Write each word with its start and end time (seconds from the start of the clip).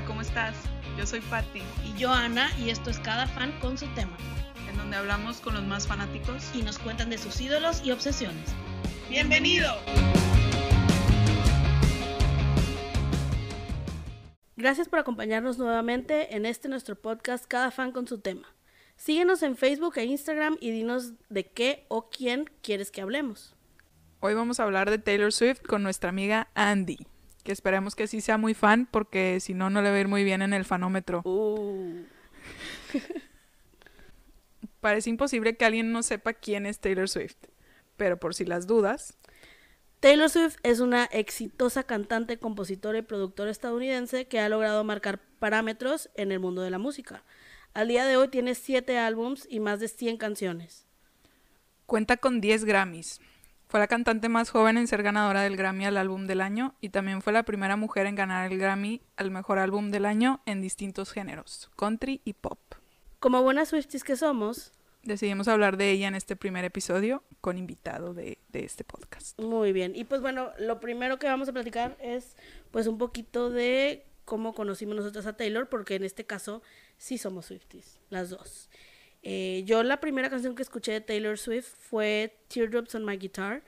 Hola, 0.00 0.06
¿cómo 0.06 0.20
estás? 0.22 0.56
Yo 0.96 1.04
soy 1.04 1.20
Patti. 1.20 1.60
Y 1.84 1.98
yo 1.98 2.10
Ana, 2.10 2.50
y 2.58 2.70
esto 2.70 2.88
es 2.88 2.98
Cada 3.00 3.26
Fan 3.26 3.52
con 3.60 3.76
su 3.76 3.86
tema. 3.88 4.16
En 4.70 4.78
donde 4.78 4.96
hablamos 4.96 5.40
con 5.40 5.52
los 5.52 5.62
más 5.64 5.86
fanáticos 5.86 6.50
y 6.54 6.62
nos 6.62 6.78
cuentan 6.78 7.10
de 7.10 7.18
sus 7.18 7.38
ídolos 7.38 7.82
y 7.84 7.90
obsesiones. 7.90 8.54
¡Bienvenido! 9.10 9.68
Gracias 14.56 14.88
por 14.88 15.00
acompañarnos 15.00 15.58
nuevamente 15.58 16.34
en 16.34 16.46
este 16.46 16.68
nuestro 16.68 16.96
podcast 16.96 17.44
Cada 17.46 17.70
Fan 17.70 17.92
con 17.92 18.06
su 18.06 18.20
tema. 18.20 18.48
Síguenos 18.96 19.42
en 19.42 19.56
Facebook 19.56 19.98
e 19.98 20.04
Instagram 20.04 20.56
y 20.60 20.70
dinos 20.70 21.12
de 21.28 21.46
qué 21.46 21.84
o 21.88 22.08
quién 22.08 22.48
quieres 22.62 22.90
que 22.90 23.02
hablemos. 23.02 23.54
Hoy 24.20 24.32
vamos 24.32 24.60
a 24.60 24.64
hablar 24.64 24.88
de 24.88 24.98
Taylor 24.98 25.32
Swift 25.32 25.60
con 25.62 25.82
nuestra 25.82 26.08
amiga 26.08 26.48
Andy, 26.54 26.98
que 27.50 27.54
esperemos 27.54 27.96
que 27.96 28.06
sí 28.06 28.20
sea 28.20 28.38
muy 28.38 28.54
fan 28.54 28.86
porque 28.88 29.40
si 29.40 29.54
no, 29.54 29.70
no 29.70 29.82
le 29.82 29.90
va 29.90 29.96
a 29.96 30.00
ir 30.00 30.06
muy 30.06 30.22
bien 30.22 30.40
en 30.40 30.52
el 30.52 30.64
fanómetro. 30.64 31.22
Uh. 31.24 32.04
Parece 34.80 35.10
imposible 35.10 35.56
que 35.56 35.64
alguien 35.64 35.90
no 35.90 36.04
sepa 36.04 36.32
quién 36.32 36.64
es 36.64 36.78
Taylor 36.78 37.08
Swift, 37.08 37.34
pero 37.96 38.20
por 38.20 38.36
si 38.36 38.44
las 38.44 38.68
dudas. 38.68 39.18
Taylor 39.98 40.30
Swift 40.30 40.58
es 40.62 40.78
una 40.78 41.06
exitosa 41.06 41.82
cantante, 41.82 42.38
compositora 42.38 42.98
y 42.98 43.02
productora 43.02 43.50
estadounidense 43.50 44.28
que 44.28 44.38
ha 44.38 44.48
logrado 44.48 44.84
marcar 44.84 45.18
parámetros 45.40 46.08
en 46.14 46.30
el 46.30 46.38
mundo 46.38 46.62
de 46.62 46.70
la 46.70 46.78
música. 46.78 47.24
Al 47.74 47.88
día 47.88 48.06
de 48.06 48.16
hoy 48.16 48.28
tiene 48.28 48.54
7 48.54 48.96
álbums 48.96 49.48
y 49.50 49.58
más 49.58 49.80
de 49.80 49.88
100 49.88 50.18
canciones. 50.18 50.86
Cuenta 51.86 52.16
con 52.16 52.40
10 52.40 52.64
Grammys. 52.64 53.20
Fue 53.70 53.78
la 53.78 53.86
cantante 53.86 54.28
más 54.28 54.50
joven 54.50 54.78
en 54.78 54.88
ser 54.88 55.04
ganadora 55.04 55.42
del 55.42 55.56
Grammy 55.56 55.84
al 55.84 55.96
álbum 55.96 56.26
del 56.26 56.40
año 56.40 56.74
y 56.80 56.88
también 56.88 57.22
fue 57.22 57.32
la 57.32 57.44
primera 57.44 57.76
mujer 57.76 58.06
en 58.06 58.16
ganar 58.16 58.50
el 58.50 58.58
Grammy 58.58 59.00
al 59.14 59.30
mejor 59.30 59.60
álbum 59.60 59.92
del 59.92 60.06
año 60.06 60.40
en 60.44 60.60
distintos 60.60 61.12
géneros, 61.12 61.70
country 61.76 62.20
y 62.24 62.32
pop. 62.32 62.58
Como 63.20 63.44
buenas 63.44 63.68
Swifties 63.68 64.02
que 64.02 64.16
somos, 64.16 64.72
decidimos 65.04 65.46
hablar 65.46 65.76
de 65.76 65.92
ella 65.92 66.08
en 66.08 66.16
este 66.16 66.34
primer 66.34 66.64
episodio 66.64 67.22
con 67.40 67.58
invitado 67.58 68.12
de, 68.12 68.38
de, 68.48 68.64
este 68.64 68.82
podcast. 68.82 69.38
Muy 69.38 69.72
bien, 69.72 69.94
y 69.94 70.02
pues 70.02 70.20
bueno, 70.20 70.50
lo 70.58 70.80
primero 70.80 71.20
que 71.20 71.28
vamos 71.28 71.48
a 71.48 71.52
platicar 71.52 71.96
es 72.00 72.34
pues 72.72 72.88
un 72.88 72.98
poquito 72.98 73.50
de 73.50 74.04
cómo 74.24 74.52
conocimos 74.52 74.96
nosotros 74.96 75.26
a 75.26 75.36
Taylor, 75.36 75.68
porque 75.68 75.94
en 75.94 76.02
este 76.02 76.26
caso 76.26 76.60
sí 76.98 77.18
somos 77.18 77.46
Swifties, 77.46 78.00
las 78.10 78.30
dos. 78.30 78.68
Eh, 79.22 79.62
yo 79.66 79.82
la 79.82 80.00
primera 80.00 80.30
canción 80.30 80.54
que 80.54 80.62
escuché 80.62 80.92
de 80.92 81.00
Taylor 81.00 81.38
Swift 81.38 81.66
fue 81.78 82.38
Teardrops 82.48 82.94
on 82.94 83.04
My 83.04 83.16
Guitar. 83.16 83.62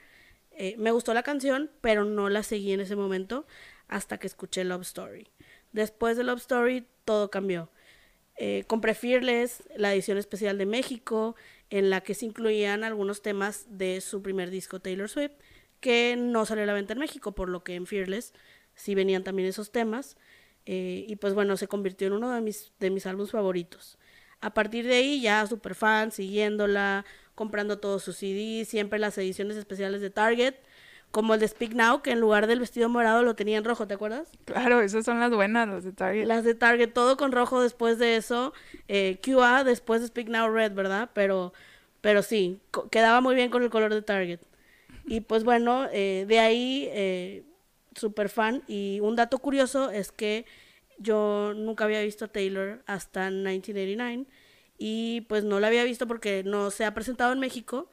Eh, 0.51 0.75
me 0.77 0.91
gustó 0.91 1.13
la 1.13 1.23
canción, 1.23 1.71
pero 1.81 2.05
no 2.05 2.29
la 2.29 2.43
seguí 2.43 2.73
en 2.73 2.79
ese 2.79 2.95
momento 2.95 3.45
hasta 3.87 4.17
que 4.17 4.27
escuché 4.27 4.63
Love 4.63 4.83
Story. 4.83 5.27
Después 5.71 6.17
de 6.17 6.23
Love 6.23 6.39
Story 6.39 6.87
todo 7.05 7.29
cambió. 7.29 7.69
Eh, 8.37 8.63
compré 8.67 8.95
Fearless, 8.95 9.63
la 9.75 9.93
edición 9.93 10.17
especial 10.17 10.57
de 10.57 10.65
México, 10.65 11.35
en 11.69 11.89
la 11.89 12.01
que 12.01 12.15
se 12.15 12.25
incluían 12.25 12.83
algunos 12.83 13.21
temas 13.21 13.65
de 13.69 14.01
su 14.01 14.21
primer 14.23 14.49
disco 14.49 14.79
Taylor 14.79 15.09
Swift, 15.09 15.33
que 15.79 16.15
no 16.17 16.45
salió 16.45 16.63
a 16.63 16.67
la 16.67 16.73
venta 16.73 16.93
en 16.93 16.99
México, 16.99 17.33
por 17.33 17.49
lo 17.49 17.63
que 17.63 17.75
en 17.75 17.85
Fearless 17.85 18.33
sí 18.73 18.95
venían 18.95 19.23
también 19.23 19.47
esos 19.47 19.71
temas. 19.71 20.17
Y 20.65 21.17
pues 21.17 21.33
bueno, 21.33 21.57
se 21.57 21.67
convirtió 21.67 22.07
en 22.07 22.13
uno 22.13 22.31
de 22.31 22.39
mis, 22.39 22.71
de 22.79 22.89
mis 22.89 23.05
álbumes 23.05 23.31
favoritos. 23.31 23.99
A 24.43 24.53
partir 24.53 24.85
de 24.85 24.95
ahí 24.95 25.21
ya 25.21 25.47
super 25.47 25.73
fan, 25.73 26.11
siguiéndola, 26.11 27.05
comprando 27.33 27.79
todos 27.79 28.03
sus 28.03 28.17
CDs, 28.17 28.67
siempre 28.67 28.99
las 28.99 29.17
ediciones 29.17 29.55
especiales 29.55 30.01
de 30.01 30.09
Target, 30.09 30.55
como 31.11 31.33
el 31.33 31.39
de 31.39 31.47
Speak 31.47 31.73
Now, 31.73 32.01
que 32.01 32.11
en 32.11 32.19
lugar 32.19 32.47
del 32.47 32.59
vestido 32.59 32.89
morado 32.89 33.23
lo 33.23 33.35
tenía 33.35 33.57
en 33.57 33.63
rojo, 33.63 33.87
¿te 33.87 33.93
acuerdas? 33.93 34.27
Claro, 34.43 34.81
esas 34.81 35.05
son 35.05 35.21
las 35.21 35.31
buenas, 35.31 35.69
las 35.69 35.85
de 35.85 35.93
Target. 35.93 36.25
Las 36.25 36.43
de 36.43 36.55
Target, 36.55 36.91
todo 36.91 37.15
con 37.15 37.31
rojo 37.31 37.61
después 37.61 37.99
de 37.99 38.17
eso, 38.17 38.51
eh, 38.89 39.17
QA 39.23 39.63
después 39.63 40.01
de 40.01 40.07
Speak 40.07 40.27
Now 40.27 40.49
Red, 40.49 40.73
¿verdad? 40.73 41.09
Pero, 41.13 41.53
pero 42.01 42.21
sí, 42.21 42.59
quedaba 42.91 43.21
muy 43.21 43.35
bien 43.35 43.49
con 43.49 43.63
el 43.63 43.69
color 43.69 43.93
de 43.93 44.01
Target. 44.01 44.41
Y 45.05 45.21
pues 45.21 45.45
bueno, 45.45 45.87
eh, 45.93 46.25
de 46.27 46.39
ahí 46.39 46.89
eh, 46.91 47.43
super 47.95 48.27
fan. 48.27 48.61
Y 48.67 48.99
un 49.01 49.15
dato 49.15 49.37
curioso 49.37 49.89
es 49.89 50.11
que 50.11 50.45
yo 50.97 51.53
nunca 51.55 51.85
había 51.85 52.01
visto 52.01 52.25
a 52.25 52.27
Taylor 52.27 52.81
hasta 52.85 53.29
1989 53.29 54.25
y 54.85 55.21
pues 55.29 55.45
no 55.45 55.61
la 55.61 55.67
había 55.67 55.85
visto 55.85 56.07
porque 56.07 56.43
no 56.43 56.69
se 56.69 56.83
ha 56.83 56.93
presentado 56.93 57.31
en 57.31 57.39
México. 57.39 57.89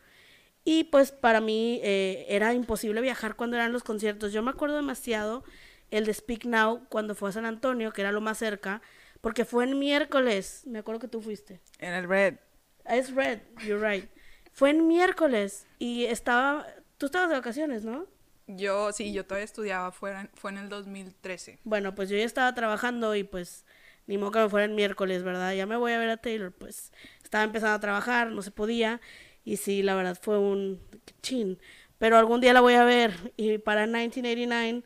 Y 0.64 0.84
pues 0.84 1.12
para 1.12 1.40
mí 1.40 1.78
eh, 1.84 2.26
era 2.28 2.52
imposible 2.52 3.00
viajar 3.00 3.36
cuando 3.36 3.54
eran 3.54 3.72
los 3.72 3.84
conciertos. 3.84 4.32
Yo 4.32 4.42
me 4.42 4.50
acuerdo 4.50 4.74
demasiado 4.74 5.44
el 5.92 6.04
de 6.04 6.12
Speak 6.12 6.46
Now 6.46 6.84
cuando 6.88 7.14
fue 7.14 7.28
a 7.28 7.32
San 7.32 7.46
Antonio, 7.46 7.92
que 7.92 8.00
era 8.00 8.10
lo 8.10 8.20
más 8.20 8.38
cerca, 8.38 8.82
porque 9.20 9.44
fue 9.44 9.62
en 9.62 9.78
miércoles. 9.78 10.64
Me 10.66 10.80
acuerdo 10.80 10.98
que 10.98 11.06
tú 11.06 11.20
fuiste. 11.20 11.60
En 11.78 11.94
el 11.94 12.08
Red. 12.08 12.38
Es 12.86 13.14
Red, 13.14 13.38
you're 13.64 13.88
right. 13.88 14.10
Fue 14.52 14.70
en 14.70 14.88
miércoles 14.88 15.68
y 15.78 16.06
estaba. 16.06 16.66
Tú 16.98 17.06
estabas 17.06 17.28
de 17.28 17.36
vacaciones, 17.36 17.84
¿no? 17.84 18.08
Yo, 18.48 18.90
sí, 18.90 19.12
yo 19.12 19.24
todavía 19.24 19.44
estudiaba, 19.44 19.92
fue 19.92 20.10
en, 20.10 20.30
fue 20.34 20.50
en 20.50 20.58
el 20.58 20.68
2013. 20.68 21.60
Bueno, 21.62 21.94
pues 21.94 22.08
yo 22.08 22.16
ya 22.16 22.24
estaba 22.24 22.52
trabajando 22.52 23.14
y 23.14 23.22
pues 23.22 23.64
ni 24.10 24.18
modo 24.18 24.32
que 24.32 24.40
me 24.40 24.48
fuera 24.48 24.64
el 24.64 24.72
miércoles, 24.72 25.22
¿verdad? 25.22 25.54
Ya 25.54 25.66
me 25.66 25.76
voy 25.76 25.92
a 25.92 25.98
ver 25.98 26.10
a 26.10 26.16
Taylor, 26.16 26.52
pues 26.52 26.92
estaba 27.22 27.44
empezando 27.44 27.76
a 27.76 27.80
trabajar, 27.80 28.32
no 28.32 28.42
se 28.42 28.50
podía. 28.50 29.00
Y 29.44 29.56
sí, 29.56 29.84
la 29.84 29.94
verdad 29.94 30.18
fue 30.20 30.36
un 30.36 30.80
chin. 31.22 31.60
Pero 31.98 32.18
algún 32.18 32.40
día 32.40 32.52
la 32.52 32.60
voy 32.60 32.74
a 32.74 32.82
ver. 32.82 33.12
Y 33.36 33.58
para 33.58 33.86
1989, 33.86 34.82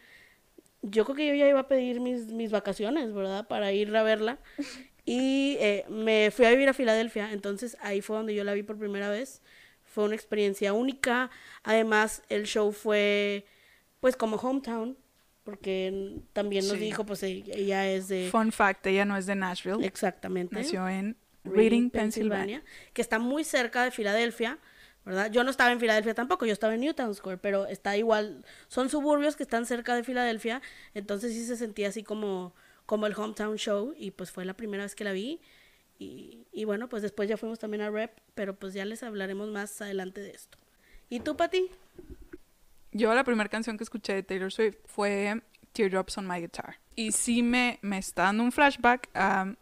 yo 0.83 1.05
creo 1.07 1.17
que 1.17 1.27
yo 1.27 1.35
ya 1.35 1.49
iba 1.49 1.61
a 1.61 1.69
pedir 1.69 2.01
mis, 2.01 2.27
mis 2.27 2.51
vacaciones, 2.51 3.15
¿verdad? 3.15 3.49
Para 3.49 3.73
ir 3.73 3.97
a 3.97 4.03
verla. 4.03 4.39
Y 5.07 5.59
eh, 5.61 5.85
me 5.91 6.31
fui 6.31 6.47
a 6.47 6.51
vivir 6.51 6.67
a 6.71 6.73
Filadelfia. 6.73 7.31
Entonces 7.33 7.77
ahí 7.83 8.01
fue 8.01 8.17
donde 8.17 8.35
yo 8.35 8.43
la 8.43 8.55
vi 8.55 8.62
por 8.62 8.79
primera 8.79 9.11
vez. 9.11 9.43
Fue 9.83 10.05
una 10.05 10.15
experiencia 10.15 10.73
única. 10.73 11.31
Además, 11.62 12.23
el 12.31 12.45
show 12.45 12.73
fue 12.73 13.45
pues 14.01 14.17
como 14.17 14.37
hometown, 14.37 14.97
porque 15.44 16.16
también 16.32 16.66
nos 16.66 16.78
dijo, 16.78 17.05
pues 17.05 17.22
ella 17.22 17.87
es 17.87 18.09
de... 18.09 18.28
Fun 18.31 18.50
fact, 18.50 18.87
ella 18.87 19.05
no 19.05 19.16
es 19.16 19.27
de 19.27 19.37
Nashville. 19.37 19.84
Exactamente. 19.84 20.56
Nació 20.56 20.88
en 20.88 21.16
Reading, 21.44 21.91
Pennsylvania, 21.91 22.65
que 22.94 23.03
está 23.03 23.19
muy 23.19 23.44
cerca 23.44 23.84
de 23.84 23.91
Filadelfia, 23.91 24.59
¿verdad? 25.05 25.31
Yo 25.31 25.44
no 25.44 25.50
estaba 25.50 25.71
en 25.71 25.78
Filadelfia 25.78 26.15
tampoco, 26.15 26.47
yo 26.47 26.55
estaba 26.55 26.75
en 26.75 26.81
Newtown 26.81 27.15
Square, 27.15 27.37
pero 27.37 27.66
está 27.66 27.97
igual, 27.99 28.43
son 28.69 28.88
suburbios 28.88 29.37
que 29.37 29.43
están 29.43 29.66
cerca 29.66 29.94
de 29.94 30.03
Filadelfia, 30.03 30.62
entonces 30.94 31.34
sí 31.34 31.44
se 31.44 31.56
sentía 31.56 31.88
así 31.88 32.03
como, 32.03 32.55
como 32.87 33.06
el 33.06 33.15
hometown 33.15 33.56
show, 33.56 33.94
y 33.99 34.12
pues 34.12 34.31
fue 34.31 34.47
la 34.47 34.55
primera 34.55 34.84
vez 34.84 34.94
que 34.94 35.05
la 35.05 35.12
vi, 35.12 35.43
y, 35.99 36.47
y 36.50 36.65
bueno, 36.65 36.88
pues 36.88 37.03
después 37.03 37.28
ya 37.28 37.37
fuimos 37.37 37.59
también 37.59 37.82
a 37.82 37.91
Rep, 37.91 38.12
pero 38.34 38.59
pues 38.59 38.72
ya 38.72 38.87
les 38.87 39.03
hablaremos 39.03 39.50
más 39.50 39.82
adelante 39.82 40.22
de 40.22 40.31
esto. 40.31 40.56
¿Y 41.11 41.21
tú, 41.21 41.37
Pati? 41.37 41.71
Yo 42.97 43.12
la 43.12 43.25
primera 43.25 43.50
canción 43.50 43.77
que 43.77 43.82
escuché 43.82 44.15
de 44.15 44.22
Taylor 44.22 44.53
Swift 44.53 44.77
fue 44.87 45.43
Teardrops 45.72 46.16
on 46.16 46.28
My 46.28 46.41
Guitar. 46.41 46.77
Y 46.94 47.10
sí 47.10 47.43
me, 47.43 47.81
me 47.82 47.99
está 47.99 48.22
dando 48.22 48.44
un 48.44 48.53
flashback 48.53 49.10
a 49.15 49.56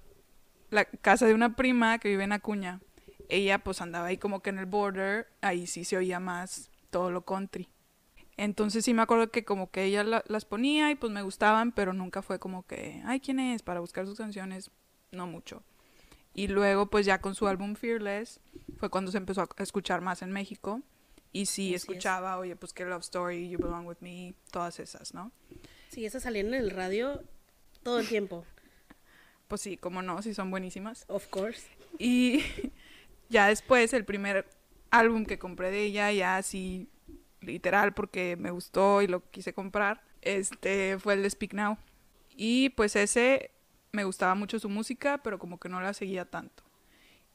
la 0.68 0.84
casa 0.84 1.26
de 1.26 1.32
una 1.32 1.56
prima 1.56 1.98
que 1.98 2.10
vive 2.10 2.24
en 2.24 2.32
Acuña. 2.32 2.80
Ella 3.30 3.58
pues 3.58 3.80
andaba 3.80 4.08
ahí 4.08 4.18
como 4.18 4.40
que 4.40 4.50
en 4.50 4.58
el 4.58 4.66
border, 4.66 5.28
ahí 5.40 5.66
sí 5.66 5.84
se 5.84 5.96
oía 5.96 6.20
más 6.20 6.70
todo 6.90 7.10
lo 7.10 7.24
country. 7.24 7.70
Entonces 8.36 8.84
sí 8.84 8.92
me 8.92 9.00
acuerdo 9.00 9.30
que 9.30 9.46
como 9.46 9.70
que 9.70 9.84
ella 9.84 10.04
las 10.04 10.44
ponía 10.44 10.90
y 10.90 10.94
pues 10.94 11.10
me 11.10 11.22
gustaban, 11.22 11.72
pero 11.72 11.94
nunca 11.94 12.20
fue 12.20 12.38
como 12.38 12.66
que, 12.66 13.02
ay, 13.06 13.20
¿quién 13.20 13.40
es? 13.40 13.62
Para 13.62 13.80
buscar 13.80 14.04
sus 14.04 14.18
canciones, 14.18 14.70
no 15.10 15.26
mucho. 15.26 15.62
Y 16.34 16.48
luego 16.48 16.86
pues 16.90 17.06
ya 17.06 17.22
con 17.22 17.34
su 17.34 17.48
álbum 17.48 17.76
Fearless 17.76 18.40
fue 18.76 18.90
cuando 18.90 19.10
se 19.10 19.16
empezó 19.16 19.40
a 19.40 19.62
escuchar 19.62 20.02
más 20.02 20.20
en 20.20 20.32
México. 20.32 20.82
Y 21.32 21.46
sí, 21.46 21.74
escuchaba, 21.74 22.38
oye, 22.38 22.56
pues 22.56 22.72
que 22.72 22.84
Love 22.84 23.02
Story, 23.02 23.48
You 23.48 23.58
Belong 23.58 23.86
With 23.86 23.98
Me, 24.00 24.34
todas 24.50 24.78
esas, 24.78 25.14
¿no? 25.14 25.32
Sí, 25.88 26.04
esas 26.04 26.22
salían 26.22 26.48
en 26.48 26.54
el 26.54 26.70
radio 26.70 27.22
todo 27.82 27.98
el 28.00 28.08
tiempo. 28.08 28.44
pues 29.48 29.60
sí, 29.60 29.76
como 29.76 30.02
no, 30.02 30.20
sí 30.22 30.34
son 30.34 30.50
buenísimas. 30.50 31.04
Of 31.08 31.28
course. 31.28 31.66
Y 31.98 32.44
ya 33.30 33.48
después, 33.48 33.92
el 33.92 34.04
primer 34.04 34.46
álbum 34.90 35.24
que 35.24 35.38
compré 35.38 35.70
de 35.70 35.84
ella, 35.84 36.12
ya 36.12 36.36
así, 36.36 36.88
literal, 37.40 37.94
porque 37.94 38.36
me 38.36 38.50
gustó 38.50 39.02
y 39.02 39.06
lo 39.06 39.28
quise 39.30 39.52
comprar, 39.54 40.02
este 40.20 40.98
fue 40.98 41.14
el 41.14 41.22
de 41.22 41.30
Speak 41.30 41.54
Now. 41.54 41.78
Y 42.36 42.70
pues 42.70 42.96
ese 42.96 43.50
me 43.90 44.04
gustaba 44.04 44.34
mucho 44.34 44.58
su 44.58 44.68
música, 44.68 45.18
pero 45.22 45.38
como 45.38 45.58
que 45.58 45.68
no 45.68 45.80
la 45.80 45.94
seguía 45.94 46.24
tanto. 46.24 46.62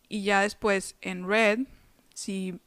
Y 0.07 0.23
ya 0.23 0.41
después 0.41 0.95
en 1.01 1.27
Red, 1.27 1.59
sí 2.13 2.59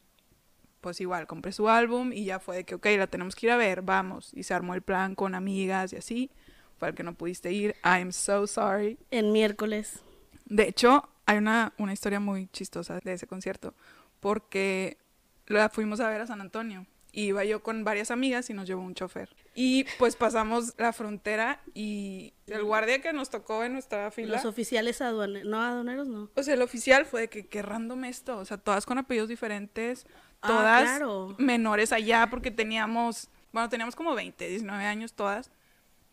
pues 0.81 1.01
igual, 1.01 1.27
compré 1.27 1.53
su 1.53 1.69
álbum 1.69 2.13
y 2.13 2.25
ya 2.25 2.41
fue 2.41 2.57
de 2.57 2.65
que, 2.65 2.75
ok, 2.75 2.87
la 2.99 3.07
tenemos 3.07 3.35
que 3.35 3.47
ir 3.47 3.53
a 3.53 3.57
ver, 3.57 3.83
vamos. 3.83 4.31
Y 4.35 4.43
se 4.43 4.55
armó 4.55 4.75
el 4.75 4.83
plan 4.83 5.15
con 5.15 5.35
amigas 5.35 5.93
y 5.93 5.97
así. 5.97 6.31
Fue 6.79 6.89
el 6.89 6.95
que 6.95 7.03
no 7.03 7.15
pudiste 7.15 7.53
ir. 7.53 7.77
I'm 7.85 8.13
so 8.13 8.47
sorry. 8.47 8.99
En 9.11 9.33
miércoles. 9.33 10.01
De 10.47 10.67
hecho, 10.67 11.09
hay 11.27 11.39
una, 11.39 11.73
historia 11.93 12.21
muy 12.21 12.49
chistosa 12.49 12.99
de 13.01 13.13
ese 13.13 13.27
concierto. 13.27 13.75
Porque 14.19 14.99
la 15.47 15.69
fuimos 15.69 16.01
a 16.01 16.09
ver 16.09 16.23
a 16.23 16.27
San 16.27 16.41
Antonio. 16.41 16.87
Iba 17.13 17.45
yo 17.45 17.63
con 17.63 17.85
varias 17.85 18.11
amigas 18.11 18.49
y 18.51 18.55
nos 18.55 18.67
llevó 18.67 18.83
un 18.83 18.95
chofer. 18.95 19.35
Y 19.55 19.85
pues 19.99 20.17
pasamos 20.17 20.75
la 20.79 20.93
frontera 20.93 21.61
y 21.75 22.33
el 22.47 22.63
guardia 22.63 23.03
que 23.03 23.13
nos 23.13 23.31
tocó 23.31 23.65
en 23.65 23.73
nuestra 23.73 24.11
fila. 24.11 24.37
Los 24.37 24.45
oficiales 24.45 25.01
aduaneros, 25.01 25.49
no 25.49 25.61
aduaneros, 25.61 26.09
no. 26.09 26.31
O 26.35 26.43
sea, 26.43 26.55
el 26.55 26.63
oficial 26.63 27.05
fue 27.05 27.23
de 27.23 27.29
que 27.29 27.47
qué 27.47 27.63
random 27.63 28.05
esto. 28.05 28.39
O 28.39 28.45
sea, 28.45 28.59
todas 28.59 28.87
con 28.87 28.99
apellidos 28.99 29.29
diferentes, 29.29 30.07
Ah, 30.43 30.49
todas 30.49 30.83
claro. 30.83 31.35
menores 31.39 31.93
allá 31.93 32.29
porque 32.31 32.51
teníamos, 32.51 33.29
bueno, 33.53 33.69
teníamos 33.69 33.95
como 33.97 34.15
20, 34.15 34.49
19 34.49 34.85
años 34.85 35.13
todas. 35.13 35.51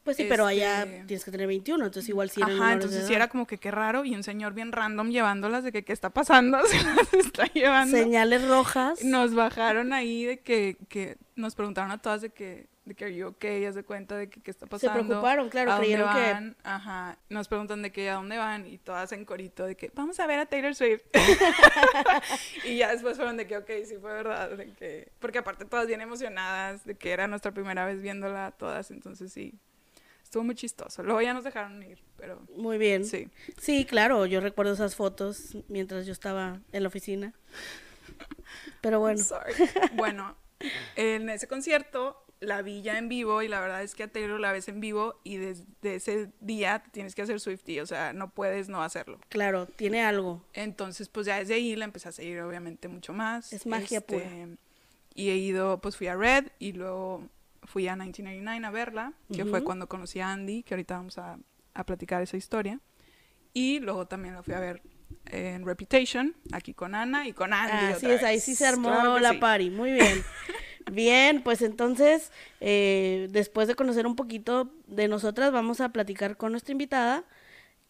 Pues 0.03 0.15
sí, 0.15 0.25
pero 0.29 0.45
allá 0.45 0.83
Este- 0.83 1.03
tienes 1.05 1.25
que 1.25 1.31
tener 1.31 1.47
21, 1.47 1.85
entonces 1.85 2.07
igual 2.07 2.29
sí 2.29 2.41
eran 2.41 2.55
Ajá, 2.61 2.73
entonces 2.73 3.05
sí 3.07 3.13
era 3.13 3.27
como 3.27 3.45
que 3.45 3.57
qué 3.57 3.71
raro 3.71 4.05
y 4.05 4.15
un 4.15 4.23
señor 4.23 4.53
bien 4.53 4.71
random 4.71 5.09
llevándolas 5.09 5.65
de 5.65 5.73
que 5.73 5.83
qué 5.83 5.91
está 5.91 6.09
pasando, 6.11 6.59
se 6.67 6.81
las 6.81 7.13
está 7.13 7.45
llevando. 7.47 7.97
Señales 7.97 8.47
rojas. 8.47 9.03
Nos 9.03 9.33
bajaron 9.33 9.91
ahí 9.91 10.23
de 10.23 10.39
que, 10.39 10.77
que 10.87 11.17
nos 11.35 11.55
preguntaron 11.55 11.91
a 11.91 11.97
todas 11.97 12.21
de 12.21 12.29
que 12.29 12.67
de 12.87 12.95
que 12.95 13.13
you 13.15 13.27
okay, 13.27 13.65
haz 13.65 13.75
de 13.75 13.83
cuenta 13.83 14.15
de 14.15 14.29
que 14.29 14.39
qué 14.41 14.49
está 14.51 14.65
Se 14.65 14.69
pasando. 14.69 15.05
preocuparon, 15.05 15.49
claro, 15.49 15.71
¿a 15.71 15.75
dónde 15.75 15.87
creyeron 15.87 16.13
que- 16.15 16.31
van? 16.33 16.57
Ajá, 16.63 17.17
nos 17.29 17.47
preguntan 17.47 17.81
de 17.81 17.91
que 17.91 18.09
a 18.09 18.13
dónde 18.15 18.37
van 18.37 18.65
y 18.65 18.77
todas 18.77 19.11
en 19.11 19.25
corito 19.25 19.65
de 19.65 19.75
que 19.75 19.91
vamos 19.93 20.19
a 20.19 20.27
ver 20.27 20.39
a 20.39 20.45
Taylor 20.45 20.73
Swift. 20.75 21.01
y 22.63 22.77
ya 22.77 22.91
después 22.91 23.17
fueron 23.17 23.37
de 23.37 23.47
que 23.47 23.57
ok, 23.57 23.69
sí 23.85 23.95
fue 23.99 24.13
verdad, 24.13 24.51
de 24.51 24.71
que 24.73 25.11
porque 25.19 25.39
aparte 25.39 25.65
todas 25.65 25.87
bien 25.87 26.01
emocionadas 26.01 26.85
de 26.85 26.95
que 26.95 27.11
era 27.11 27.27
nuestra 27.27 27.51
primera 27.51 27.85
vez 27.85 28.01
viéndola 28.01 28.51
todas, 28.57 28.91
entonces 28.91 29.31
sí. 29.33 29.53
Estuvo 30.23 30.43
muy 30.43 30.55
chistoso. 30.55 31.03
Luego 31.03 31.21
ya 31.21 31.33
nos 31.33 31.45
dejaron 31.45 31.81
ir, 31.83 31.99
pero 32.17 32.41
Muy 32.57 32.77
bien. 32.77 33.05
sí. 33.05 33.29
Sí, 33.61 33.85
claro, 33.85 34.25
yo 34.25 34.41
recuerdo 34.41 34.73
esas 34.73 34.93
fotos 34.93 35.55
mientras 35.69 36.05
yo 36.05 36.11
estaba 36.11 36.59
en 36.73 36.83
la 36.83 36.89
oficina. 36.89 37.33
Pero 38.81 38.99
bueno, 38.99 39.19
Sorry. 39.23 39.53
Bueno, 39.93 40.35
en 40.97 41.29
ese 41.29 41.47
concierto 41.47 42.25
la 42.39 42.61
vi 42.61 42.81
ya 42.81 42.97
en 42.97 43.09
vivo 43.09 43.41
y 43.41 43.47
la 43.47 43.59
verdad 43.59 43.81
es 43.83 43.95
que 43.95 44.03
a 44.03 44.07
Taylor 44.07 44.39
la 44.39 44.51
ves 44.51 44.67
en 44.67 44.79
vivo 44.79 45.19
y 45.23 45.37
desde 45.37 45.65
ese 45.95 46.29
día 46.39 46.83
tienes 46.91 47.15
que 47.15 47.23
hacer 47.23 47.39
Swiftie, 47.39 47.81
o 47.81 47.85
sea, 47.85 48.13
no 48.13 48.29
puedes 48.29 48.69
no 48.69 48.83
hacerlo. 48.83 49.19
claro, 49.29 49.65
tiene 49.65 50.03
algo. 50.03 50.43
Entonces, 50.53 51.09
pues 51.09 51.25
ya 51.25 51.39
desde 51.39 51.55
ahí 51.55 51.75
la 51.75 51.85
empecé 51.85 52.09
a 52.09 52.11
seguir 52.11 52.39
obviamente 52.41 52.87
mucho 52.87 53.13
más. 53.13 53.51
Es 53.53 53.65
magia 53.65 54.01
pura. 54.01 54.25
Y 55.15 55.29
he 55.29 55.35
ido, 55.37 55.79
pues 55.81 55.97
fui 55.97 56.07
a 56.07 56.15
Red 56.15 56.49
y 56.59 56.73
luego 56.73 57.23
fui 57.63 57.87
a 57.87 57.95
1989 57.95 58.65
a 58.67 58.69
verla, 58.71 59.13
que 59.33 59.43
fue 59.45 59.63
cuando 59.63 59.87
conocí 59.87 60.19
a 60.19 60.31
Andy, 60.31 60.61
que 60.63 60.75
ahorita 60.75 60.97
vamos 60.97 61.17
a, 61.17 61.39
a 61.73 61.85
platicar 61.85 62.21
esa 62.21 62.37
historia. 62.37 62.79
Y 63.53 63.79
luego 63.79 64.05
también 64.07 64.35
la 64.35 64.43
fui 64.43 64.53
a 64.53 64.59
ver 64.59 64.83
en 65.25 65.65
Reputation, 65.65 66.35
aquí 66.51 66.73
con 66.75 66.93
Ana 66.93 67.27
y 67.27 67.33
con 67.33 67.51
Andy. 67.51 67.71
Ah, 67.73 67.93
otra 67.97 68.13
es, 68.13 68.23
ahí 68.23 68.39
sí 68.39 68.53
se 68.53 68.67
armó 68.67 68.89
Claro 68.89 69.17
la 69.19 69.31
sí. 69.31 69.37
party. 69.37 69.69
Muy 69.71 69.93
bien. 69.93 70.23
Bien, 70.91 71.41
pues 71.43 71.61
entonces, 71.61 72.31
eh, 72.61 73.27
después 73.31 73.67
de 73.67 73.75
conocer 73.75 74.07
un 74.07 74.15
poquito 74.15 74.71
de 74.87 75.07
nosotras, 75.07 75.51
vamos 75.51 75.81
a 75.81 75.89
platicar 75.89 76.37
con 76.37 76.51
nuestra 76.51 76.71
invitada. 76.71 77.23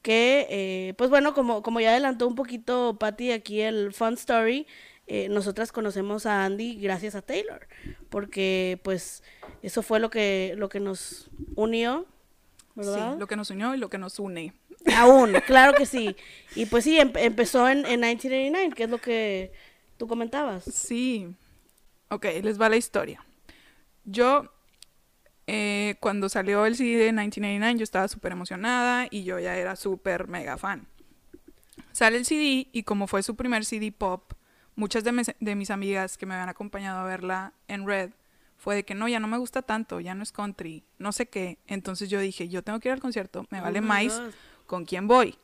Que, 0.02 0.48
eh, 0.50 0.94
pues 0.98 1.10
bueno, 1.10 1.34
como, 1.34 1.62
como 1.64 1.80
ya 1.80 1.90
adelantó 1.92 2.28
un 2.28 2.36
poquito 2.36 2.98
Patty 3.00 3.32
aquí 3.32 3.62
el 3.62 3.94
Fun 3.94 4.14
Story, 4.14 4.66
eh, 5.08 5.28
nosotras 5.30 5.72
conocemos 5.72 6.26
a 6.26 6.46
Andy 6.46 6.80
gracias 6.80 7.16
a 7.16 7.22
Taylor. 7.22 7.68
Porque, 8.10 8.80
pues, 8.84 9.24
eso 9.62 9.82
fue 9.82 10.00
lo 10.00 10.10
que, 10.10 10.54
lo 10.58 10.70
que 10.70 10.80
nos 10.80 11.30
unió, 11.56 12.06
¿verdad? 12.76 13.14
Sí, 13.14 13.20
lo 13.20 13.28
que 13.28 13.36
nos 13.36 13.50
unió 13.50 13.76
y 13.76 13.78
lo 13.78 13.90
que 13.90 13.98
nos 13.98 14.18
une. 14.20 14.54
Aún, 14.96 15.34
claro 15.46 15.74
que 15.74 15.86
sí. 15.86 16.16
Y 16.56 16.66
pues 16.68 16.84
sí, 16.86 17.00
em- 17.00 17.12
empezó 17.16 17.68
en, 17.68 17.80
en 17.80 18.00
1989, 18.00 18.70
que 18.76 18.84
es 18.84 18.90
lo 18.90 19.00
que 19.00 19.52
tú 19.98 20.08
comentabas. 20.08 20.64
Sí. 20.64 21.28
Ok, 22.10 22.26
les 22.44 22.60
va 22.60 22.70
la 22.70 22.78
historia. 22.78 23.24
Yo, 24.06 24.52
eh, 25.48 25.96
cuando 26.00 26.30
salió 26.30 26.66
el 26.66 26.76
CD 26.76 26.98
de 26.98 27.12
1989, 27.12 27.80
yo 27.80 27.84
estaba 27.84 28.08
súper 28.08 28.32
emocionada 28.32 29.08
y 29.10 29.24
yo 29.24 29.40
ya 29.40 29.58
era 29.58 29.76
súper 29.76 30.28
mega 30.28 30.58
fan. 30.58 30.88
Sale 31.92 32.18
el 32.18 32.26
CD 32.26 32.68
y 32.72 32.84
como 32.84 33.08
fue 33.08 33.24
su 33.24 33.36
primer 33.36 33.66
CD 33.66 33.92
pop, 33.92 34.34
muchas 34.76 35.04
de 35.04 35.12
mis, 35.12 35.32
de 35.40 35.56
mis 35.56 35.72
amigas 35.72 36.18
que 36.18 36.26
me 36.26 36.36
habían 36.36 36.50
acompañado 36.50 37.00
a 37.00 37.04
verla 37.06 37.54
en 37.68 37.86
Red 37.86 38.12
fue 38.58 38.76
de 38.76 38.84
que 38.84 38.96
no, 38.96 39.08
ya 39.08 39.20
no 39.20 39.28
me 39.28 39.38
gusta 39.38 39.62
tanto, 39.62 40.00
ya 40.00 40.16
no 40.16 40.24
es 40.24 40.32
country, 40.32 40.84
no 40.98 41.12
sé 41.12 41.28
qué. 41.28 41.60
Entonces 41.68 42.10
yo 42.10 42.20
dije, 42.20 42.50
yo 42.50 42.64
tengo 42.64 42.80
que 42.80 42.90
ir 42.90 42.94
al 42.94 43.00
concierto, 43.00 43.46
me 43.50 43.60
Oh 43.60 43.64
vale 43.64 43.82
más 43.82 44.22
con 44.66 44.86
quién 44.86 45.08
voy. 45.08 45.38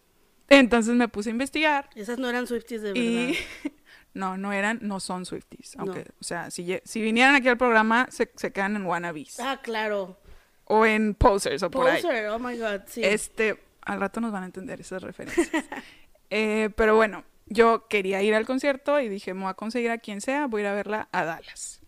Entonces 0.50 0.94
me 0.96 1.08
puse 1.08 1.30
a 1.30 1.32
investigar 1.32 1.90
Esas 1.96 2.20
no 2.20 2.30
eran 2.30 2.46
Swifties 2.48 2.82
de 2.82 2.94
verdad. 2.94 3.02
y 3.02 3.38
no, 4.14 4.38
no 4.38 4.54
eran, 4.54 4.80
no 4.82 5.00
son 5.00 5.26
Swifties. 5.26 5.76
Aunque, 5.78 6.00
No. 6.00 6.16
o 6.20 6.24
sea, 6.24 6.52
si, 6.52 6.80
si 6.84 7.02
vinieran 7.02 7.36
aquí 7.36 7.48
al 7.48 7.58
programa, 7.58 8.08
se, 8.12 8.32
se 8.36 8.52
quedan 8.52 8.76
en 8.76 8.86
wannabes. 8.86 9.40
Ah, 9.40 9.60
claro. 9.62 10.18
O 10.66 10.86
en 10.86 11.14
posers 11.16 11.64
o 11.64 11.72
por 11.72 11.88
ahí. 11.90 12.02
Poser, 12.02 12.28
oh 12.30 12.40
my 12.40 12.58
god, 12.58 12.82
sí. 12.88 13.04
Este, 13.04 13.62
al 13.82 14.00
rato 14.00 14.22
nos 14.22 14.32
van 14.32 14.44
a 14.44 14.46
entender 14.46 14.80
esas 14.82 15.02
referencias. 15.04 15.50
Eh, 16.36 16.72
pero 16.76 16.96
bueno, 16.96 17.24
yo 17.46 17.88
quería 17.88 18.24
ir 18.24 18.34
al 18.34 18.48
concierto 18.48 19.00
y 19.00 19.08
dije, 19.08 19.36
me 19.36 19.42
voy 19.42 19.52
a 19.52 19.54
conseguir 19.54 19.92
a 19.92 20.00
quien 20.00 20.20
sea, 20.20 20.48
voy 20.48 20.62
a 20.62 20.64
ir 20.64 20.68
a 20.70 20.74
verla 20.74 21.08
a 21.12 21.24
Dallas. 21.26 21.80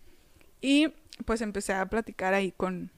Y 0.62 0.94
pues 1.25 1.42
empecé 1.42 1.74
a 1.74 1.88
platicar 1.88 2.36
ahí 2.36 2.51
con, 2.51 2.92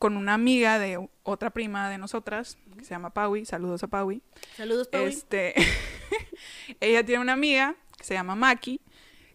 con 0.00 0.16
una 0.16 0.34
amiga 0.34 0.80
de 0.80 1.08
otra 1.22 1.50
prima 1.50 1.88
de 1.88 1.98
nosotras, 1.98 2.58
que 2.76 2.84
se 2.84 2.90
llama 2.90 3.10
Paui. 3.10 3.44
Saludos 3.46 3.84
a 3.84 3.86
Paui. 3.86 4.22
Saludos, 4.56 4.88
Paui. 4.88 5.04
Este, 5.04 5.54
ella 6.80 7.04
tiene 7.04 7.20
una 7.22 7.34
amiga 7.34 7.76
que 8.00 8.06
se 8.06 8.14
llama 8.14 8.34
Maki, 8.34 8.80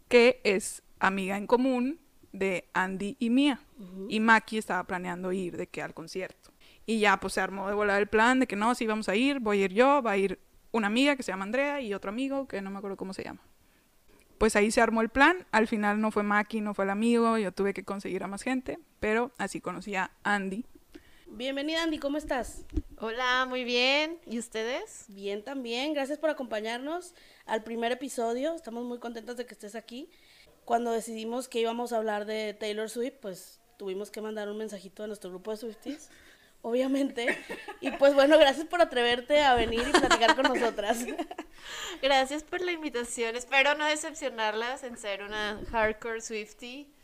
que 0.07 0.41
es 0.43 0.81
amiga 0.99 1.37
en 1.37 1.45
común 1.45 1.99
de 2.33 2.67
Andy 2.73 3.15
y 3.19 3.29
Mía. 3.29 3.61
Y 4.09 4.19
Maki 4.19 4.57
estaba 4.57 4.83
planeando 4.85 5.31
ir 5.31 5.55
de 5.55 5.67
que 5.67 5.83
al 5.83 5.93
concierto. 5.93 6.51
Y 6.87 6.99
ya 6.99 7.19
pues 7.19 7.33
se 7.33 7.41
armó 7.41 7.67
de 7.67 7.75
volar 7.75 8.01
el 8.01 8.07
plan 8.07 8.39
de 8.39 8.47
que 8.47 8.55
no, 8.55 8.73
sí 8.73 8.87
vamos 8.87 9.07
a 9.07 9.15
ir, 9.15 9.39
voy 9.39 9.61
a 9.61 9.65
ir 9.65 9.73
yo, 9.73 10.01
va 10.01 10.11
a 10.11 10.17
ir 10.17 10.39
una 10.71 10.87
amiga 10.87 11.15
que 11.15 11.21
se 11.21 11.31
llama 11.31 11.43
Andrea 11.43 11.79
y 11.79 11.93
otro 11.93 12.09
amigo 12.09 12.47
que 12.47 12.59
no 12.61 12.71
me 12.71 12.79
acuerdo 12.79 12.97
cómo 12.97 13.13
se 13.13 13.23
llama. 13.23 13.41
Pues 14.39 14.55
ahí 14.55 14.71
se 14.71 14.81
armó 14.81 15.01
el 15.01 15.09
plan, 15.09 15.45
al 15.51 15.67
final 15.67 16.01
no 16.01 16.09
fue 16.09 16.23
Maki, 16.23 16.59
no 16.59 16.73
fue 16.73 16.85
el 16.85 16.91
amigo, 16.91 17.37
yo 17.37 17.51
tuve 17.51 17.73
que 17.73 17.85
conseguir 17.85 18.23
a 18.23 18.27
más 18.27 18.41
gente, 18.41 18.79
pero 18.99 19.31
así 19.37 19.61
conocí 19.61 19.95
a 19.95 20.09
Andy. 20.23 20.65
Bienvenida, 21.35 21.83
Andy, 21.83 21.97
¿cómo 21.97 22.17
estás? 22.17 22.63
Hola, 22.97 23.45
muy 23.45 23.65
bien. 23.65 24.21
¿Y 24.25 24.39
ustedes? 24.39 25.03
Bien 25.09 25.43
también, 25.43 25.93
gracias 25.93 26.17
por 26.17 26.29
acompañarnos 26.29 27.13
al 27.45 27.61
primer 27.61 27.91
episodio. 27.91 28.55
Estamos 28.55 28.85
muy 28.85 28.99
contentas 28.99 29.35
de 29.35 29.45
que 29.45 29.53
estés 29.53 29.75
aquí. 29.75 30.09
Cuando 30.63 30.93
decidimos 30.93 31.49
que 31.49 31.59
íbamos 31.59 31.91
a 31.91 31.97
hablar 31.97 32.23
de 32.25 32.53
Taylor 32.53 32.89
Swift, 32.89 33.15
pues 33.21 33.59
tuvimos 33.77 34.11
que 34.11 34.21
mandar 34.21 34.47
un 34.47 34.57
mensajito 34.57 35.03
a 35.03 35.07
nuestro 35.07 35.29
grupo 35.29 35.51
de 35.51 35.57
Swifties, 35.57 36.09
obviamente. 36.61 37.37
Y 37.81 37.91
pues 37.91 38.13
bueno, 38.13 38.37
gracias 38.37 38.65
por 38.67 38.81
atreverte 38.81 39.43
a 39.43 39.55
venir 39.55 39.83
y 39.85 39.91
platicar 39.91 40.37
con 40.37 40.45
nosotras. 40.57 41.05
Gracias 42.01 42.43
por 42.43 42.61
la 42.61 42.71
invitación. 42.71 43.35
Espero 43.35 43.75
no 43.75 43.83
decepcionarlas 43.83 44.83
en 44.83 44.97
ser 44.97 45.21
una 45.21 45.59
hardcore 45.69 46.21
Swiftie. 46.21 46.94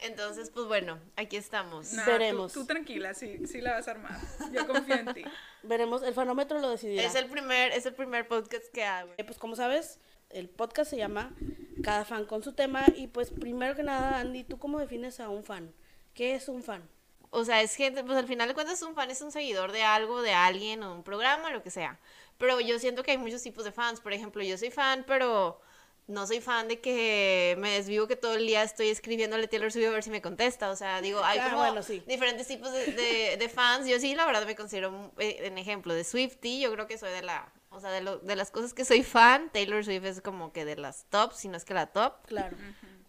Entonces, 0.00 0.50
pues 0.50 0.66
bueno, 0.66 0.98
aquí 1.16 1.36
estamos. 1.36 1.92
Nah, 1.92 2.04
Veremos. 2.06 2.52
Tú, 2.52 2.60
tú 2.60 2.66
tranquila, 2.66 3.14
sí, 3.14 3.46
sí 3.46 3.60
la 3.60 3.74
vas 3.74 3.88
a 3.88 3.92
armar. 3.92 4.18
Yo 4.52 4.66
confío 4.66 4.94
en 4.94 5.12
ti. 5.12 5.24
Veremos, 5.64 6.02
el 6.02 6.14
fanómetro 6.14 6.60
lo 6.60 6.70
decidirá. 6.70 7.02
Es 7.02 7.14
el 7.16 7.26
primer, 7.26 7.72
es 7.72 7.84
el 7.86 7.94
primer 7.94 8.28
podcast 8.28 8.66
que 8.72 8.84
hago. 8.84 9.12
Eh, 9.16 9.24
Pues 9.24 9.38
como 9.38 9.56
sabes, 9.56 9.98
el 10.30 10.48
podcast 10.48 10.90
se 10.90 10.96
llama 10.96 11.34
Cada 11.82 12.04
fan 12.04 12.26
con 12.26 12.42
su 12.44 12.52
tema. 12.52 12.84
Y 12.94 13.08
pues 13.08 13.30
primero 13.30 13.74
que 13.74 13.82
nada, 13.82 14.20
Andy, 14.20 14.44
¿tú 14.44 14.58
cómo 14.58 14.78
defines 14.78 15.18
a 15.18 15.28
un 15.30 15.42
fan? 15.42 15.74
¿Qué 16.14 16.34
es 16.34 16.48
un 16.48 16.62
fan? 16.62 16.88
O 17.30 17.44
sea, 17.44 17.60
es 17.60 17.74
gente, 17.74 18.04
pues 18.04 18.16
al 18.16 18.26
final 18.26 18.48
de 18.48 18.54
cuentas 18.54 18.80
un 18.82 18.94
fan 18.94 19.10
es 19.10 19.20
un 19.20 19.32
seguidor 19.32 19.72
de 19.72 19.82
algo, 19.82 20.22
de 20.22 20.32
alguien 20.32 20.82
o 20.82 20.94
un 20.94 21.02
programa, 21.02 21.50
lo 21.50 21.62
que 21.62 21.70
sea. 21.70 21.98
Pero 22.38 22.60
yo 22.60 22.78
siento 22.78 23.02
que 23.02 23.10
hay 23.10 23.18
muchos 23.18 23.42
tipos 23.42 23.64
de 23.64 23.72
fans. 23.72 24.00
Por 24.00 24.12
ejemplo, 24.12 24.42
yo 24.44 24.56
soy 24.56 24.70
fan, 24.70 25.04
pero 25.06 25.60
no 26.08 26.26
soy 26.26 26.40
fan 26.40 26.68
de 26.68 26.80
que 26.80 27.54
me 27.58 27.70
desvivo 27.72 28.06
que 28.08 28.16
todo 28.16 28.34
el 28.34 28.46
día 28.46 28.62
estoy 28.62 28.88
escribiéndole 28.88 29.44
a 29.44 29.48
Taylor 29.48 29.70
Swift 29.70 29.86
a 29.86 29.90
ver 29.90 30.02
si 30.02 30.10
me 30.10 30.20
contesta. 30.22 30.70
O 30.70 30.76
sea, 30.76 31.00
digo, 31.00 31.22
hay 31.22 31.38
Ah, 31.38 31.44
como 31.44 31.58
bueno, 31.58 31.82
sí. 31.82 32.02
diferentes 32.06 32.46
tipos 32.48 32.72
de, 32.72 32.92
de- 32.92 33.36
de 33.38 33.48
fans. 33.48 33.86
Yo 33.86 34.00
sí, 34.00 34.14
la 34.14 34.26
verdad, 34.26 34.44
me 34.46 34.56
considero 34.56 34.88
un 34.88 35.12
eh, 35.18 35.38
en 35.42 35.56
ejemplo 35.58 35.94
de 35.94 36.04
Swiftie. 36.04 36.60
Yo 36.60 36.72
creo 36.72 36.86
que 36.86 36.98
soy 36.98 37.10
de 37.10 37.22
la, 37.22 37.52
o 37.70 37.78
sea, 37.80 37.90
de, 37.90 38.00
lo- 38.00 38.18
de 38.18 38.36
las 38.36 38.50
cosas 38.50 38.74
que 38.74 38.84
soy 38.84 39.02
fan, 39.04 39.50
Taylor 39.52 39.84
Swift 39.84 40.04
es 40.04 40.20
como 40.20 40.52
que 40.52 40.64
de 40.64 40.76
las 40.76 41.04
top, 41.10 41.32
si 41.34 41.48
no 41.48 41.56
es 41.56 41.64
que 41.64 41.74
la 41.74 41.86
top. 41.86 42.14
Claro. 42.26 42.56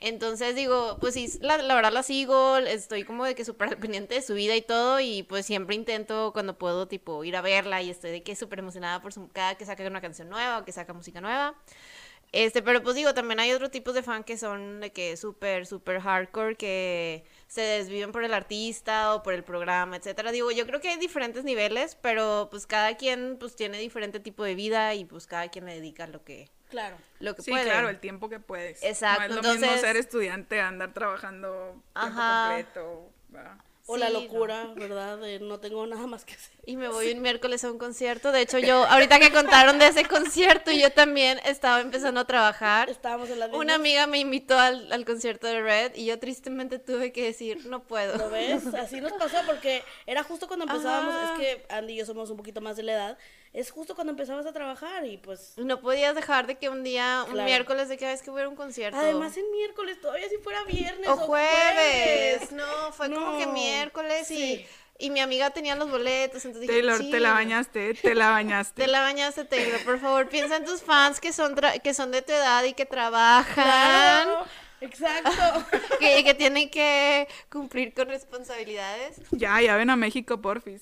Entonces 0.02 0.56
digo, 0.56 0.98
pues 1.02 1.14
sí, 1.14 1.30
la, 1.42 1.58
la 1.58 1.76
verdad 1.76 1.92
la 1.92 2.04
sigo, 2.04 2.56
estoy 2.58 3.04
como 3.04 3.26
de 3.26 3.36
que 3.36 3.44
súper 3.44 3.78
pendiente 3.80 4.16
de 4.16 4.22
su 4.22 4.34
vida 4.34 4.56
y 4.56 4.62
todo, 4.62 5.00
y 5.02 5.24
pues 5.24 5.46
siempre 5.46 5.76
intento 5.76 6.32
cuando 6.32 6.58
puedo, 6.58 6.88
tipo, 6.88 7.24
ir 7.26 7.36
a 7.36 7.42
verla 7.42 7.82
y 7.82 7.90
estoy 7.90 8.12
de 8.12 8.24
que 8.24 8.36
súper 8.38 8.60
emocionada 8.60 9.02
por 9.02 9.12
su, 9.12 9.28
cada 9.30 9.56
que 9.56 9.66
saca 9.66 9.86
una 9.88 10.00
canción 10.00 10.30
nueva 10.30 10.60
o 10.60 10.66
que 10.66 10.72
saca 10.72 10.94
música 10.94 11.20
nueva. 11.20 11.54
Este, 12.32 12.62
pero 12.62 12.84
pues 12.84 12.96
digo, 12.96 13.14
también 13.16 13.40
hay 13.40 13.52
otros 13.54 13.72
tipos 13.72 13.96
de 13.96 14.04
fan 14.04 14.24
que 14.24 14.38
son 14.38 14.82
de 14.82 14.92
que 14.92 15.18
súper, 15.18 15.66
súper 15.66 16.00
hardcore, 16.00 16.56
que 16.56 17.24
se 17.48 17.62
desviven 17.62 18.12
por 18.12 18.24
el 18.24 18.34
artista 18.36 19.16
o 19.16 19.24
por 19.24 19.34
el 19.34 19.44
programa, 19.44 19.96
etcétera. 19.96 20.32
Digo, 20.32 20.52
yo 20.52 20.68
creo 20.68 20.80
que 20.80 20.90
hay 20.90 20.98
diferentes 20.98 21.44
niveles, 21.44 21.96
pero 22.02 22.48
pues 22.52 22.68
cada 22.68 22.96
quien 22.98 23.38
pues 23.40 23.56
tiene 23.56 23.80
diferente 23.80 24.20
tipo 24.20 24.44
de 24.44 24.54
vida 24.54 24.94
y 24.94 25.06
pues 25.06 25.26
cada 25.26 25.48
quien 25.50 25.66
le 25.66 25.74
dedica 25.74 26.06
lo 26.06 26.24
que, 26.24 26.50
Claro. 26.70 26.98
lo 27.20 27.36
que 27.36 27.42
Sí, 27.42 27.50
puede. 27.50 27.64
claro, 27.64 27.90
el 27.90 28.00
tiempo 28.00 28.30
que 28.30 28.40
puedes. 28.40 28.84
Exacto, 28.84 29.22
No 29.22 29.26
es 29.30 29.36
lo 29.36 29.42
mismo 29.42 29.54
entonces- 29.66 29.82
ser 29.82 29.98
estudiante 29.98 30.62
a 30.62 30.68
andar 30.68 30.94
trabajando 30.94 31.72
tiempo 31.72 31.90
Ajá. 31.96 32.48
completo. 32.56 33.10
¿verdad? 33.30 33.58
O 33.92 33.98
la 33.98 34.08
Sí, 34.08 34.14
no. 34.14 34.20
locura, 34.22 34.68
¿verdad? 34.76 35.18
De 35.18 35.40
no 35.40 35.60
tengo 35.60 35.86
nada 35.88 36.06
más 36.06 36.24
que 36.24 36.34
hacer. 36.36 36.52
Y 36.66 36.78
me 36.78 36.88
voy 36.90 37.12
un 37.12 37.22
miércoles 37.24 37.64
a 37.64 37.72
un 37.72 37.80
concierto. 37.80 38.32
De 38.32 38.42
hecho, 38.42 38.60
yo, 38.60 38.86
ahorita 38.86 39.20
que 39.20 39.32
contaron 39.32 39.80
de 39.80 39.88
ese 39.88 40.06
concierto, 40.06 40.72
yo 40.72 40.92
también 40.92 41.40
estaba 41.44 41.82
empezando 41.82 42.20
a 42.20 42.26
trabajar. 42.26 42.90
Estábamos 42.90 43.30
en 43.32 43.40
la 43.40 43.48
Una 43.48 43.76
amiga 43.76 44.06
me 44.06 44.20
invitó 44.20 44.60
al, 44.60 44.92
al 44.94 45.06
concierto 45.06 45.48
de 45.48 45.62
Red 45.62 45.96
y 45.96 46.06
yo 46.06 46.20
tristemente 46.20 46.78
tuve 46.78 47.12
que 47.12 47.24
decir, 47.24 47.66
no 47.66 47.82
puedo. 47.84 48.16
¿Lo 48.18 48.30
ves? 48.30 48.68
Así 48.76 49.02
nos 49.02 49.14
pasó 49.14 49.38
porque 49.48 49.84
era 50.06 50.22
justo 50.24 50.48
cuando 50.48 50.66
empezábamos, 50.66 51.14
Ajá. 51.16 51.34
es 51.34 51.40
que 51.40 51.66
Andy 51.74 51.94
y 51.94 51.98
yo 51.98 52.06
somos 52.06 52.30
un 52.30 52.38
poquito 52.38 52.62
más 52.62 52.78
de 52.78 52.84
la 52.84 52.94
edad, 52.94 53.18
es 53.54 53.72
justo 53.72 53.96
cuando 53.96 54.12
empezabas 54.12 54.46
a 54.46 54.54
trabajar 54.54 55.06
y 55.06 55.18
pues... 55.18 55.54
No 55.58 55.82
podías 55.82 56.14
dejar 56.16 56.46
de 56.48 56.58
que 56.58 56.70
un 56.70 56.84
día, 56.84 57.24
un 57.26 57.34
Claro. 57.34 57.48
miércoles, 57.48 57.90
de 57.90 57.98
que 57.98 58.06
vez 58.06 58.22
que 58.22 58.30
hubiera 58.30 58.48
un 58.48 58.56
concierto. 58.56 58.98
Además 59.00 59.36
en 59.38 59.50
miércoles, 59.52 60.00
todavía 60.00 60.30
si 60.30 60.38
fuera 60.38 60.64
viernes 60.66 61.08
o 61.10 61.14
o, 61.14 61.18
jueves. 61.18 62.52
No, 62.52 62.92
fue 62.94 63.12
como 63.14 63.38
que 63.38 63.48
miércoles 63.48 64.28
Sí. 64.28 64.66
y, 65.00 65.06
y 65.06 65.10
mi 65.10 65.20
amiga 65.20 65.50
tenía 65.50 65.76
los 65.76 65.90
boletos. 65.90 66.46
Entonces 66.46 66.62
dije, 66.70 66.74
Taylor, 66.82 66.98
"Sí". 67.00 67.10
te 67.10 67.20
la 67.20 67.32
bañaste, 67.34 67.94
te 67.96 68.14
la 68.16 68.30
bañaste. 68.30 68.82
Te 68.86 68.88
la 68.88 69.02
bañaste, 69.02 69.46
Taylor. 69.46 69.80
Por 69.84 70.00
favor, 70.00 70.30
piensa 70.30 70.58
en 70.58 70.66
tus 70.66 70.82
fans 70.82 71.20
que 71.20 71.34
son, 71.34 71.56
tra- 71.56 71.82
que 71.82 71.94
son 71.94 72.12
de 72.12 72.22
tu 72.22 72.32
edad 72.34 72.64
y 72.66 72.74
que 72.74 72.86
trabajan. 72.86 73.54
Claro, 73.56 74.46
exacto. 74.82 75.32
que, 76.00 76.24
que 76.24 76.34
tienen 76.36 76.70
que 76.70 77.28
cumplir 77.52 77.94
con 77.94 78.10
responsabilidades. 78.10 79.18
Ya, 79.32 79.60
ya 79.62 79.76
ven 79.76 79.90
a 79.90 79.96
México, 79.96 80.40
porfis. 80.42 80.82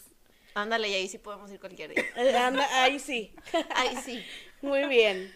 Ándale, 0.58 0.90
y 0.90 0.94
ahí 0.96 1.08
sí 1.08 1.20
podemos 1.20 1.52
ir 1.52 1.60
cualquier 1.60 1.94
día. 1.94 2.04
Eh, 2.16 2.36
anda, 2.36 2.66
ahí 2.82 2.98
sí. 2.98 3.32
Ahí 3.76 3.96
sí. 3.98 4.24
Muy 4.64 4.88
bien. 4.88 5.32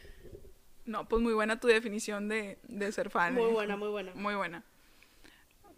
No, 0.86 1.08
pues 1.08 1.22
muy 1.22 1.34
buena 1.34 1.60
tu 1.60 1.68
definición 1.68 2.28
de, 2.28 2.58
de 2.64 2.92
ser 2.92 3.12
fan. 3.12 3.36
Muy 3.36 3.44
¿eh? 3.44 3.54
buena, 3.54 3.78
muy 3.78 3.90
buena. 3.90 4.14
Muy 4.16 4.34
buena. 4.34 4.64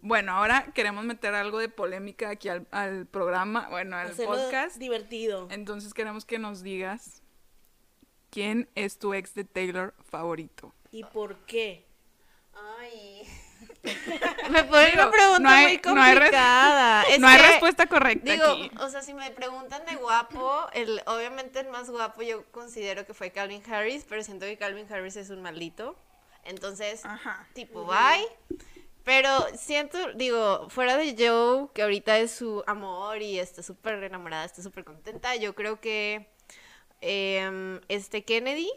Bueno, 0.00 0.32
ahora 0.32 0.72
queremos 0.74 1.04
meter 1.04 1.34
algo 1.34 1.58
de 1.58 1.68
polémica 1.68 2.30
aquí 2.30 2.48
al, 2.48 2.66
al 2.70 3.06
programa, 3.06 3.68
bueno, 3.68 3.96
al 3.96 4.08
Hacerlo 4.12 4.32
podcast. 4.34 4.76
divertido. 4.78 5.46
Entonces 5.50 5.92
queremos 5.92 6.24
que 6.24 6.38
nos 6.38 6.62
digas 6.62 7.22
quién 8.30 8.70
es 8.74 8.98
tu 8.98 9.12
ex 9.12 9.34
de 9.34 9.44
Taylor 9.44 9.94
favorito. 10.08 10.72
¿Y 10.90 11.04
por 11.04 11.36
qué? 11.44 11.84
Me 14.50 14.64
pone 14.64 14.86
Digo, 14.90 15.02
una 15.02 15.10
pregunta 15.10 15.38
no 15.40 15.48
hay- 15.50 15.80
muy 15.84 15.94
no 15.94 16.02
hay 16.02 16.14
res- 16.14 16.20
complicada. 16.30 17.02
Es 17.08 17.18
no 17.20 17.28
hay 17.28 17.36
que, 17.40 17.46
respuesta 17.48 17.86
correcta 17.86 18.32
Digo, 18.32 18.44
aquí. 18.46 18.70
o 18.80 18.88
sea, 18.88 19.02
si 19.02 19.14
me 19.14 19.30
preguntan 19.30 19.84
de 19.86 19.96
guapo, 19.96 20.66
el, 20.72 21.02
obviamente 21.06 21.60
el 21.60 21.68
más 21.68 21.90
guapo 21.90 22.22
yo 22.22 22.44
considero 22.50 23.04
que 23.06 23.14
fue 23.14 23.30
Calvin 23.30 23.62
Harris, 23.70 24.04
pero 24.08 24.22
siento 24.22 24.46
que 24.46 24.56
Calvin 24.56 24.90
Harris 24.92 25.16
es 25.16 25.30
un 25.30 25.42
maldito. 25.42 25.96
Entonces, 26.44 27.04
Ajá. 27.04 27.46
tipo, 27.54 27.84
bye. 27.84 28.26
Pero 29.04 29.46
siento, 29.58 30.12
digo, 30.14 30.68
fuera 30.70 30.96
de 30.96 31.14
Joe, 31.18 31.68
que 31.74 31.82
ahorita 31.82 32.18
es 32.18 32.30
su 32.34 32.64
amor 32.66 33.20
y 33.20 33.38
está 33.38 33.62
súper 33.62 34.02
enamorada, 34.02 34.44
está 34.46 34.62
súper 34.62 34.84
contenta, 34.84 35.36
yo 35.36 35.54
creo 35.54 35.78
que 35.80 36.26
em, 37.02 37.80
este 37.88 38.24
Kennedy, 38.24 38.70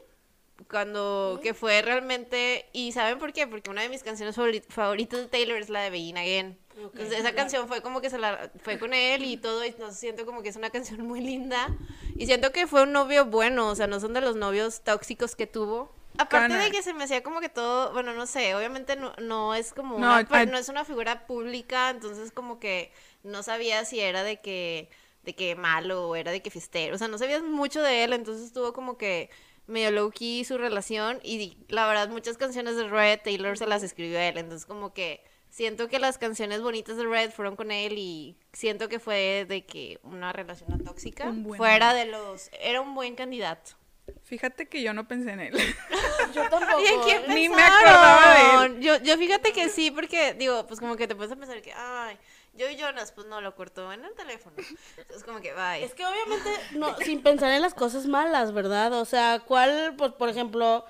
cuando, 0.69 1.39
que 1.41 1.53
fue 1.53 1.81
realmente, 1.81 2.65
y 2.73 2.91
¿saben 2.91 3.19
por 3.19 3.33
qué? 3.33 3.47
Porque 3.47 3.69
una 3.69 3.81
de 3.81 3.89
mis 3.89 4.03
canciones 4.03 4.37
favori- 4.37 4.63
favoritas 4.69 5.19
de 5.19 5.27
Taylor 5.27 5.57
es 5.57 5.69
la 5.69 5.81
de 5.81 5.89
Begin 5.89 6.17
Again. 6.17 6.57
Ok, 6.83 6.91
Entonces 6.93 7.13
esa 7.13 7.21
claro. 7.21 7.35
canción 7.35 7.67
fue 7.67 7.81
como 7.81 8.01
que 8.01 8.09
se 8.09 8.17
la, 8.19 8.51
fue 8.61 8.77
con 8.77 8.93
él 8.93 9.23
y 9.23 9.37
todo, 9.37 9.65
y 9.65 9.73
no 9.79 9.91
siento 9.91 10.25
como 10.25 10.43
que 10.43 10.49
es 10.49 10.55
una 10.55 10.69
canción 10.69 11.01
muy 11.07 11.21
linda. 11.21 11.69
Y 12.15 12.25
siento 12.25 12.51
que 12.51 12.67
fue 12.67 12.83
un 12.83 12.91
novio 12.91 13.25
bueno, 13.25 13.69
o 13.69 13.75
sea, 13.75 13.87
no 13.87 13.99
son 13.99 14.13
de 14.13 14.21
los 14.21 14.35
novios 14.35 14.81
tóxicos 14.81 15.35
que 15.35 15.47
tuvo. 15.47 15.91
Aparte 16.19 16.55
de 16.57 16.71
que 16.71 16.81
se 16.81 16.93
me 16.93 17.03
hacía 17.03 17.21
como 17.21 17.39
que 17.41 17.49
todo, 17.49 17.93
bueno, 17.93 18.13
no 18.13 18.25
sé, 18.25 18.55
obviamente 18.55 18.95
no, 18.95 19.13
no 19.21 19.53
es 19.53 19.71
como 19.71 19.99
No, 19.99 20.19
una, 20.19 20.43
I- 20.43 20.47
no 20.47 20.57
es 20.57 20.67
una 20.67 20.83
figura 20.83 21.27
pública, 21.27 21.91
entonces 21.91 22.31
como 22.31 22.59
que 22.59 22.91
no 23.23 23.43
sabía 23.43 23.85
si 23.85 23.99
era 23.99 24.23
de 24.23 24.41
que, 24.41 24.89
de 25.23 25.35
que 25.35 25.55
malo 25.55 26.09
o 26.09 26.15
era 26.15 26.31
de 26.31 26.41
que 26.41 26.49
fiestero, 26.49 26.95
o 26.95 26.97
sea, 26.97 27.07
no 27.07 27.19
sabías 27.19 27.43
mucho 27.43 27.83
de 27.83 28.03
él, 28.03 28.13
entonces 28.13 28.45
estuvo 28.47 28.73
como 28.73 28.97
que 28.97 29.29
medio 29.67 29.91
low 29.91 30.12
key 30.12 30.43
su 30.43 30.57
relación 30.57 31.19
y 31.24 31.57
la 31.69 31.88
verdad 31.88 32.09
muchas 32.09 32.38
canciones 32.38 32.75
de 32.75 32.88
Red 32.88 33.21
Taylor 33.24 33.57
se 33.57 33.67
las 33.67 33.83
escribió 33.83 34.19
él, 34.19 34.38
entonces 34.38 34.65
como 34.65 34.93
que 34.93 35.24
siento 35.50 35.88
que 35.88 36.00
las 36.00 36.17
canciones 36.17 36.62
bonitas 36.62 36.97
de 36.97 37.05
Red 37.05 37.31
fueron 37.31 37.55
con 37.55 37.71
él 37.71 37.97
y 37.97 38.38
siento 38.53 38.89
que 38.89 39.00
fue 39.00 39.45
de 39.47 39.65
que 39.65 40.00
una 40.03 40.33
relación 40.33 40.83
tóxica, 40.83 41.29
Un 41.29 41.43
buen 41.43 41.57
fuera 41.57 41.93
de 41.93 42.05
los, 42.05 42.50
era 42.59 42.81
un 42.81 42.95
buen 42.95 43.15
candidato. 43.15 43.71
Fíjate 44.23 44.67
que 44.67 44.81
yo 44.81 44.93
no 44.93 45.07
pensé 45.07 45.31
en 45.31 45.39
él. 45.39 45.53
Yo 46.33 46.49
tampoco. 46.49 46.81
¿Y 46.81 46.85
en 46.87 47.01
quién. 47.01 47.21
Ni 47.33 47.47
me 47.49 47.61
acordaba 47.61 48.33
de 48.33 48.65
él. 48.65 48.79
Yo, 48.81 48.97
yo 48.97 49.17
fíjate 49.17 49.53
que 49.53 49.69
sí, 49.69 49.91
porque 49.91 50.33
digo, 50.33 50.67
pues 50.67 50.79
como 50.81 50.95
que 50.97 51.07
te 51.07 51.15
puedes 51.15 51.33
pensar 51.37 51.61
que, 51.61 51.71
ay, 51.73 52.17
yo 52.53 52.69
y 52.69 52.75
Jonas, 52.75 53.11
pues 53.13 53.27
no, 53.27 53.39
lo 53.39 53.55
cortó 53.55 53.93
en 53.93 54.03
el 54.03 54.13
teléfono. 54.15 54.55
Entonces 54.97 55.23
como 55.23 55.39
que, 55.39 55.53
bye. 55.53 55.83
Es 55.83 55.93
que 55.93 56.05
obviamente, 56.05 56.49
no, 56.73 56.95
sin 56.97 57.21
pensar 57.21 57.51
en 57.51 57.61
las 57.61 57.73
cosas 57.73 58.05
malas, 58.07 58.51
¿verdad? 58.53 58.91
O 58.93 59.05
sea, 59.05 59.39
¿cuál, 59.45 59.93
pues, 59.97 60.11
por 60.13 60.27
ejemplo, 60.29 60.83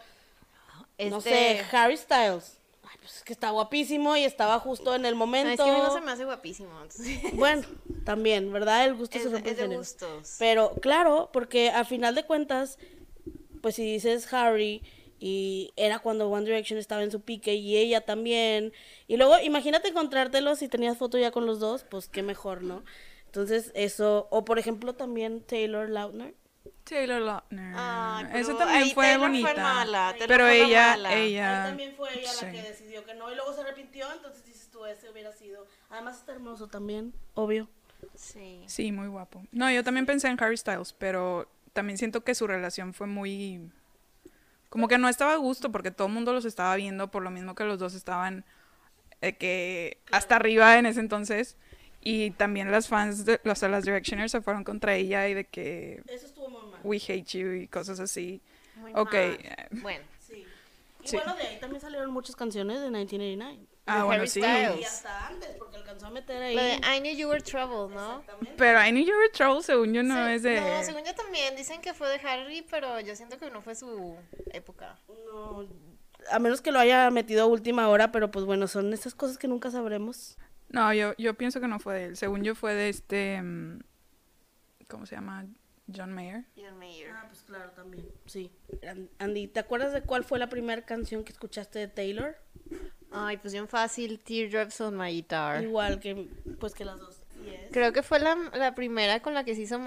no 0.97 1.17
Este- 1.17 1.29
sé, 1.29 1.65
Harry 1.71 1.97
Styles? 1.97 2.57
Ay, 2.89 2.97
pues 2.99 3.17
es 3.17 3.23
que 3.23 3.33
está 3.33 3.49
guapísimo 3.51 4.15
y 4.17 4.23
estaba 4.23 4.59
justo 4.59 4.95
en 4.95 5.05
el 5.05 5.13
momento. 5.15 5.51
es 5.51 5.57
que 5.57 5.69
a 5.69 5.73
mí 5.73 5.79
no 5.79 5.93
se 5.93 6.01
me 6.01 6.11
hace 6.11 6.25
guapísimo. 6.25 6.71
entonces- 6.81 7.35
Bueno, 7.35 7.67
también, 8.05 8.51
¿verdad? 8.51 8.85
El 8.85 8.95
gusto 8.95 9.17
es, 9.17 9.23
se 9.25 9.29
rompe 9.29 9.51
es 9.51 9.57
de 9.57 9.67
gustos. 9.67 10.35
Pero 10.39 10.73
claro, 10.81 11.29
porque 11.33 11.69
a 11.69 11.83
final 11.85 12.15
de 12.15 12.25
cuentas, 12.25 12.79
pues 13.67 13.75
si 13.75 13.83
dices 13.83 14.31
Harry 14.31 14.81
y 15.19 15.73
era 15.75 15.99
cuando 15.99 16.29
One 16.29 16.45
Direction 16.45 16.79
estaba 16.79 17.03
en 17.03 17.11
su 17.11 17.19
pique 17.19 17.55
y 17.55 17.75
ella 17.75 17.99
también, 17.99 18.71
y 19.07 19.17
luego 19.17 19.37
imagínate 19.39 19.89
encontrártelos 19.89 20.59
si 20.59 20.69
tenías 20.69 20.97
foto 20.97 21.17
ya 21.17 21.31
con 21.31 21.45
los 21.45 21.59
dos, 21.59 21.83
pues 21.83 22.07
qué 22.07 22.23
mejor, 22.23 22.61
¿no? 22.61 22.85
Entonces 23.25 23.73
eso, 23.75 24.29
o 24.31 24.45
por 24.45 24.57
ejemplo 24.57 24.95
también 24.95 25.41
Taylor 25.41 25.89
Lautner. 25.89 26.33
Taylor 26.85 27.21
Lautner. 27.21 27.75
Pero 27.75 28.39
Eso 28.39 28.55
también 28.55 28.83
ahí 28.83 28.93
fue 28.93 29.03
Taylor 29.03 29.19
fue 29.19 29.27
bonita. 29.41 29.61
mala, 29.61 30.09
Taylor 30.11 30.27
pero 30.29 30.45
fue 30.45 30.65
ella, 30.65 30.87
mala. 30.91 31.13
ella. 31.13 31.63
Ahí 31.63 31.69
también 31.71 31.95
fue 31.97 32.19
ella 32.19 32.31
sí. 32.31 32.45
la 32.45 32.51
que 32.53 32.61
decidió 32.61 33.03
que 33.03 33.15
no 33.15 33.29
y 33.29 33.35
luego 33.35 33.51
se 33.51 33.59
arrepintió, 33.59 34.09
entonces 34.13 34.45
dices 34.45 34.69
tú, 34.71 34.85
ese 34.85 35.09
hubiera 35.09 35.33
sido. 35.33 35.67
Además 35.89 36.19
está 36.19 36.31
hermoso 36.31 36.67
también, 36.67 37.13
obvio. 37.33 37.67
Sí. 38.15 38.63
Sí, 38.67 38.93
muy 38.93 39.09
guapo. 39.09 39.43
No, 39.51 39.69
yo 39.69 39.83
también 39.83 40.05
pensé 40.05 40.29
en 40.29 40.41
Harry 40.41 40.55
Styles, 40.55 40.93
pero 40.93 41.49
también 41.77 41.99
siento 41.99 42.23
que 42.23 42.33
su 42.33 42.47
relación 42.47 42.95
fue 42.95 43.05
muy... 43.05 43.69
Como 44.69 44.87
que 44.87 44.97
no 44.97 45.07
estaba 45.09 45.33
a 45.33 45.37
gusto 45.37 45.71
porque 45.71 45.91
todo 45.91 46.07
el 46.07 46.13
mundo 46.15 46.33
los 46.33 46.43
estaba 46.43 46.75
viendo 46.75 47.11
por 47.11 47.21
lo 47.21 47.29
mismo 47.29 47.53
que 47.53 47.65
los 47.65 47.77
dos 47.77 47.93
estaban 47.93 48.43
eh, 49.21 49.33
que 49.33 49.99
hasta 50.11 50.37
arriba 50.37 50.79
en 50.79 50.87
ese 50.87 50.99
entonces. 51.01 51.55
Y 52.01 52.31
también 52.31 52.71
las 52.71 52.87
fans, 52.87 53.25
de, 53.25 53.39
o 53.45 53.55
sea, 53.55 53.69
las 53.69 53.85
Directioners 53.85 54.31
se 54.31 54.41
fueron 54.41 54.63
contra 54.63 54.95
ella 54.95 55.27
y 55.27 55.35
de 55.35 55.43
que 55.45 56.01
Eso 56.07 56.25
estuvo 56.25 56.49
muy 56.49 56.71
mal. 56.71 56.79
we 56.83 56.97
hate 56.97 57.25
you 57.37 57.51
y 57.53 57.67
cosas 57.67 57.99
así. 57.99 58.41
Muy 58.77 58.91
Ok, 58.95 59.13
mal. 59.13 59.37
Bueno. 59.83 60.03
Sí. 60.19 60.43
Y 61.03 61.07
Sí. 61.07 61.15
bueno, 61.15 61.35
de 61.35 61.43
ahí 61.43 61.59
también 61.59 61.79
salieron 61.81 62.11
muchas 62.11 62.35
canciones 62.35 62.77
de 62.81 62.89
1989. 62.89 63.59
Ah, 63.87 64.03
bueno, 64.03 64.21
Harry 64.21 64.27
sí. 64.29 64.41
Styles. 64.41 64.79
Y 64.79 64.83
hasta 64.83 65.27
antes, 65.27 65.49
porque 65.57 65.77
alcanzó 65.77 66.07
a 66.07 66.09
meter 66.11 66.41
ahí. 66.43 66.55
De 66.55 66.73
I 66.75 66.99
knew 66.99 67.15
you 67.15 67.27
were 67.29 67.41
trouble, 67.41 67.93
¿no? 67.95 68.19
Exactamente. 68.19 68.53
Pero 68.57 68.83
I 68.85 68.89
Knew 68.91 69.05
You 69.05 69.13
Were 69.15 69.29
Trouble, 69.29 69.63
según 69.63 69.93
yo, 69.93 70.03
no 70.03 70.27
Sí, 70.27 70.33
es 70.33 70.43
de... 70.43 70.59
No, 70.59 70.83
según 70.83 71.03
yo 71.05 71.15
también 71.15 71.55
dicen 71.55 71.81
que 71.81 71.93
fue 71.93 72.09
de 72.09 72.15
Harry, 72.27 72.65
pero 72.69 72.99
yo 72.99 73.15
siento 73.15 73.37
que 73.39 73.49
no 73.49 73.61
fue 73.61 73.75
su 73.75 74.15
época. 74.51 74.99
No, 75.31 75.65
a 76.31 76.39
menos 76.39 76.61
que 76.61 76.71
lo 76.71 76.79
haya 76.79 77.09
metido 77.11 77.43
a 77.43 77.45
última 77.45 77.87
hora, 77.89 78.11
pero 78.11 78.29
pues 78.31 78.45
bueno, 78.45 78.67
son 78.67 78.91
esas 78.93 79.15
cosas 79.15 79.37
que 79.37 79.47
nunca 79.47 79.71
sabremos. 79.71 80.37
No, 80.69 80.93
yo, 80.93 81.13
yo 81.17 81.35
pienso 81.35 81.61
que 81.61 81.67
no 81.67 81.79
fue 81.79 81.93
de 81.95 82.03
él. 82.05 82.17
Según 82.17 82.43
yo 82.43 82.53
fue 82.55 82.73
de 82.75 82.89
este... 82.89 83.41
mm, 83.41 83.79
¿Cómo 84.89 85.05
se 85.05 85.15
llama? 85.15 85.45
John 85.95 86.11
Mayer. 86.13 86.43
John 86.57 86.77
Mayer. 86.77 87.11
Ah, 87.11 87.25
pues 87.29 87.43
claro, 87.43 87.71
también. 87.71 88.05
Sí. 88.25 88.51
An- 88.85 89.09
Andy, 89.19 89.47
¿te 89.47 89.61
acuerdas 89.61 89.93
de 89.93 90.01
cuál 90.01 90.25
fue 90.25 90.37
la 90.39 90.49
primera 90.49 90.81
canción 90.81 91.23
que 91.23 91.31
escuchaste 91.31 91.79
de 91.79 91.87
Taylor? 91.87 92.35
Ay, 93.19 93.37
pues 93.37 93.53
bien 93.53 93.67
fácil, 93.67 94.19
Teardrops 94.19 94.79
on 94.81 94.97
my 94.97 95.11
guitar. 95.11 95.63
Igual 95.63 95.99
que, 95.99 96.29
pues 96.59 96.73
que 96.73 96.85
las 96.85 96.99
dos. 96.99 97.17
Yes. 97.43 97.71
Creo 97.71 97.93
que 97.93 98.03
fue 98.03 98.19
la, 98.19 98.35
la 98.53 98.75
primera 98.75 99.21
con 99.21 99.33
la 99.33 99.43
que 99.43 99.55
se 99.55 99.61
hizo 99.61 99.79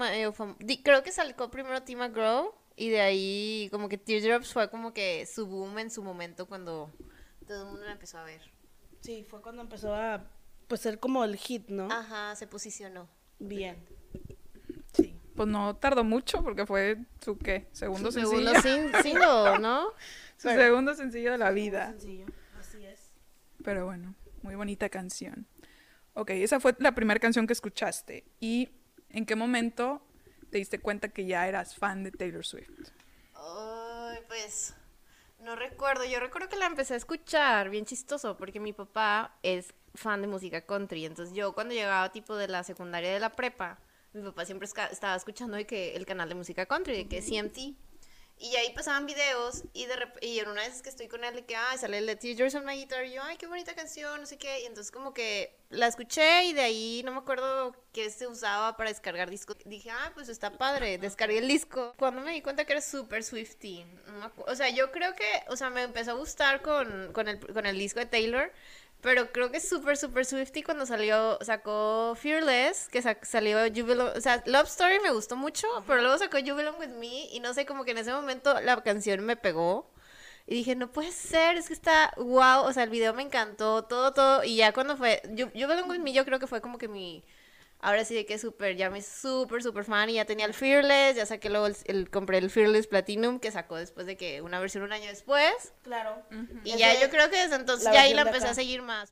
di- 0.59 0.81
Creo 0.83 1.03
que 1.03 1.11
salió 1.11 1.35
primero 1.51 1.81
Tim 1.83 1.99
McGraw 1.99 2.53
y 2.75 2.89
de 2.89 3.01
ahí 3.01 3.67
como 3.71 3.87
que 3.89 3.97
Teardrops 3.97 4.53
fue 4.53 4.69
como 4.69 4.93
que 4.93 5.25
su 5.25 5.45
boom 5.45 5.77
en 5.79 5.91
su 5.91 6.01
momento 6.01 6.45
cuando 6.47 6.89
todo 7.47 7.61
el 7.63 7.67
mundo 7.67 7.85
la 7.85 7.91
empezó 7.91 8.17
a 8.17 8.23
ver. 8.23 8.41
Sí, 9.01 9.25
fue 9.29 9.41
cuando 9.41 9.61
empezó 9.61 9.93
a, 9.93 10.23
pues 10.67 10.81
ser 10.81 10.99
como 10.99 11.23
el 11.23 11.35
hit, 11.35 11.67
¿no? 11.69 11.87
Ajá, 11.91 12.35
se 12.35 12.47
posicionó. 12.47 13.07
Bien. 13.39 13.75
Sí. 14.93 15.15
Pues 15.35 15.47
no 15.49 15.75
tardó 15.75 16.03
mucho 16.03 16.43
porque 16.43 16.65
fue 16.65 16.97
su, 17.23 17.37
¿qué? 17.37 17.67
Segundo 17.71 18.11
Su 18.11 18.19
sencillo. 18.19 18.53
segundo 18.61 18.61
sin- 18.93 19.03
single, 19.03 19.59
¿no? 19.59 19.87
su 20.37 20.49
segundo 20.49 20.93
sencillo 20.95 21.31
de 21.31 21.37
la 21.37 21.51
vida. 21.51 21.91
Sencillo. 21.91 22.25
Pero 23.63 23.85
bueno, 23.85 24.15
muy 24.41 24.55
bonita 24.55 24.89
canción. 24.89 25.47
Ok, 26.13 26.31
esa 26.31 26.59
fue 26.59 26.75
la 26.79 26.93
primera 26.93 27.19
canción 27.19 27.47
que 27.47 27.53
escuchaste. 27.53 28.25
¿Y 28.39 28.69
en 29.09 29.25
qué 29.25 29.35
momento 29.35 30.01
te 30.49 30.57
diste 30.57 30.79
cuenta 30.79 31.09
que 31.09 31.25
ya 31.25 31.47
eras 31.47 31.75
fan 31.75 32.03
de 32.03 32.11
Taylor 32.11 32.45
Swift? 32.45 32.89
Ay, 33.35 34.19
pues 34.27 34.75
No 35.39 35.55
recuerdo, 35.55 36.05
yo 36.05 36.19
recuerdo 36.19 36.49
que 36.49 36.55
la 36.55 36.67
empecé 36.67 36.93
a 36.93 36.97
escuchar, 36.97 37.69
bien 37.69 37.85
chistoso, 37.85 38.37
porque 38.37 38.59
mi 38.59 38.73
papá 38.73 39.37
es 39.41 39.73
fan 39.95 40.21
de 40.21 40.27
música 40.27 40.61
country, 40.65 41.05
entonces 41.05 41.35
yo 41.35 41.53
cuando 41.53 41.73
llegaba 41.73 42.11
tipo 42.11 42.35
de 42.35 42.47
la 42.47 42.63
secundaria 42.63 43.11
de 43.11 43.19
la 43.19 43.31
prepa, 43.31 43.79
mi 44.13 44.21
papá 44.21 44.45
siempre 44.45 44.67
estaba 44.67 45.15
escuchando 45.15 45.57
de 45.57 45.65
que 45.65 45.95
el 45.95 46.05
canal 46.05 46.29
de 46.29 46.35
música 46.35 46.65
country, 46.67 46.95
de 46.95 47.07
que 47.07 47.21
CMT, 47.21 47.75
y 48.41 48.55
ahí 48.55 48.73
pasaban 48.73 49.05
videos 49.05 49.63
y 49.73 49.85
de 49.85 49.95
rep- 49.95 50.17
y 50.21 50.39
en 50.39 50.49
una 50.49 50.61
vez 50.63 50.81
que 50.81 50.89
estoy 50.89 51.07
con 51.07 51.23
él 51.23 51.35
de 51.35 51.45
que 51.45 51.55
ay 51.55 51.77
sale 51.77 51.99
el 51.99 52.07
de 52.07 52.15
Tears 52.15 52.55
on 52.55 52.65
My 52.65 52.75
Guitar 52.75 53.05
y 53.05 53.13
yo 53.13 53.21
ay 53.23 53.37
qué 53.37 53.45
bonita 53.45 53.75
canción 53.75 54.19
no 54.19 54.25
sé 54.25 54.37
qué 54.37 54.61
y 54.61 54.65
entonces 54.65 54.91
como 54.91 55.13
que 55.13 55.55
la 55.69 55.87
escuché 55.87 56.45
y 56.45 56.53
de 56.53 56.61
ahí 56.61 57.01
no 57.05 57.11
me 57.11 57.19
acuerdo 57.19 57.75
qué 57.93 58.09
se 58.09 58.27
usaba 58.27 58.75
para 58.75 58.89
descargar 58.89 59.29
discos. 59.29 59.57
Dije 59.65 59.89
ah 59.91 60.11
pues 60.15 60.27
está 60.27 60.57
padre 60.57 60.97
descargué 60.97 61.37
el 61.37 61.47
disco 61.47 61.93
cuando 61.97 62.21
me 62.21 62.31
di 62.31 62.41
cuenta 62.41 62.65
que 62.65 62.73
era 62.73 62.81
súper 62.81 63.23
Swifty 63.23 63.85
no 64.17 64.31
o 64.47 64.55
sea 64.55 64.69
yo 64.69 64.91
creo 64.91 65.13
que 65.13 65.43
o 65.47 65.55
sea 65.55 65.69
me 65.69 65.83
empezó 65.83 66.11
a 66.11 66.15
gustar 66.15 66.61
con, 66.61 67.13
con 67.13 67.27
el 67.27 67.39
con 67.39 67.65
el 67.65 67.77
disco 67.77 67.99
de 67.99 68.07
Taylor 68.07 68.51
pero 69.01 69.31
creo 69.31 69.51
que 69.51 69.57
es 69.57 69.67
súper, 69.67 69.97
súper 69.97 70.25
Swifty 70.25 70.63
cuando 70.63 70.85
salió, 70.85 71.37
sacó 71.41 72.13
Fearless, 72.15 72.87
que 72.89 73.01
sa- 73.01 73.17
salió 73.23 73.59
Jubilon, 73.73 74.11
o 74.17 74.21
sea, 74.21 74.43
Love 74.45 74.67
Story 74.67 74.99
me 75.01 75.11
gustó 75.11 75.35
mucho, 75.35 75.67
pero 75.87 76.01
luego 76.01 76.17
sacó 76.17 76.37
Jubilon 76.39 76.75
With 76.79 76.89
Me 76.89 77.25
y 77.31 77.39
no 77.39 77.53
sé, 77.53 77.65
como 77.65 77.83
que 77.85 77.91
en 77.91 77.97
ese 77.99 78.11
momento 78.13 78.59
la 78.61 78.81
canción 78.83 79.21
me 79.25 79.35
pegó. 79.37 79.89
Y 80.47 80.55
dije, 80.55 80.75
no 80.75 80.91
puede 80.91 81.11
ser, 81.11 81.57
es 81.57 81.67
que 81.67 81.73
está 81.73 82.13
wow, 82.17 82.63
o 82.65 82.73
sea, 82.73 82.83
el 82.83 82.89
video 82.89 83.13
me 83.13 83.23
encantó, 83.23 83.83
todo, 83.85 84.13
todo. 84.13 84.43
Y 84.43 84.57
ya 84.57 84.73
cuando 84.73 84.97
fue, 84.97 85.21
Ju- 85.25 85.51
Jubilon 85.53 85.89
With 85.89 85.99
Me 85.99 86.13
yo 86.13 86.25
creo 86.25 86.39
que 86.39 86.47
fue 86.47 86.61
como 86.61 86.77
que 86.77 86.87
mi, 86.87 87.23
ahora 87.81 88.05
sí 88.05 88.13
de 88.15 88.25
que 88.25 88.37
súper, 88.39 88.75
ya 88.75 88.89
me 88.89 89.01
súper, 89.01 89.61
súper 89.63 89.83
fan 89.85 90.09
y 90.09 90.13
ya 90.13 90.25
tenía 90.25 90.45
el 90.45 90.53
Fearless, 90.53 91.15
ya 91.15 91.25
saqué 91.25 91.49
luego 91.49 91.67
el, 91.67 91.75
el- 91.85 92.09
compré 92.09 92.37
el 92.37 92.49
Fearless 92.49 92.87
Platinum 92.87 93.39
que 93.39 93.51
sacó 93.51 93.75
después 93.75 94.05
de 94.07 94.17
que 94.17 94.41
una 94.41 94.59
versión 94.59 94.83
un 94.83 94.93
año 94.93 95.07
después. 95.07 95.73
Claro. 95.83 96.23
Y 96.63 96.77
ya 96.77 96.99
yo 96.99 97.09
creo 97.09 97.29
que 97.29 97.37
desde 97.37 97.55
entonces 97.55 97.85
la 97.85 97.93
ya 97.93 98.01
ahí 98.03 98.13
la 98.13 98.21
empecé 98.21 98.45
acá. 98.45 98.51
a 98.51 98.55
seguir 98.55 98.81
más. 98.81 99.11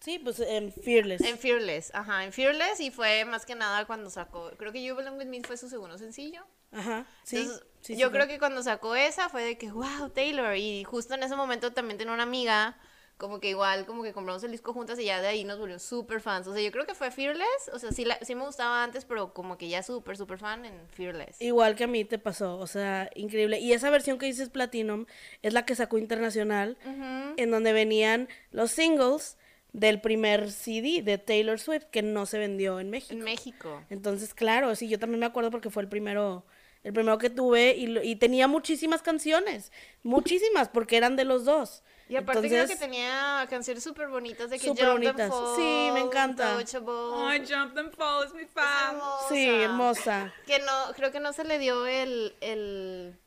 Sí, 0.00 0.18
pues 0.18 0.38
en 0.40 0.70
Fearless. 0.70 1.22
En 1.22 1.38
Fearless, 1.38 1.90
ajá, 1.94 2.24
en 2.24 2.32
Fearless 2.32 2.78
y 2.80 2.90
fue 2.90 3.24
más 3.24 3.46
que 3.46 3.54
nada 3.54 3.86
cuando 3.86 4.10
sacó, 4.10 4.50
creo 4.58 4.70
que 4.70 4.84
You 4.84 4.94
Belong 4.94 5.16
With 5.16 5.26
Me 5.28 5.40
fue 5.42 5.56
su 5.56 5.70
segundo 5.70 5.96
sencillo. 5.96 6.44
Ajá. 6.72 7.06
Sí. 7.22 7.38
Entonces, 7.38 7.66
sí, 7.80 7.96
yo 7.96 8.08
sí, 8.08 8.12
creo 8.12 8.26
que 8.26 8.38
cuando 8.38 8.62
sacó 8.62 8.94
esa 8.96 9.28
fue 9.30 9.42
de 9.44 9.56
que, 9.56 9.70
wow, 9.70 10.10
Taylor. 10.12 10.56
Y 10.56 10.84
justo 10.84 11.14
en 11.14 11.22
ese 11.22 11.36
momento 11.36 11.72
también 11.72 11.96
tenía 11.96 12.12
una 12.12 12.24
amiga, 12.24 12.76
como 13.16 13.38
que 13.40 13.48
igual, 13.50 13.86
como 13.86 14.02
que 14.02 14.12
compramos 14.12 14.42
el 14.44 14.50
disco 14.50 14.72
juntas 14.72 14.98
y 14.98 15.04
ya 15.04 15.20
de 15.20 15.28
ahí 15.28 15.44
nos 15.44 15.58
volvimos 15.58 15.82
súper 15.82 16.20
fans. 16.20 16.46
O 16.46 16.52
sea, 16.52 16.62
yo 16.62 16.72
creo 16.72 16.84
que 16.84 16.94
fue 16.94 17.10
Fearless, 17.10 17.70
o 17.72 17.78
sea, 17.78 17.92
sí, 17.92 18.04
la- 18.04 18.18
sí 18.22 18.34
me 18.34 18.44
gustaba 18.44 18.82
antes, 18.82 19.04
pero 19.04 19.32
como 19.32 19.56
que 19.56 19.68
ya 19.68 19.82
súper, 19.82 20.16
súper 20.16 20.38
fan 20.38 20.64
en 20.64 20.74
Fearless. 20.88 21.40
Igual 21.40 21.76
que 21.76 21.84
a 21.84 21.86
mí 21.86 22.04
te 22.04 22.18
pasó, 22.18 22.58
o 22.58 22.66
sea, 22.66 23.08
increíble. 23.14 23.60
Y 23.60 23.72
esa 23.72 23.88
versión 23.90 24.18
que 24.18 24.26
dices 24.26 24.48
Platinum 24.50 25.06
es 25.42 25.52
la 25.52 25.64
que 25.64 25.74
sacó 25.74 25.96
Internacional, 25.98 26.76
Ujú. 26.84 27.34
en 27.36 27.50
donde 27.50 27.72
venían 27.72 28.28
los 28.50 28.72
singles 28.72 29.36
del 29.72 30.00
primer 30.00 30.50
CD 30.52 31.02
de 31.02 31.18
Taylor 31.18 31.58
Swift 31.58 31.84
que 31.90 32.02
no 32.02 32.26
se 32.26 32.38
vendió 32.38 32.78
en 32.80 32.90
México. 32.90 33.12
En 33.14 33.20
México. 33.24 33.82
Entonces, 33.90 34.32
claro, 34.34 34.74
sí, 34.76 34.88
yo 34.88 34.98
también 34.98 35.20
me 35.20 35.26
acuerdo 35.26 35.50
porque 35.50 35.70
fue 35.70 35.82
el 35.82 35.88
primero, 35.88 36.44
el 36.84 36.92
primero 36.92 37.18
que 37.18 37.30
tuve 37.30 37.74
y, 37.76 37.86
lo- 37.88 38.02
y 38.02 38.14
tenía 38.16 38.46
muchísimas 38.48 39.02
canciones, 39.02 39.72
muchísimas, 40.02 40.68
porque 40.68 40.96
eran 40.96 41.16
de 41.16 41.24
los 41.24 41.44
dos. 41.44 41.82
Y 42.08 42.16
aparte 42.16 42.48
creo 42.48 42.66
que 42.66 42.76
tenía 42.76 43.46
canciones 43.48 43.82
súper 43.82 44.08
bonitas 44.08 44.50
de 44.50 44.58
que 44.58 44.66
Súper 44.66 44.84
Jump 44.88 44.96
and 44.98 45.04
bonitas. 45.06 45.30
Fall, 45.30 45.56
Sí, 45.56 45.90
me 45.94 46.00
encanta. 46.00 46.56
Ay, 46.58 47.44
Jump 47.48 47.78
and 47.78 47.92
Fall 47.94 48.26
es 48.26 48.34
mi 48.34 48.44
fan. 48.44 48.98
Sí, 49.30 49.48
hermosa. 49.48 50.32
Que 50.46 50.58
no, 50.58 50.92
creo 50.94 51.10
que 51.12 51.20
no 51.20 51.32
se 51.32 51.44
le 51.44 51.58
dio 51.58 51.86
el, 51.86 52.36
el 52.42 53.18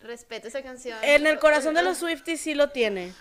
respeto 0.00 0.46
a 0.46 0.48
esa 0.48 0.62
canción. 0.62 0.98
En 1.02 1.26
el 1.26 1.38
corazón 1.38 1.74
de 1.74 1.82
los 1.82 1.98
Swifties 1.98 2.40
sí 2.40 2.54
lo 2.54 2.70
tiene. 2.70 3.12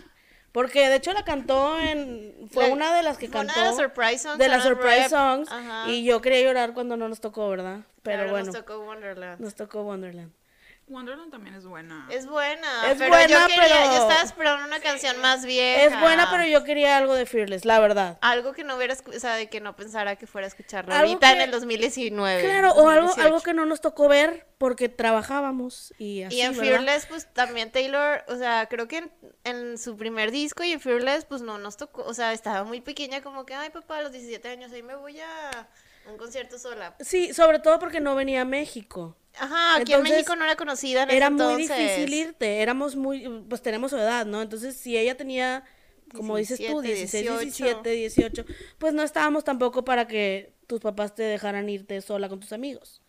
Porque 0.51 0.87
de 0.87 0.97
hecho 0.97 1.13
la 1.13 1.23
cantó 1.23 1.79
en. 1.79 2.47
Fue 2.51 2.67
La- 2.67 2.73
una 2.73 2.95
de 2.95 3.01
las 3.01 3.17
que 3.17 3.27
fue 3.27 3.41
una 3.41 3.53
cantó. 3.53 3.61
de 3.61 3.67
las 3.69 3.75
surprise 3.77 4.19
songs, 4.19 4.37
de 4.37 4.47
las 4.49 4.63
surprise 4.63 5.07
rap. 5.07 5.09
songs. 5.09 5.51
Ajá. 5.51 5.89
Y 5.89 6.03
yo 6.03 6.21
quería 6.21 6.41
llorar 6.41 6.73
cuando 6.75 6.95
no 6.95 7.09
nos 7.09 7.21
tocó, 7.21 7.49
¿verdad? 7.49 7.79
Pero 8.03 8.17
Claro, 8.17 8.31
bueno, 8.31 8.45
Nos 8.47 8.55
tocó 8.55 8.79
Wonderland. 8.81 9.39
nos 9.41 9.55
tocó 9.55 9.81
Wonderland. 9.83 10.31
Wonderland 10.87 11.31
también 11.31 11.55
es 11.55 11.65
buena. 11.65 12.07
Es 12.11 12.27
buena. 12.27 12.91
Es 12.91 12.97
pero 12.97 13.09
buena, 13.09 13.27
yo 13.27 13.47
quería, 13.47 13.61
pero- 13.63 13.85
Yo 13.95 14.01
estaba 14.01 14.21
esperando 14.21 14.65
una 14.67 14.79
canción 14.81 15.19
más 15.21 15.45
vieja. 15.45 15.83
Es 15.85 15.99
buena, 15.99 16.29
pero 16.29 16.45
yo 16.45 16.63
quería 16.63 16.97
algo 16.97 17.15
de 17.15 17.25
Fearless, 17.25 17.63
la 17.65 17.79
verdad. 17.79 18.17
Algo 18.21 18.53
que 18.53 18.63
no 18.63 18.75
hubiera, 18.75 18.93
o 18.93 19.19
sea, 19.19 19.35
de 19.35 19.49
que 19.49 19.61
no 19.61 19.75
pensara 19.75 20.17
que 20.17 20.27
fuera 20.27 20.45
a 20.45 20.49
escucharlo 20.49 20.93
Algo 20.93 21.07
ahorita 21.07 21.31
en 21.31 21.37
que- 21.37 21.43
el 21.45 21.51
2019. 21.51 22.43
Claro, 22.43 22.71
o 22.73 22.89
algo, 22.89 23.07
2018. 23.07 23.21
algo 23.27 23.41
que 23.41 23.53
no 23.53 23.65
nos 23.65 23.81
tocó 23.81 24.07
ver 24.09 24.45
porque 24.57 24.89
trabajábamos 24.89 25.93
y 25.97 26.23
así. 26.23 26.35
Y 26.35 26.41
en 26.41 26.51
¿verdad? 26.57 26.63
Fearless, 26.63 27.05
pues 27.07 27.33
también 27.33 27.71
Taylor, 27.71 28.23
o 28.27 28.35
sea, 28.35 28.67
creo 28.67 28.87
que 28.87 28.97
en, 28.97 29.11
en 29.45 29.77
su 29.77 29.95
primer 29.97 30.31
disco 30.31 30.63
y 30.63 30.73
en 30.73 30.81
Fearless, 30.81 31.25
pues 31.25 31.41
no 31.41 31.57
nos 31.57 31.77
tocó, 31.77 32.03
o 32.03 32.13
sea, 32.13 32.33
estaba 32.33 32.63
muy 32.65 32.81
pequeña, 32.81 33.21
como 33.21 33.45
que, 33.45 33.53
ay, 33.55 33.69
papá, 33.69 33.97
a 33.97 34.01
los 34.03 34.11
17 34.11 34.47
años, 34.49 34.71
ahí 34.73 34.83
me 34.83 34.95
voy 34.95 35.19
a 35.21 35.67
un 36.07 36.17
concierto 36.17 36.57
sola. 36.59 36.95
Sí, 36.99 37.33
sobre 37.33 37.59
todo 37.59 37.79
porque 37.79 37.99
no 37.99 38.15
venía 38.15 38.41
a 38.41 38.45
México. 38.45 39.15
Ajá, 39.35 39.75
aquí 39.77 39.93
Entonces, 39.93 40.11
en 40.11 40.17
México 40.17 40.35
no 40.35 40.45
era 40.45 40.55
conocida 40.55 41.03
en 41.03 41.09
ese 41.09 41.17
Era 41.17 41.29
muy 41.29 41.63
entonces. 41.63 41.77
difícil 41.77 42.13
irte, 42.13 42.61
éramos 42.61 42.95
muy, 42.95 43.27
pues 43.49 43.61
tenemos 43.61 43.91
su 43.91 43.97
edad, 43.97 44.25
¿no? 44.25 44.41
Entonces, 44.41 44.77
si 44.77 44.97
ella 44.97 45.17
tenía, 45.17 45.63
como 46.15 46.37
dices 46.37 46.59
tú, 46.59 46.81
17, 46.81 47.29
16, 47.29 47.39
18. 47.39 47.83
17, 47.83 47.89
18, 47.89 48.45
pues 48.77 48.93
no 48.93 49.01
estábamos 49.01 49.43
tampoco 49.43 49.83
para 49.83 50.07
que 50.07 50.53
tus 50.67 50.81
papás 50.81 51.15
te 51.15 51.23
dejaran 51.23 51.67
irte 51.67 51.99
sola 52.01 52.29
con 52.29 52.39
tus 52.39 52.53
amigos, 52.53 53.01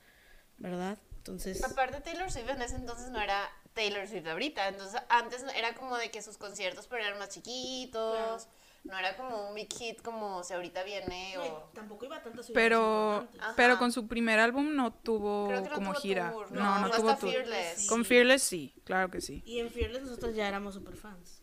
¿verdad? 0.56 0.98
Entonces, 1.18 1.62
Aparte, 1.64 2.00
Taylor 2.00 2.30
Swift 2.30 2.48
en 2.50 2.62
ese 2.62 2.76
entonces 2.76 3.10
no 3.10 3.20
era 3.20 3.50
Taylor 3.74 4.06
Swift 4.08 4.26
ahorita. 4.26 4.68
Entonces, 4.68 5.00
antes 5.08 5.44
era 5.56 5.74
como 5.74 5.96
de 5.96 6.10
que 6.10 6.22
sus 6.22 6.38
conciertos 6.38 6.86
pero 6.86 7.04
eran 7.04 7.18
más 7.18 7.28
chiquitos. 7.30 8.48
No 8.84 8.98
era 8.98 9.16
como 9.16 9.48
un 9.48 9.54
big 9.54 9.72
hit 9.72 10.02
como 10.02 10.44
si 10.44 10.52
ahorita 10.52 10.82
viene 10.84 11.38
o... 11.38 11.70
tampoco 11.72 12.04
iba 12.04 12.16
a 12.16 12.22
tantas 12.22 12.50
Pero, 12.50 13.26
pero 13.56 13.78
con 13.78 13.90
su 13.92 14.06
primer 14.06 14.38
álbum 14.38 14.74
no 14.76 14.92
tuvo 14.92 15.48
Creo 15.48 15.62
que 15.62 15.68
no 15.70 15.74
como 15.74 15.92
tuvo 15.92 16.00
gira. 16.02 16.30
tour, 16.30 16.52
no, 16.52 16.62
no, 16.62 16.78
no, 16.80 16.88
fue 16.88 16.96
tuvo 16.98 17.08
hasta 17.08 17.20
tour. 17.20 17.32
Fearless. 17.32 17.86
Con 17.88 18.04
Fearless 18.04 18.42
sí, 18.42 18.74
claro 18.84 19.10
que 19.10 19.22
sí. 19.22 19.42
Y 19.46 19.58
en 19.60 19.70
Fearless 19.70 20.02
nosotros 20.02 20.34
ya 20.34 20.46
éramos 20.46 20.74
super 20.74 20.96
fans. 20.96 21.42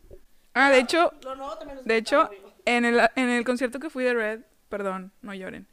Ah, 0.54 0.70
de 0.70 0.78
hecho, 0.78 1.12
Lo 1.22 1.34
nuevo 1.34 1.56
también 1.58 1.76
nos 1.78 1.84
de 1.84 1.96
hecho, 1.96 2.30
en 2.64 2.84
el, 2.84 3.00
en 3.16 3.28
el 3.28 3.44
concierto 3.44 3.80
que 3.80 3.90
fui 3.90 4.04
de 4.04 4.14
Red, 4.14 4.40
perdón, 4.68 5.12
no 5.22 5.34
lloren. 5.34 5.66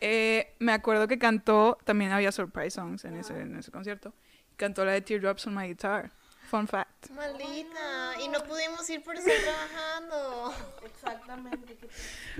eh, 0.00 0.54
me 0.60 0.72
acuerdo 0.72 1.08
que 1.08 1.18
cantó, 1.18 1.76
también 1.84 2.12
había 2.12 2.30
surprise 2.30 2.70
songs 2.70 3.04
en 3.04 3.16
ese, 3.16 3.40
en 3.40 3.56
ese 3.56 3.70
concierto. 3.72 4.14
Cantó 4.56 4.84
la 4.84 4.92
de 4.92 5.00
Teardrops 5.00 5.46
on 5.46 5.54
My 5.56 5.66
Guitar. 5.66 6.12
Fun 6.50 6.66
fact. 6.66 7.10
Maldita. 7.10 8.20
Y 8.20 8.26
no 8.26 8.42
pudimos 8.42 8.90
ir 8.90 9.04
por 9.04 9.14
estar 9.14 9.32
trabajando. 9.40 10.52
Exactamente. 10.84 11.78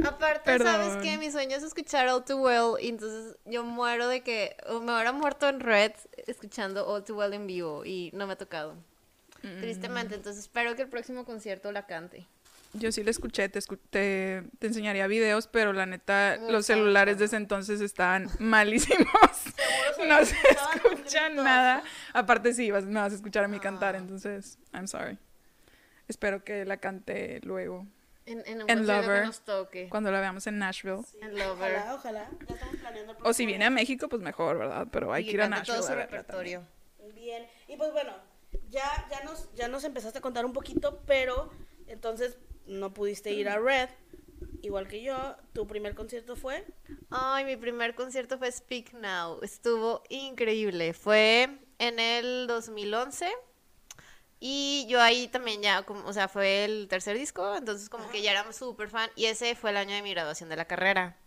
Aparte, 0.04 0.58
¿sabes 0.58 0.96
qué? 1.00 1.16
Mi 1.16 1.30
sueño 1.30 1.56
es 1.56 1.62
escuchar 1.62 2.08
All 2.08 2.24
Too 2.24 2.36
Well. 2.36 2.84
Y 2.84 2.88
entonces 2.88 3.36
yo 3.44 3.62
muero 3.62 4.08
de 4.08 4.22
que... 4.22 4.56
O 4.68 4.80
me 4.80 4.92
hubiera 4.92 5.12
muerto 5.12 5.48
en 5.48 5.60
Red 5.60 5.92
escuchando 6.26 6.88
All 6.88 7.04
Too 7.04 7.14
Well 7.16 7.34
en 7.34 7.46
vivo. 7.46 7.84
Y 7.84 8.10
no 8.12 8.26
me 8.26 8.32
ha 8.32 8.36
tocado. 8.36 8.74
Mm. 9.42 9.60
Tristemente. 9.60 10.16
Entonces 10.16 10.42
espero 10.42 10.74
que 10.74 10.82
el 10.82 10.88
próximo 10.88 11.24
concierto 11.24 11.70
la 11.70 11.86
cante. 11.86 12.26
Yo 12.72 12.92
sí 12.92 13.02
la 13.02 13.10
escuché, 13.10 13.48
te, 13.48 13.58
escu- 13.58 13.80
te, 13.90 14.44
te 14.60 14.66
enseñaría 14.68 15.06
videos, 15.08 15.48
pero 15.48 15.72
la 15.72 15.86
neta, 15.86 16.36
No 16.36 16.52
los 16.52 16.66
celulares 16.66 17.18
de 17.18 17.24
ese 17.24 17.36
entonces 17.36 17.80
estaban 17.80 18.28
malísimos. 18.38 19.06
no 20.06 20.24
se 20.24 20.36
escucha 20.48 21.28
nada. 21.30 21.82
Aparte 22.12 22.54
sí, 22.54 22.70
vas, 22.70 22.84
me 22.84 23.00
vas 23.00 23.12
a 23.12 23.16
escuchar 23.16 23.44
a 23.44 23.48
mí 23.48 23.58
cantar, 23.58 23.96
entonces, 23.96 24.58
I'm 24.72 24.86
sorry. 24.86 25.18
Espero 26.06 26.44
que 26.44 26.64
la 26.64 26.76
cante 26.76 27.40
luego, 27.42 27.86
En, 28.26 28.42
en 28.46 28.62
un 28.62 28.70
En 28.70 28.78
concierto 28.78 29.02
Lover. 29.02 29.20
que 29.20 29.26
nos 29.26 29.40
toque. 29.40 29.88
cuando 29.88 30.10
la 30.12 30.20
veamos 30.20 30.46
en 30.46 30.58
Nashville. 30.58 31.02
En 31.22 31.36
Lover. 31.38 31.74
Ojalá, 31.76 31.94
ojalá. 31.94 32.28
Ya 32.48 32.54
estamos 32.54 32.76
planeando 32.76 33.12
el 33.12 33.18
O 33.24 33.32
si 33.32 33.46
viene 33.46 33.64
a 33.64 33.70
México, 33.70 34.08
pues 34.08 34.22
mejor, 34.22 34.58
¿verdad? 34.58 34.86
Pero 34.92 35.12
hay 35.12 35.22
Y 35.24 35.26
que 35.26 35.32
ir 35.32 35.42
a 35.42 35.48
Nashville. 35.48 35.78
todo 35.78 35.86
su 35.88 35.94
repertorio. 35.94 36.62
Bien, 37.14 37.46
y 37.68 37.76
pues 37.76 37.92
bueno, 37.92 38.12
ya, 38.70 39.06
ya, 39.10 39.22
nos, 39.24 39.52
ya 39.54 39.66
nos 39.68 39.82
empezaste 39.84 40.18
a 40.18 40.20
contar 40.20 40.44
un 40.44 40.52
poquito, 40.52 41.00
pero 41.06 41.50
entonces 41.86 42.38
no 42.70 42.94
pudiste 42.94 43.32
ir 43.32 43.48
a 43.48 43.58
Red, 43.58 43.90
igual 44.62 44.88
que 44.88 45.02
yo. 45.02 45.36
Tu 45.52 45.66
primer 45.66 45.94
concierto 45.94 46.36
fue. 46.36 46.64
Ay, 47.10 47.44
mi 47.44 47.56
primer 47.56 47.94
concierto 47.94 48.38
fue 48.38 48.50
Speak 48.50 48.94
Now. 48.94 49.40
Estuvo 49.42 50.02
increíble. 50.08 50.94
Fue 50.94 51.58
en 51.78 51.98
el 51.98 52.46
2011. 52.46 53.30
Y 54.42 54.86
yo 54.88 55.02
ahí 55.02 55.28
también 55.28 55.60
ya, 55.60 55.82
como, 55.82 56.06
o 56.06 56.12
sea, 56.14 56.26
fue 56.26 56.64
el 56.64 56.88
tercer 56.88 57.18
disco, 57.18 57.54
entonces 57.56 57.90
como 57.90 58.08
que 58.10 58.22
ya 58.22 58.30
era 58.30 58.50
súper 58.52 58.88
fan. 58.88 59.10
Y 59.14 59.26
ese 59.26 59.54
fue 59.54 59.68
el 59.70 59.76
año 59.76 59.94
de 59.94 60.00
mi 60.00 60.12
graduación 60.12 60.48
de 60.48 60.56
la 60.56 60.64
carrera. 60.64 61.18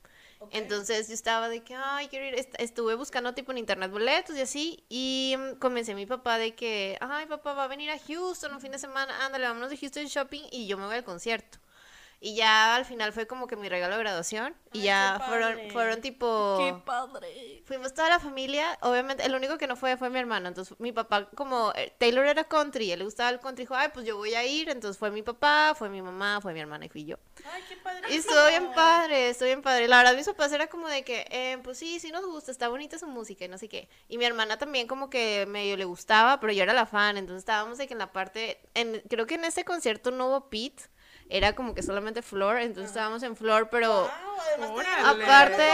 Entonces 0.51 1.08
yo 1.08 1.13
estaba 1.13 1.49
de 1.49 1.63
que, 1.63 1.75
ay, 1.75 2.08
quiero 2.10 2.25
ir. 2.25 2.36
Est- 2.36 2.56
Estuve 2.60 2.95
buscando 2.95 3.34
tipo 3.34 3.51
en 3.51 3.58
internet 3.60 3.91
boletos 3.91 4.36
y 4.36 4.41
así. 4.41 4.84
Y 4.89 5.36
mm, 5.38 5.56
convencé 5.60 5.93
a 5.93 5.95
mi 5.95 6.06
papá 6.06 6.38
de 6.38 6.56
que, 6.56 6.97
ay, 7.01 7.25
papá 7.27 7.53
va 7.53 7.65
a 7.65 7.67
venir 7.67 7.89
a 7.91 7.99
Houston 7.99 8.53
un 8.53 8.62
fin 8.62 8.71
de 8.71 8.79
semana. 8.79 9.25
Ándale, 9.25 9.45
vámonos 9.47 9.69
de 9.69 9.77
Houston 9.77 10.06
shopping 10.06 10.43
y 10.51 10.67
yo 10.67 10.77
me 10.77 10.86
voy 10.86 10.95
al 10.95 11.03
concierto. 11.03 11.60
Y 12.25 12.36
ya 12.36 12.77
al 12.77 12.86
final 12.86 13.12
fue 13.12 13.27
como 13.27 13.47
que 13.47 13.57
mi 13.57 13.67
regalo 13.67 13.97
de 13.97 13.99
graduación. 13.99 14.55
Y 14.71 14.79
Ay, 14.79 14.86
ya 14.86 15.17
qué 15.19 15.25
fueron, 15.27 15.59
fueron 15.71 15.99
tipo... 15.99 16.57
¡Qué 16.57 16.73
padre! 16.86 17.62
Fuimos 17.65 17.93
toda 17.93 18.07
la 18.07 18.19
familia, 18.21 18.77
obviamente, 18.81 19.25
el 19.25 19.36
único 19.36 19.57
que 19.57 19.67
no 19.67 19.75
fue 19.75 19.97
fue 19.97 20.09
mi 20.09 20.19
hermano, 20.19 20.47
entonces 20.47 20.79
mi 20.79 20.93
papá, 20.93 21.29
como 21.36 21.73
eh, 21.75 21.93
Taylor 21.97 22.25
era 22.25 22.45
country, 22.45 22.93
él 22.93 22.99
le 22.99 23.05
gustaba 23.05 23.29
el 23.29 23.41
country, 23.41 23.63
dijo, 23.65 23.75
ay, 23.75 23.89
pues 23.93 24.05
yo 24.05 24.15
voy 24.15 24.36
a 24.36 24.45
ir, 24.45 24.69
entonces 24.69 24.97
fue 24.97 25.12
mi 25.12 25.21
papá, 25.21 25.73
fue 25.77 25.89
mi 25.89 26.01
mamá, 26.01 26.39
fue 26.39 26.53
mi 26.53 26.62
hermana 26.62 26.86
y 26.86 26.89
fui 26.89 27.03
yo. 27.03 27.17
¡Ay, 27.51 27.62
qué 27.67 27.75
padre! 27.75 28.07
Y 28.09 28.15
estuvo 28.15 28.47
bien 28.47 28.71
padre, 28.73 29.29
estuvo 29.29 29.47
bien 29.47 29.62
padre. 29.62 29.89
La 29.89 29.97
verdad, 29.97 30.15
mis 30.15 30.25
papás 30.25 30.53
era 30.53 30.67
como 30.67 30.88
de 30.88 31.03
que, 31.03 31.25
eh, 31.29 31.57
pues 31.62 31.77
sí, 31.77 31.99
sí 31.99 32.09
nos 32.09 32.25
gusta, 32.25 32.51
está 32.51 32.69
bonita 32.69 32.97
su 32.97 33.07
música 33.07 33.43
y 33.43 33.49
no 33.49 33.57
sé 33.57 33.67
qué. 33.67 33.89
Y 34.07 34.17
mi 34.17 34.23
hermana 34.23 34.57
también 34.57 34.88
como 34.88 35.09
que 35.09 35.45
medio 35.45 35.75
le 35.75 35.83
gustaba, 35.83 36.39
pero 36.39 36.53
yo 36.53 36.63
era 36.63 36.73
la 36.73 36.86
fan, 36.86 37.17
entonces 37.17 37.39
estábamos 37.39 37.77
de 37.77 37.88
que 37.88 37.93
en 37.93 37.99
la 37.99 38.13
parte, 38.13 38.62
en, 38.75 39.01
creo 39.09 39.27
que 39.27 39.36
en 39.36 39.43
ese 39.43 39.65
concierto 39.65 40.09
no 40.12 40.29
hubo 40.29 40.49
Pete, 40.49 40.83
era 41.29 41.53
como 41.55 41.73
que 41.73 41.83
solamente 41.83 42.21
Floor, 42.21 42.59
entonces 42.59 42.91
estábamos 42.91 43.23
en 43.23 43.36
Floor, 43.36 43.69
pero... 43.69 44.09
Wow, 44.59 44.81
Aparte, 45.05 45.67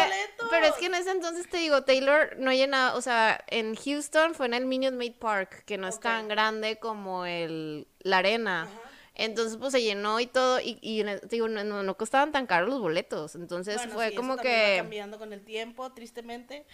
pero 0.49 0.67
es 0.67 0.73
que 0.73 0.85
en 0.85 0.95
ese 0.95 1.12
entonces 1.12 1.49
te 1.49 1.57
digo, 1.57 1.83
Taylor 1.83 2.35
no 2.38 2.53
llenaba, 2.53 2.95
o 2.95 3.01
sea, 3.01 3.43
en 3.47 3.75
Houston 3.75 4.33
fue 4.35 4.45
en 4.45 4.53
el 4.53 4.65
Minute 4.65 4.95
Maid 4.95 5.15
Park, 5.15 5.63
que 5.65 5.77
no 5.77 5.88
es 5.88 5.99
tan 5.99 6.27
grande 6.27 6.77
como 6.77 7.25
el 7.25 7.88
la 7.99 8.19
arena. 8.19 8.67
Entonces, 9.15 9.57
pues 9.57 9.73
se 9.73 9.81
llenó 9.81 10.21
y 10.21 10.27
todo, 10.27 10.62
y, 10.62 10.79
y 10.81 11.03
te 11.03 11.27
digo, 11.27 11.49
no, 11.49 11.62
no, 11.65 11.83
no 11.83 11.97
costaban 11.97 12.31
tan 12.31 12.47
caros 12.47 12.69
los 12.69 12.79
boletos. 12.79 13.35
Entonces 13.35 13.75
Bueno, 13.75 13.93
fue 13.93 14.07
sí, 14.07 14.13
eso 14.13 14.21
como 14.21 14.35
también 14.38 14.55
va 14.55 14.59
que. 14.59 14.77
cambiando 14.77 15.19
con 15.19 15.33
el 15.33 15.43
tiempo, 15.43 15.91
tristemente. 15.91 16.65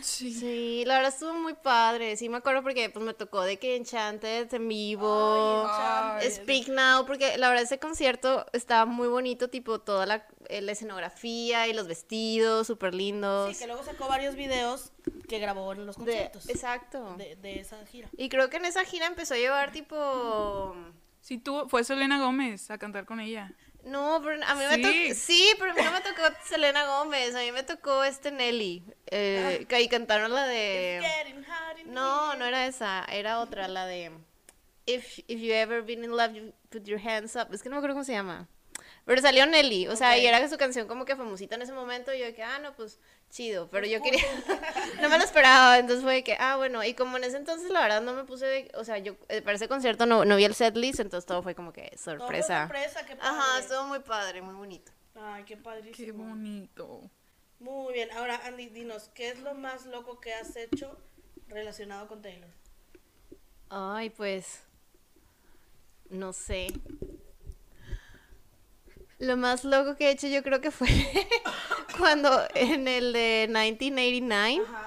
Sí. 0.00 0.32
Sí, 0.32 0.84
la 0.86 0.96
verdad 0.96 1.12
estuvo 1.12 1.34
muy 1.34 1.54
padre. 1.54 2.16
Sí, 2.16 2.28
me 2.28 2.38
acuerdo 2.38 2.62
porque 2.62 2.88
pues 2.90 3.04
me 3.04 3.14
tocó 3.14 3.42
de 3.42 3.58
que 3.58 3.76
Enchanted 3.76 4.52
en 4.54 4.68
vivo. 4.68 5.66
Ay, 5.68 6.30
Speak 6.30 6.68
Now, 6.68 7.06
porque 7.06 7.36
la 7.38 7.48
verdad 7.48 7.64
ese 7.64 7.78
concierto 7.78 8.46
estaba 8.52 8.86
muy 8.86 9.08
bonito, 9.08 9.48
tipo 9.48 9.78
toda 9.80 10.06
la, 10.06 10.26
eh, 10.48 10.60
la 10.62 10.72
escenografía 10.72 11.68
y 11.68 11.72
los 11.74 11.86
vestidos, 11.86 12.66
súper 12.66 12.94
lindos. 12.94 13.52
Sí, 13.52 13.58
que 13.58 13.66
luego 13.66 13.84
sacó 13.84 14.08
varios 14.08 14.34
videos 14.34 14.92
que 15.28 15.38
grabó 15.38 15.72
en 15.72 15.86
los 15.86 15.96
De- 15.96 16.04
conciertos. 16.04 16.48
exacto. 16.48 17.14
De, 17.16 17.36
de 17.36 17.60
esa 17.60 17.84
gira. 17.86 18.08
Y 18.16 18.28
creo 18.28 18.48
que 18.50 18.56
en 18.56 18.64
esa 18.64 18.84
gira 18.84 19.06
empezó 19.06 19.34
a 19.34 19.38
llevar 19.38 19.72
tipo... 19.72 20.74
Sí, 21.20 21.38
tú, 21.38 21.66
fue 21.68 21.82
Selena 21.82 22.20
Gómez 22.20 22.70
a 22.70 22.78
cantar 22.78 23.04
con 23.04 23.18
ella. 23.18 23.52
No, 23.86 24.20
pero 24.22 24.44
a 24.44 24.54
mí 24.56 24.64
me 24.68 24.74
Sí. 24.74 24.82
tocó... 24.82 25.14
Sí, 25.20 25.54
pero 25.58 25.70
a 25.70 25.74
mí 25.74 25.82
no 25.82 25.92
me 25.92 26.00
tocó 26.00 26.22
Selena 26.44 26.84
Gómez, 26.86 27.34
a 27.36 27.38
mí 27.38 27.52
me 27.52 27.62
tocó 27.62 28.02
este 28.02 28.32
Nelly. 28.32 28.82
Eh, 29.06 29.64
que 29.68 29.76
ahí 29.76 29.88
cantaron 29.88 30.32
la 30.34 30.44
de... 30.46 31.00
No, 31.86 32.34
no 32.34 32.44
era 32.44 32.66
esa, 32.66 33.04
era 33.10 33.38
otra, 33.40 33.68
la 33.68 33.86
de... 33.86 34.10
If, 34.86 35.20
if 35.28 35.40
you 35.40 35.52
ever 35.52 35.82
been 35.82 36.02
in 36.04 36.10
love, 36.16 36.32
you 36.34 36.52
put 36.70 36.84
your 36.84 37.00
hands 37.00 37.36
up. 37.36 37.52
Es 37.54 37.62
que 37.62 37.68
no 37.68 37.76
me 37.76 37.78
acuerdo 37.78 37.94
cómo 37.94 38.04
se 38.04 38.12
llama. 38.12 38.48
Pero 39.04 39.22
salió 39.22 39.46
Nelly, 39.46 39.86
o 39.86 39.94
sea, 39.96 40.18
y 40.18 40.26
era 40.26 40.48
su 40.48 40.58
canción 40.58 40.88
como 40.88 41.04
que 41.04 41.14
famosita 41.14 41.54
en 41.54 41.62
ese 41.62 41.72
momento, 41.72 42.12
y 42.12 42.18
yo 42.18 42.24
de 42.24 42.34
que, 42.34 42.42
ah, 42.42 42.58
no, 42.58 42.74
pues, 42.74 42.98
chido, 43.36 43.68
pero 43.70 43.86
yo 43.86 44.00
quería, 44.02 44.22
no 45.02 45.08
me 45.08 45.18
lo 45.18 45.24
esperaba, 45.24 45.78
entonces 45.78 46.02
fue 46.02 46.14
de 46.14 46.24
que, 46.24 46.36
ah, 46.40 46.56
bueno, 46.56 46.82
y 46.84 46.94
como 46.94 47.16
en 47.18 47.24
ese 47.24 47.36
entonces 47.36 47.70
la 47.70 47.80
verdad 47.82 48.00
no 48.00 48.14
me 48.14 48.24
puse, 48.24 48.46
de- 48.46 48.70
o 48.74 48.84
sea, 48.84 48.98
yo 48.98 49.16
eh, 49.28 49.42
para 49.42 49.56
ese 49.56 49.68
concierto 49.68 50.06
no, 50.06 50.24
no 50.24 50.36
vi 50.36 50.44
el 50.44 50.54
setlist, 50.54 51.00
entonces 51.00 51.26
todo 51.26 51.42
fue 51.42 51.54
como 51.54 51.72
que 51.72 51.82
Todo 51.82 51.98
fue 51.98 52.18
sorpresa. 52.18 52.62
sorpresa, 52.62 53.04
qué 53.06 53.16
padre. 53.16 53.28
Ajá, 53.38 53.58
estuvo 53.60 53.84
muy 53.84 53.98
padre, 54.00 54.40
muy 54.42 54.54
bonito. 54.54 54.90
Ay, 55.14 55.44
qué 55.44 55.56
padrísimo. 55.56 55.96
Qué 55.96 56.12
bonito. 56.12 57.10
Muy 57.58 57.92
bien. 57.94 58.10
Ahora, 58.12 58.40
Andy, 58.44 58.66
dinos, 58.66 59.10
¿qué 59.14 59.28
es 59.30 59.38
lo 59.40 59.54
más 59.54 59.86
loco 59.86 60.20
que 60.20 60.34
has 60.34 60.56
hecho 60.56 60.98
relacionado 61.48 62.06
con 62.06 62.20
Taylor? 62.22 62.50
Ay, 63.70 64.10
pues. 64.10 64.62
No 66.10 66.32
sé. 66.32 66.68
Lo 69.18 69.36
más 69.36 69.64
loco 69.64 69.96
que 69.96 70.08
he 70.08 70.10
hecho 70.10 70.26
yo 70.26 70.42
creo 70.42 70.60
que 70.60 70.70
fue 70.70 70.88
cuando 71.98 72.42
en 72.54 72.86
el 72.86 73.12
de 73.12 73.46
1989, 73.48 74.62
Ajá. 74.68 74.85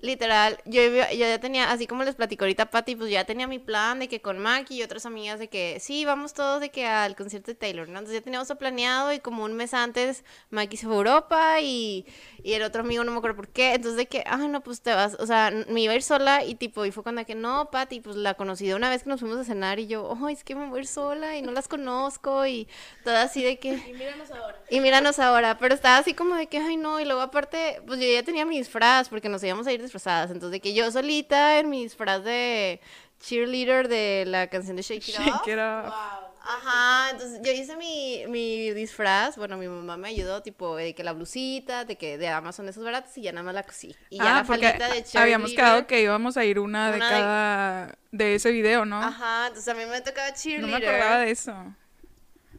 Literal, 0.00 0.58
yo, 0.64 0.80
yo 0.82 1.04
ya 1.10 1.40
tenía, 1.40 1.70
así 1.70 1.86
como 1.86 2.04
les 2.04 2.14
platico 2.14 2.44
ahorita 2.44 2.70
Patty, 2.70 2.96
pues 2.96 3.10
yo 3.10 3.14
ya 3.14 3.24
tenía 3.24 3.46
mi 3.46 3.58
plan 3.58 3.98
de 3.98 4.08
que 4.08 4.20
con 4.20 4.38
Maki 4.38 4.76
y 4.76 4.82
otras 4.82 5.06
amigas 5.06 5.38
de 5.38 5.48
que 5.48 5.78
sí, 5.80 6.04
vamos 6.04 6.34
todos 6.34 6.60
de 6.60 6.70
que 6.70 6.86
al 6.86 7.16
concierto 7.16 7.50
de 7.50 7.56
Taylor, 7.56 7.88
¿no? 7.88 7.98
Entonces 7.98 8.20
ya 8.20 8.24
teníamos 8.24 8.48
todo 8.48 8.58
planeado 8.58 9.12
y 9.12 9.18
como 9.18 9.44
un 9.44 9.54
mes 9.54 9.74
antes 9.74 10.24
Maki 10.50 10.76
se 10.76 10.86
fue 10.86 10.94
a 10.94 10.98
Europa 10.98 11.60
y, 11.60 12.06
y 12.42 12.52
el 12.52 12.62
otro 12.62 12.82
amigo 12.82 13.02
no 13.02 13.12
me 13.12 13.18
acuerdo 13.18 13.36
por 13.36 13.48
qué, 13.48 13.74
entonces 13.74 13.96
de 13.96 14.06
que, 14.06 14.22
ay 14.26 14.48
no, 14.48 14.60
pues 14.60 14.80
te 14.80 14.94
vas, 14.94 15.16
o 15.18 15.26
sea, 15.26 15.50
me 15.68 15.80
iba 15.80 15.92
a 15.92 15.96
ir 15.96 16.02
sola 16.02 16.44
y 16.44 16.54
tipo, 16.54 16.84
y 16.84 16.92
fue 16.92 17.02
cuando 17.02 17.20
de 17.20 17.24
que 17.24 17.34
no, 17.34 17.70
Patty, 17.70 18.00
pues 18.00 18.16
la 18.16 18.34
conocí 18.34 18.66
de 18.66 18.74
una 18.74 18.90
vez 18.90 19.02
que 19.02 19.10
nos 19.10 19.20
fuimos 19.20 19.38
a 19.38 19.44
cenar 19.44 19.80
y 19.80 19.88
yo, 19.88 20.16
ay, 20.24 20.34
es 20.34 20.44
que 20.44 20.54
me 20.54 20.66
voy 20.68 20.78
a 20.78 20.80
ir 20.82 20.86
sola 20.86 21.36
y 21.36 21.42
no 21.42 21.50
las 21.50 21.66
conozco 21.66 22.46
y 22.46 22.68
todo 23.02 23.16
así 23.16 23.42
de 23.42 23.58
que... 23.58 23.70
Y 23.70 23.92
míranos 23.92 24.30
ahora. 24.30 24.62
Y 24.70 24.80
míranos 24.80 25.18
ahora, 25.18 25.58
pero 25.58 25.74
estaba 25.74 25.98
así 25.98 26.14
como 26.14 26.36
de 26.36 26.46
que, 26.46 26.58
ay 26.58 26.76
no, 26.76 27.00
y 27.00 27.04
luego 27.04 27.20
aparte, 27.20 27.82
pues 27.86 27.98
yo 27.98 28.06
ya 28.06 28.22
tenía 28.22 28.44
mi 28.44 28.58
disfraz, 28.58 29.08
porque 29.08 29.28
nos 29.28 29.42
íbamos 29.42 29.66
a 29.66 29.72
ir 29.72 29.87
disfrazadas, 29.88 30.30
entonces 30.30 30.52
de 30.52 30.60
que 30.60 30.74
yo 30.74 30.90
solita 30.90 31.58
en 31.58 31.68
mi 31.70 31.82
disfraz 31.82 32.22
de 32.24 32.80
cheerleader 33.20 33.88
de 33.88 34.24
la 34.26 34.46
canción 34.46 34.76
de 34.76 34.82
Shake 34.82 35.08
It 35.08 35.18
Off. 35.18 35.48
It 35.48 35.58
off. 35.58 35.84
Wow. 35.86 36.28
Ajá, 36.50 37.10
entonces 37.10 37.40
yo 37.44 37.52
hice 37.52 37.76
mi, 37.76 38.24
mi 38.28 38.70
disfraz, 38.70 39.36
bueno, 39.36 39.58
mi 39.58 39.68
mamá 39.68 39.98
me 39.98 40.08
ayudó, 40.08 40.40
tipo, 40.42 40.76
de 40.76 40.94
que 40.94 41.04
la 41.04 41.12
blusita, 41.12 41.84
de 41.84 41.96
que 41.96 42.16
de 42.16 42.28
Amazon 42.28 42.66
esos 42.68 42.82
baratos, 42.82 43.18
y 43.18 43.22
ya 43.22 43.32
nada 43.32 43.42
más 43.44 43.54
la 43.54 43.64
cosí. 43.64 43.94
Y 44.08 44.16
ya 44.16 44.30
Ah, 44.30 44.34
la 44.40 44.44
porque 44.44 44.62
faldita 44.66 44.88
de 44.88 45.04
habíamos 45.20 45.50
cheerleader. 45.50 45.56
quedado 45.56 45.86
que 45.86 46.00
íbamos 46.00 46.36
a 46.38 46.44
ir 46.46 46.58
una, 46.58 46.90
de 46.90 46.96
Una 46.96 47.06
de- 47.06 47.10
cada 47.20 47.98
de 48.12 48.34
ese 48.36 48.50
video, 48.50 48.86
¿no? 48.86 48.98
Ajá, 49.02 49.48
entonces 49.48 49.68
a 49.68 49.74
mí 49.74 49.84
me 49.84 50.00
tocaba 50.00 50.30
no 50.30 50.36
cheerleader. 50.36 50.80
me 50.80 50.86
acordaba 50.86 51.18
de 51.18 51.30
eso. 51.32 51.54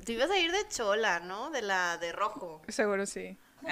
Tú 0.05 0.11
ibas 0.11 0.29
a 0.29 0.37
ir 0.37 0.51
de 0.51 0.67
chola, 0.69 1.19
¿no? 1.21 1.49
De 1.49 1.63
la 1.63 1.97
de 1.97 2.11
rojo. 2.11 2.61
Seguro 2.67 3.07
sí. 3.07 3.37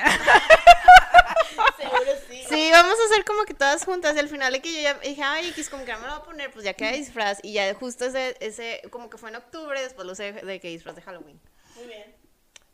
Seguro 1.78 2.12
sí. 2.30 2.44
Sí, 2.48 2.70
vamos 2.72 2.98
a 3.00 3.06
hacer 3.06 3.26
como 3.26 3.44
que 3.46 3.54
todas 3.54 3.84
juntas. 3.86 4.16
Y 4.16 4.20
al 4.20 4.30
final 4.30 4.54
de 4.54 4.62
que 4.62 4.74
yo 4.74 4.82
ya 4.82 4.94
dije, 4.96 5.22
ay, 5.24 5.50
X, 5.50 5.70
como 5.70 5.86
que 5.86 5.92
no 5.92 6.00
me 6.00 6.08
lo 6.08 6.14
voy 6.14 6.22
a 6.22 6.26
poner, 6.26 6.52
pues 6.52 6.66
ya 6.66 6.74
queda 6.74 6.92
disfraz. 6.92 7.40
Y 7.44 7.54
ya 7.54 7.74
justo 7.74 8.06
ese, 8.06 8.36
ese, 8.40 8.82
como 8.90 9.10
que 9.10 9.18
fue 9.18 9.30
en 9.30 9.36
octubre, 9.36 9.82
después 9.82 10.06
lo 10.06 10.14
usé 10.14 10.34
de 10.34 10.60
que 10.60 10.70
disfraz 10.70 10.96
de 10.96 11.02
Halloween. 11.02 11.40
Muy 11.76 11.88
bien. 11.88 12.16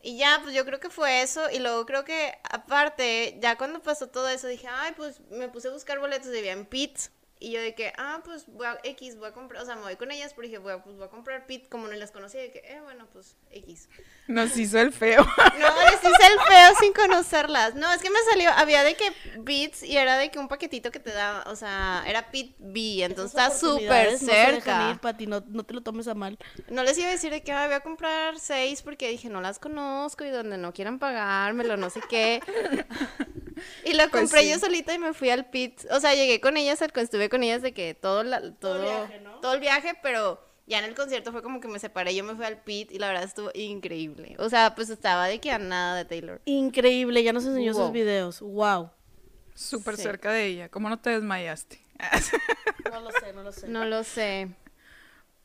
Y 0.02 0.18
ya, 0.18 0.40
pues 0.44 0.54
yo 0.54 0.66
creo 0.66 0.80
que 0.80 0.90
fue 0.90 1.22
eso. 1.22 1.50
Y 1.50 1.60
luego 1.60 1.86
creo 1.86 2.04
que, 2.04 2.38
aparte, 2.50 3.38
ya 3.40 3.58
cuando 3.58 3.82
pasó 3.82 4.10
todo 4.10 4.28
eso, 4.28 4.48
dije, 4.48 4.68
ay, 4.70 4.94
pues 4.98 5.22
me 5.30 5.48
puse 5.48 5.70
a 5.70 5.72
buscar 5.72 6.00
boletos 6.00 6.28
de 6.28 6.50
en 6.50 6.66
Pete. 6.66 7.04
Y 7.44 7.52
yo 7.52 7.60
de 7.60 7.76
que, 7.76 7.92
ah, 7.98 8.22
pues 8.24 8.46
voy 8.48 8.66
a 8.68 8.80
X, 8.86 9.18
voy 9.18 9.28
a 9.28 9.34
comprar, 9.34 9.62
o 9.62 9.66
sea, 9.66 9.76
me 9.76 9.82
voy 9.82 9.98
con 9.98 10.10
ellas, 10.12 10.32
pero 10.34 10.48
dije, 10.48 10.60
voy 10.60 10.72
a, 10.72 10.82
pues 10.82 10.96
voy 10.96 11.04
a 11.04 11.10
comprar 11.10 11.46
Pete, 11.46 11.68
como 11.68 11.90
no 11.90 11.94
las 11.94 12.10
conocía, 12.12 12.40
de 12.40 12.52
que, 12.54 12.60
eh, 12.60 12.80
bueno, 12.82 13.06
pues 13.12 13.36
X. 13.52 13.90
Nos 14.28 14.56
hizo 14.56 14.80
el 14.80 14.94
feo. 14.94 15.26
No, 15.60 15.68
les 15.92 15.96
hice 16.00 16.08
el 16.32 16.40
feo 16.48 16.76
sin 16.80 16.94
conocerlas. 16.94 17.76
No, 17.76 17.92
es 17.92 18.02
que 18.02 18.10
me 18.10 18.20
salió, 18.30 18.50
había 18.52 18.84
de 18.86 18.96
que 18.96 19.12
Beats 19.40 19.84
y 19.84 19.98
era 19.98 20.18
de 20.18 20.32
que 20.32 20.40
un 20.40 20.48
paquetito 20.48 20.90
que 20.90 21.00
te 21.02 21.12
daba, 21.12 21.44
o 21.52 21.58
sea, 21.58 22.06
era 22.08 22.32
Pit 22.32 22.56
B, 22.60 23.04
entonces 23.04 23.38
está 23.38 23.52
súper 23.54 24.14
no 24.14 24.18
cerca. 24.20 24.92
ir, 24.92 25.00
Pati, 25.00 25.28
no, 25.28 25.44
no 25.50 25.64
te 25.66 25.74
lo 25.74 25.82
tomes 25.82 26.08
a 26.08 26.14
mal. 26.14 26.40
No 26.70 26.82
les 26.84 26.98
iba 26.98 27.10
a 27.10 27.12
decir 27.12 27.30
de 27.30 27.44
que 27.44 27.52
"Ay, 27.52 27.68
voy 27.68 27.76
a 27.76 27.82
comprar 27.82 28.40
seis 28.40 28.82
porque 28.82 29.10
dije 29.10 29.28
no 29.28 29.42
las 29.42 29.60
conozco 29.60 30.24
y 30.24 30.30
donde 30.30 30.58
no 30.58 30.72
quieran 30.72 30.98
pagármelo, 30.98 31.76
no 31.76 31.90
sé 31.90 32.00
qué. 32.10 32.40
Y 33.86 33.94
lo 33.94 34.10
Pues 34.10 34.22
compré 34.24 34.42
sí. 34.44 34.50
yo 34.52 34.60
solita 34.60 34.94
y 34.94 35.00
me 35.00 35.14
fui 35.14 35.30
al 35.30 35.50
pit. 35.50 35.82
O 35.92 36.00
sea, 36.00 36.14
llegué 36.16 36.40
con 36.42 36.58
ellas, 36.58 36.82
estuve 36.82 37.30
con 37.30 37.44
ellas 37.44 37.62
de 37.62 37.74
que 37.74 37.94
todo, 37.94 38.24
la- 38.24 38.54
todo, 38.56 38.76
el 38.78 38.82
viaje, 38.84 39.20
¿no? 39.22 39.40
todo 39.40 39.54
el 39.54 39.60
viaje, 39.60 39.94
pero 40.02 40.40
ya 40.68 40.80
en 40.80 40.86
el 40.86 40.96
concierto 40.96 41.32
fue 41.32 41.42
como 41.44 41.60
que 41.60 41.68
me 41.68 41.80
separé, 41.80 42.16
yo 42.16 42.24
me 42.24 42.36
fui 42.36 42.46
al 42.46 42.62
pit 42.64 42.92
y 42.92 43.00
la 43.00 43.08
verdad 43.08 43.24
estuvo 43.24 43.52
increíble. 43.54 44.36
O 44.40 44.50
sea, 44.50 44.76
pues 44.76 44.90
estaba 44.90 45.28
de 45.28 45.40
que 45.42 45.52
a 45.52 45.60
nada 45.60 45.96
de 45.98 46.06
Taylor. 46.06 46.42
Increíble, 46.46 47.22
ya 47.24 47.34
nos 47.34 47.46
enseñó 47.46 47.74
Wow. 47.74 47.84
sus 47.84 47.92
videos. 47.92 48.40
Wow. 48.42 48.90
Súper 49.56 49.98
Sí. 49.98 50.04
cerca 50.04 50.32
de 50.32 50.46
ella. 50.48 50.70
¿Cómo 50.70 50.90
no 50.90 51.00
te 51.00 51.10
desmayaste? 51.12 51.80
No 52.92 53.00
lo 53.02 53.12
sé, 53.12 53.34
no 53.34 53.44
lo 53.44 53.52
sé. 53.52 53.68
No 53.68 53.86
lo 53.86 54.04
sé. 54.04 54.50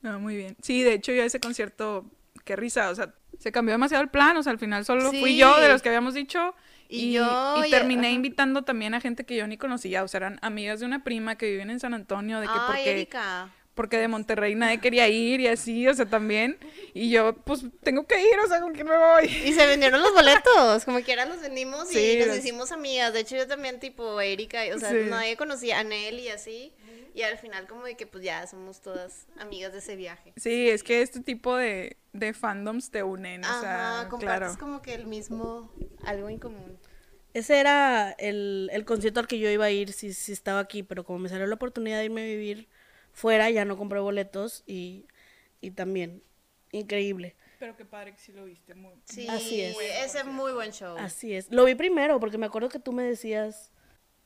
No, 0.03 0.19
muy 0.21 0.37
bien. 0.37 0.57
Sí, 0.63 0.83
de 0.83 0.95
hecho 0.95 1.13
yo 1.13 1.23
a 1.23 1.27
ese 1.27 1.41
concierto, 1.41 2.05
qué 2.45 2.57
risa, 2.57 2.91
o 2.91 2.95
sea, 2.95 3.15
se 3.39 3.53
cambió 3.53 3.73
demasiado 3.73 4.03
el 4.03 4.11
plan, 4.11 4.37
o 4.37 4.43
sea, 4.43 4.53
al 4.53 4.59
final 4.59 4.85
solo 4.85 5.11
fui 5.11 5.37
yo 5.37 5.59
de 5.61 5.69
los 5.69 5.83
que 5.83 5.89
habíamos 5.89 6.15
dicho 6.15 6.55
Y 6.89 7.11
y, 7.11 7.13
yo, 7.13 7.65
y 7.67 7.71
terminé 7.71 8.13
invitando 8.13 8.63
también 8.63 8.95
a 8.95 9.01
gente 9.01 9.25
que 9.25 9.37
yo 9.37 9.47
ni 9.47 9.59
conocía, 9.59 10.03
o 10.05 10.09
sea, 10.09 10.19
eran 10.19 10.39
amigas 10.43 10.81
de 10.81 10.87
una 10.87 11.05
prima 11.05 11.37
que 11.37 11.51
viven 11.51 11.71
en 11.71 11.81
San 11.81 11.93
Antonio, 11.95 12.41
de 12.41 12.47
que 12.47 12.53
Ay, 12.55 12.61
porque, 12.67 12.91
Erika. 12.91 13.51
porque 13.75 13.99
de 13.99 14.09
Monterrey 14.09 14.55
nadie 14.55 14.79
quería 14.81 15.07
ir 15.09 15.41
y 15.41 15.49
así, 15.49 15.87
o 15.87 15.93
sea, 15.93 16.07
también, 16.07 16.57
y 16.95 17.11
yo 17.11 17.35
pues 17.45 17.63
tengo 17.83 18.07
que 18.07 18.19
ir, 18.21 18.39
o 18.43 18.49
sea, 18.49 18.61
¿con 18.63 18.73
quién 18.73 18.87
me 18.87 18.97
voy? 18.97 19.27
Y 19.27 19.53
se 19.53 19.67
vendieron 19.67 20.01
los 20.01 20.15
boletos, 20.15 20.85
como 20.87 21.01
quiera 21.03 21.27
los 21.27 21.41
vendimos 21.43 21.95
y 21.95 22.17
nos 22.21 22.29
los- 22.29 22.39
hicimos 22.39 22.73
amigas. 22.73 23.13
De 23.13 23.21
hecho, 23.21 23.37
yo 23.37 23.47
también, 23.47 23.79
tipo, 23.81 24.21
Erika, 24.21 24.61
o 24.75 24.79
sea, 24.79 24.91
Sí. 24.91 24.97
nadie 25.11 25.37
conocía 25.37 25.81
a 25.81 25.85
Nel 25.85 26.19
y 26.19 26.29
así. 26.31 26.73
Y 27.19 27.23
al 27.25 27.37
final, 27.37 27.67
como 27.67 27.83
de 27.85 27.97
que, 27.97 28.07
pues 28.07 28.23
ya 28.23 28.47
somos 28.47 28.81
todas 28.81 29.27
amigas 29.39 29.73
de 29.73 29.81
ese 29.81 29.97
viaje. 29.97 30.33
Sí, 30.37 30.69
es 30.69 30.85
que 30.85 31.03
este 31.03 31.19
tipo 31.19 31.57
de, 31.57 31.97
de 32.13 32.33
fandoms 32.33 32.93
te 32.93 33.03
unen, 33.03 33.45
o 33.45 33.49
Ajá, 33.49 33.61
sea, 33.61 34.09
compartes 34.09 34.39
claro. 34.39 34.59
como 34.61 34.83
que 34.83 34.95
el 34.95 35.07
mismo, 35.09 35.73
algo 36.05 36.29
en 36.29 36.39
común. 36.39 36.79
Ese 37.35 37.59
era 37.59 38.13
el, 38.21 38.71
el 38.73 38.85
concierto 38.85 39.19
al 39.19 39.27
que 39.27 39.41
yo 39.41 39.51
iba 39.51 39.65
a 39.65 39.71
ir 39.73 39.93
si, 39.93 40.13
si 40.15 40.31
estaba 40.31 40.61
aquí, 40.61 40.85
pero 40.85 41.03
como 41.05 41.19
me 41.19 41.29
salió 41.29 41.45
la 41.49 41.57
oportunidad 41.57 41.99
de 41.99 42.05
irme 42.05 42.21
a 42.23 42.25
vivir 42.25 42.69
fuera, 43.13 43.51
ya 43.51 43.65
no 43.65 43.77
compré 43.77 43.99
boletos 43.99 44.63
y, 44.65 45.07
y 45.61 45.73
también, 45.73 46.23
increíble. 46.71 47.35
Pero 47.59 47.77
qué 47.77 47.85
padre 47.85 48.13
que 48.13 48.19
sí 48.21 48.31
lo 48.31 48.45
viste. 48.45 48.77
Muy, 48.77 48.93
Sí, 49.07 49.27
Así 49.29 49.61
es. 49.61 49.77
ese 50.05 50.23
muy 50.23 50.53
buen 50.53 50.71
show. 50.71 50.97
Así 50.97 51.35
es. 51.35 51.51
Lo 51.51 51.65
vi 51.65 51.75
primero 51.75 52.21
porque 52.21 52.39
me 52.39 52.47
acuerdo 52.47 52.69
que 52.69 52.79
tú 52.79 52.93
me 52.93 53.03
decías. 53.03 53.73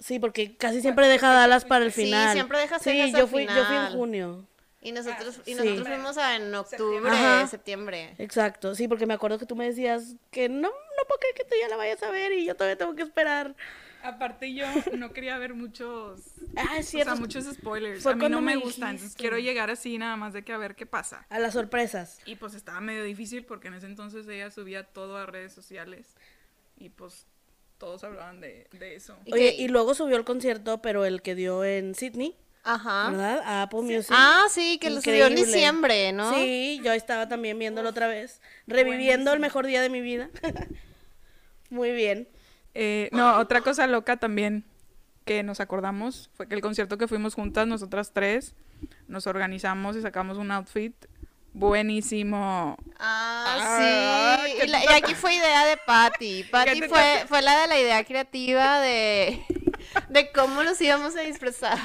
Sí, 0.02 0.18
porque 0.18 0.56
casi 0.56 0.80
siempre 0.80 1.06
deja 1.08 1.32
Dallas 1.32 1.64
para 1.64 1.84
el 1.84 1.92
Sí, 1.92 2.04
final. 2.04 2.32
siempre 2.32 2.58
deja 2.58 2.78
Sí, 2.78 2.90
Texas 2.90 3.12
yo 3.20 3.26
fui, 3.26 3.46
yo 3.46 3.52
fui 3.52 3.60
en 3.60 3.66
final. 3.66 3.92
junio. 3.92 4.46
Y 4.80 4.90
nosotros, 4.90 5.40
y 5.46 5.54
Sí. 5.54 5.54
nosotros 5.54 5.86
fuimos 5.86 6.18
a- 6.18 6.34
en 6.36 6.52
octubre, 6.52 7.08
Ajá. 7.08 7.46
septiembre. 7.46 8.16
Exacto, 8.18 8.74
sí, 8.74 8.88
porque 8.88 9.06
me 9.06 9.14
acuerdo 9.14 9.38
que 9.38 9.46
tú 9.46 9.54
me 9.54 9.66
decías 9.66 10.16
que 10.32 10.48
no, 10.48 10.62
no 10.68 11.04
puedo 11.06 11.20
creer 11.20 11.34
que 11.36 11.44
tú 11.44 11.54
ya 11.60 11.68
la 11.68 11.76
vayas 11.76 12.02
a 12.02 12.10
ver 12.10 12.32
y 12.32 12.44
yo 12.44 12.56
todavía 12.56 12.76
tengo 12.76 12.94
que 12.96 13.02
esperar. 13.02 13.54
Aparte 14.02 14.52
yo 14.52 14.66
no 14.98 15.12
quería 15.12 15.38
ver 15.38 15.54
muchos... 15.54 16.22
Ah, 16.56 16.78
es 16.78 16.88
O 16.88 16.90
cierto. 16.90 17.12
sea, 17.12 17.20
muchos 17.20 17.44
spoilers. 17.44 18.02
Fue 18.02 18.10
a 18.12 18.16
mí 18.16 18.28
no 18.28 18.40
me, 18.40 18.56
me 18.56 18.60
gustan. 18.60 18.96
Entonces 18.96 19.14
quiero 19.16 19.38
llegar 19.38 19.70
así 19.70 19.96
nada 19.98 20.16
más 20.16 20.32
de 20.32 20.42
que 20.42 20.52
a 20.52 20.58
ver 20.58 20.74
qué 20.74 20.86
pasa. 20.86 21.24
A 21.30 21.38
las 21.38 21.52
sorpresas. 21.52 22.18
Y 22.24 22.34
pues 22.34 22.54
estaba 22.54 22.80
medio 22.80 23.04
difícil 23.04 23.44
porque 23.44 23.68
en 23.68 23.74
ese 23.74 23.86
entonces 23.86 24.26
ella 24.26 24.50
subía 24.50 24.82
todo 24.82 25.16
a 25.16 25.26
redes 25.26 25.52
sociales. 25.52 26.16
Y 26.76 26.88
pues 26.88 27.28
todos 27.82 28.04
hablaban 28.04 28.40
de, 28.40 28.68
de 28.78 28.94
eso. 28.94 29.16
¿Y 29.24 29.32
Oye, 29.32 29.56
y 29.58 29.66
luego 29.66 29.92
subió 29.94 30.16
el 30.16 30.24
concierto, 30.24 30.80
pero 30.80 31.04
el 31.04 31.20
que 31.20 31.34
dio 31.34 31.64
en 31.64 31.96
Sydney, 31.96 32.36
Ajá. 32.62 33.10
¿verdad? 33.10 33.40
A 33.44 33.62
Apple 33.62 33.80
Music. 33.80 34.06
Ah, 34.12 34.44
sí, 34.48 34.78
que 34.78 34.88
lo 34.88 35.00
subió 35.00 35.26
en 35.26 35.32
Increíble. 35.32 35.52
diciembre, 35.52 36.12
¿no? 36.12 36.32
Sí, 36.32 36.80
yo 36.84 36.92
estaba 36.92 37.28
también 37.28 37.58
viéndolo 37.58 37.88
otra 37.88 38.06
vez, 38.06 38.40
reviviendo 38.68 39.32
el 39.32 39.40
mejor 39.40 39.66
día 39.66 39.82
de 39.82 39.88
mi 39.90 40.00
vida. 40.00 40.30
Muy 41.70 41.90
bien. 41.90 42.28
Eh, 42.74 43.08
no, 43.10 43.36
otra 43.40 43.62
cosa 43.62 43.88
loca 43.88 44.16
también 44.16 44.62
que 45.24 45.42
nos 45.42 45.58
acordamos 45.58 46.30
fue 46.34 46.46
que 46.46 46.54
el 46.54 46.60
concierto 46.60 46.98
que 46.98 47.08
fuimos 47.08 47.34
juntas, 47.34 47.66
nosotras 47.66 48.12
tres, 48.12 48.54
nos 49.08 49.26
organizamos 49.26 49.96
y 49.96 50.02
sacamos 50.02 50.38
un 50.38 50.52
outfit 50.52 50.94
buenísimo. 51.52 52.76
Ah, 52.98 53.56
Ah, 53.58 54.38
sí. 54.46 54.52
¿qué 54.58 54.64
Y, 54.64 54.68
la- 54.68 54.80
te 54.80 54.84
y 54.84 54.88
aquí 54.94 55.14
fue 55.14 55.34
idea 55.34 55.64
de 55.66 55.76
Patty. 55.76 56.44
Patty 56.50 56.82
fue, 56.82 57.24
fue 57.28 57.42
la 57.42 57.60
de 57.62 57.66
la 57.68 57.78
idea 57.78 58.04
creativa 58.04 58.80
de, 58.80 59.44
de 60.08 60.32
cómo 60.32 60.62
nos 60.62 60.80
íbamos 60.80 61.16
a 61.16 61.20
disfrazar. 61.20 61.78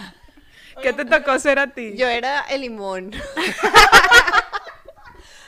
¿Qué 0.82 0.94
te 0.94 1.06
tocó 1.06 1.38
ser 1.40 1.58
a 1.60 1.68
ti? 1.74 1.96
Yo 1.98 2.08
era 2.08 2.42
el 2.50 2.62
limón. 2.62 3.12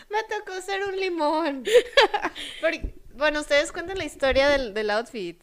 Me 0.09 0.23
tocó 0.23 0.59
ser 0.61 0.83
un 0.85 0.99
limón. 0.99 1.63
Porque- 2.61 2.95
bueno, 3.13 3.41
ustedes 3.41 3.71
cuentan 3.71 3.97
la 3.97 4.05
historia 4.05 4.47
del, 4.49 4.73
del 4.73 4.89
outfit. 4.91 5.39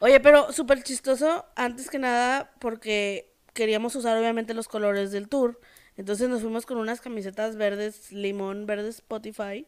Oye, 0.00 0.18
pero 0.20 0.52
súper 0.52 0.82
chistoso, 0.82 1.46
antes 1.56 1.88
que 1.88 1.98
nada, 1.98 2.52
porque 2.58 3.32
queríamos 3.54 3.94
usar 3.94 4.16
obviamente 4.18 4.52
los 4.52 4.66
colores 4.68 5.12
del 5.12 5.28
tour. 5.28 5.58
Entonces 5.96 6.28
nos 6.28 6.42
fuimos 6.42 6.66
con 6.66 6.78
unas 6.78 7.00
camisetas 7.00 7.56
verdes, 7.56 8.10
limón, 8.12 8.66
verde 8.66 8.88
Spotify. 8.88 9.66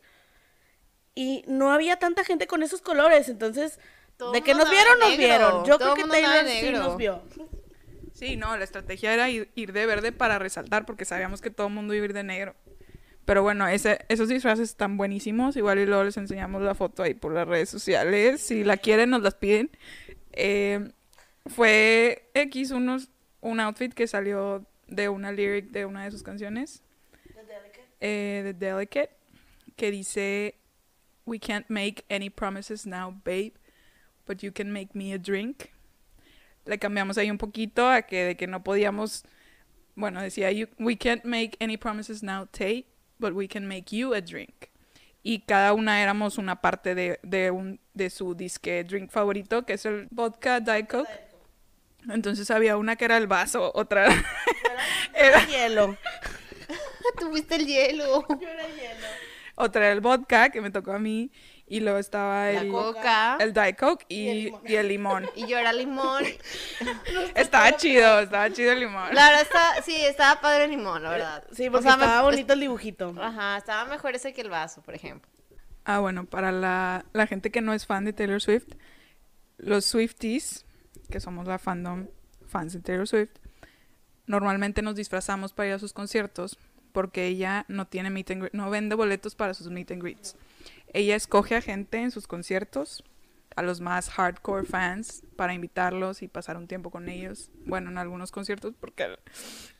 Y 1.14 1.44
no 1.46 1.72
había 1.72 1.98
tanta 1.98 2.24
gente 2.24 2.46
con 2.46 2.62
esos 2.62 2.82
colores. 2.82 3.28
Entonces, 3.28 3.78
Todo 4.16 4.32
de 4.32 4.42
que 4.42 4.54
nos 4.54 4.68
vieron, 4.68 4.98
nos 4.98 5.16
vieron. 5.16 5.64
Yo 5.64 5.78
Todo 5.78 5.94
creo 5.94 6.06
que 6.06 6.10
Taylor 6.10 6.46
sí 6.46 6.70
nos 6.72 6.96
vio. 6.96 7.22
Sí, 8.12 8.36
no, 8.36 8.56
la 8.56 8.64
estrategia 8.64 9.12
era 9.12 9.28
ir, 9.28 9.50
ir 9.54 9.72
de 9.72 9.86
verde 9.86 10.10
para 10.10 10.38
resaltar 10.38 10.86
porque 10.86 11.04
sabíamos 11.04 11.40
que 11.40 11.50
todo 11.50 11.66
el 11.66 11.74
mundo 11.74 11.94
iba 11.94 12.02
a 12.02 12.06
ir 12.06 12.12
de 12.14 12.22
negro. 12.22 12.54
Pero 13.26 13.42
bueno, 13.42 13.66
ese, 13.66 14.04
esos 14.08 14.28
disfraces 14.28 14.70
están 14.70 14.96
buenísimos. 14.96 15.56
Igual 15.56 15.80
y 15.80 15.86
luego 15.86 16.04
les 16.04 16.16
enseñamos 16.16 16.62
la 16.62 16.74
foto 16.74 17.02
ahí 17.02 17.14
por 17.14 17.32
las 17.32 17.46
redes 17.46 17.68
sociales. 17.68 18.40
Si 18.40 18.64
la 18.64 18.76
quieren, 18.76 19.10
nos 19.10 19.22
las 19.22 19.34
piden. 19.34 19.70
Eh, 20.32 20.92
fue 21.46 22.30
X 22.34 22.70
unos, 22.70 23.10
un 23.40 23.60
outfit 23.60 23.92
que 23.92 24.06
salió 24.06 24.64
de 24.86 25.08
una 25.08 25.32
lyric 25.32 25.70
de 25.70 25.84
una 25.84 26.04
de 26.04 26.10
sus 26.10 26.22
canciones. 26.22 26.82
Eh, 28.00 28.42
de 28.44 28.52
Delicate. 28.52 29.10
Que 29.76 29.90
dice, 29.90 30.54
We 31.24 31.38
can't 31.38 31.68
make 31.68 32.04
any 32.10 32.30
promises 32.30 32.86
now, 32.86 33.10
babe. 33.24 33.52
But 34.26 34.42
you 34.42 34.52
can 34.52 34.72
make 34.72 34.94
me 34.94 35.12
a 35.12 35.18
drink 35.18 35.70
le 36.66 36.78
cambiamos 36.78 37.16
ahí 37.16 37.30
un 37.30 37.38
poquito 37.38 37.88
a 37.88 38.02
que 38.02 38.24
de 38.24 38.36
que 38.36 38.46
no 38.46 38.62
podíamos, 38.62 39.24
bueno, 39.94 40.20
decía, 40.20 40.50
you, 40.50 40.66
we 40.78 40.96
can't 40.96 41.24
make 41.24 41.56
any 41.60 41.76
promises 41.76 42.22
now, 42.22 42.44
Tate, 42.46 42.86
but 43.18 43.32
we 43.32 43.48
can 43.48 43.66
make 43.66 43.96
you 43.96 44.12
a 44.12 44.20
drink. 44.20 44.70
Y 45.22 45.40
cada 45.40 45.72
una 45.72 46.02
éramos 46.02 46.38
una 46.38 46.60
parte 46.60 46.94
de, 46.94 47.18
de, 47.22 47.50
un, 47.50 47.80
de 47.94 48.10
su 48.10 48.34
disque 48.34 48.84
drink 48.84 49.10
favorito, 49.10 49.64
que 49.64 49.72
es 49.72 49.86
el 49.86 50.06
vodka 50.10 50.60
Diet 50.60 50.88
Coke. 50.88 51.08
Entonces 52.10 52.50
había 52.50 52.76
una 52.76 52.96
que 52.96 53.04
era 53.04 53.16
el 53.16 53.26
vaso, 53.26 53.72
otra 53.74 54.06
era, 55.14 55.44
Hielo. 55.46 55.96
Tuviste 57.18 57.54
el 57.56 57.66
hielo. 57.66 58.24
otra 59.56 59.86
era 59.86 59.92
el 59.92 60.00
vodka, 60.00 60.50
que 60.50 60.60
me 60.60 60.70
tocó 60.70 60.92
a 60.92 60.98
mí, 60.98 61.30
y 61.66 61.80
luego 61.80 61.98
estaba 61.98 62.50
La 62.52 62.60
el, 62.60 62.70
coca. 62.70 63.36
el 63.40 63.52
Diet 63.52 63.76
Coke 63.78 64.04
y, 64.08 64.28
el 64.28 64.38
limón. 64.44 64.62
y 64.66 64.74
el 64.74 64.88
limón. 64.88 65.30
Y 65.34 65.46
yo 65.46 65.58
era 65.58 65.72
limón. 65.72 66.24
estaba 67.34 67.76
chido, 67.76 68.20
estaba 68.20 68.50
chido 68.52 68.72
el 68.72 68.80
limón. 68.80 69.14
La 69.14 69.26
verdad 69.30 69.42
está, 69.42 69.82
sí, 69.82 69.96
estaba 69.96 70.40
padre 70.40 70.64
el 70.64 70.70
limón, 70.70 71.02
la 71.02 71.10
verdad. 71.10 71.44
Sí, 71.52 71.68
O 71.68 71.70
me- 71.72 71.78
estaba 71.78 72.22
bonito 72.22 72.52
el 72.52 72.60
dibujito. 72.60 73.14
Ajá, 73.20 73.56
estaba 73.56 73.84
mejor 73.86 74.14
ese 74.14 74.32
que 74.32 74.42
el 74.42 74.50
vaso, 74.50 74.82
por 74.82 74.94
ejemplo. 74.94 75.30
Ah, 75.84 76.00
bueno, 76.00 76.24
para 76.26 76.52
la, 76.52 77.04
la 77.12 77.26
gente 77.26 77.50
que 77.50 77.60
no 77.62 77.72
es 77.72 77.86
fan 77.86 78.04
de 78.04 78.12
Taylor 78.12 78.40
Swift, 78.42 78.66
los 79.56 79.84
Swifties, 79.86 80.65
que 81.06 81.20
somos 81.20 81.46
la 81.46 81.58
fandom 81.58 82.06
fans 82.46 82.72
de 82.72 82.80
Taylor 82.80 83.06
Swift, 83.06 83.38
normalmente 84.26 84.82
nos 84.82 84.96
disfrazamos 84.96 85.52
para 85.52 85.68
ir 85.68 85.74
a 85.74 85.78
sus 85.78 85.92
conciertos 85.92 86.58
porque 86.92 87.26
ella 87.26 87.64
no 87.68 87.86
tiene 87.86 88.10
meet 88.10 88.30
and 88.30 88.48
no 88.52 88.70
vende 88.70 88.94
boletos 88.94 89.34
para 89.34 89.54
sus 89.54 89.68
meet 89.68 89.90
and 89.90 90.02
greets. 90.02 90.36
Ella 90.92 91.14
escoge 91.14 91.54
a 91.54 91.60
gente 91.60 91.98
en 91.98 92.10
sus 92.10 92.26
conciertos, 92.26 93.04
a 93.56 93.62
los 93.62 93.80
más 93.80 94.10
hardcore 94.10 94.64
fans, 94.66 95.24
para 95.34 95.54
invitarlos 95.54 96.22
y 96.22 96.28
pasar 96.28 96.56
un 96.56 96.68
tiempo 96.68 96.90
con 96.90 97.08
ellos. 97.08 97.50
Bueno, 97.64 97.90
en 97.90 97.98
algunos 97.98 98.30
conciertos 98.30 98.74
porque 98.78 99.02
al- 99.04 99.18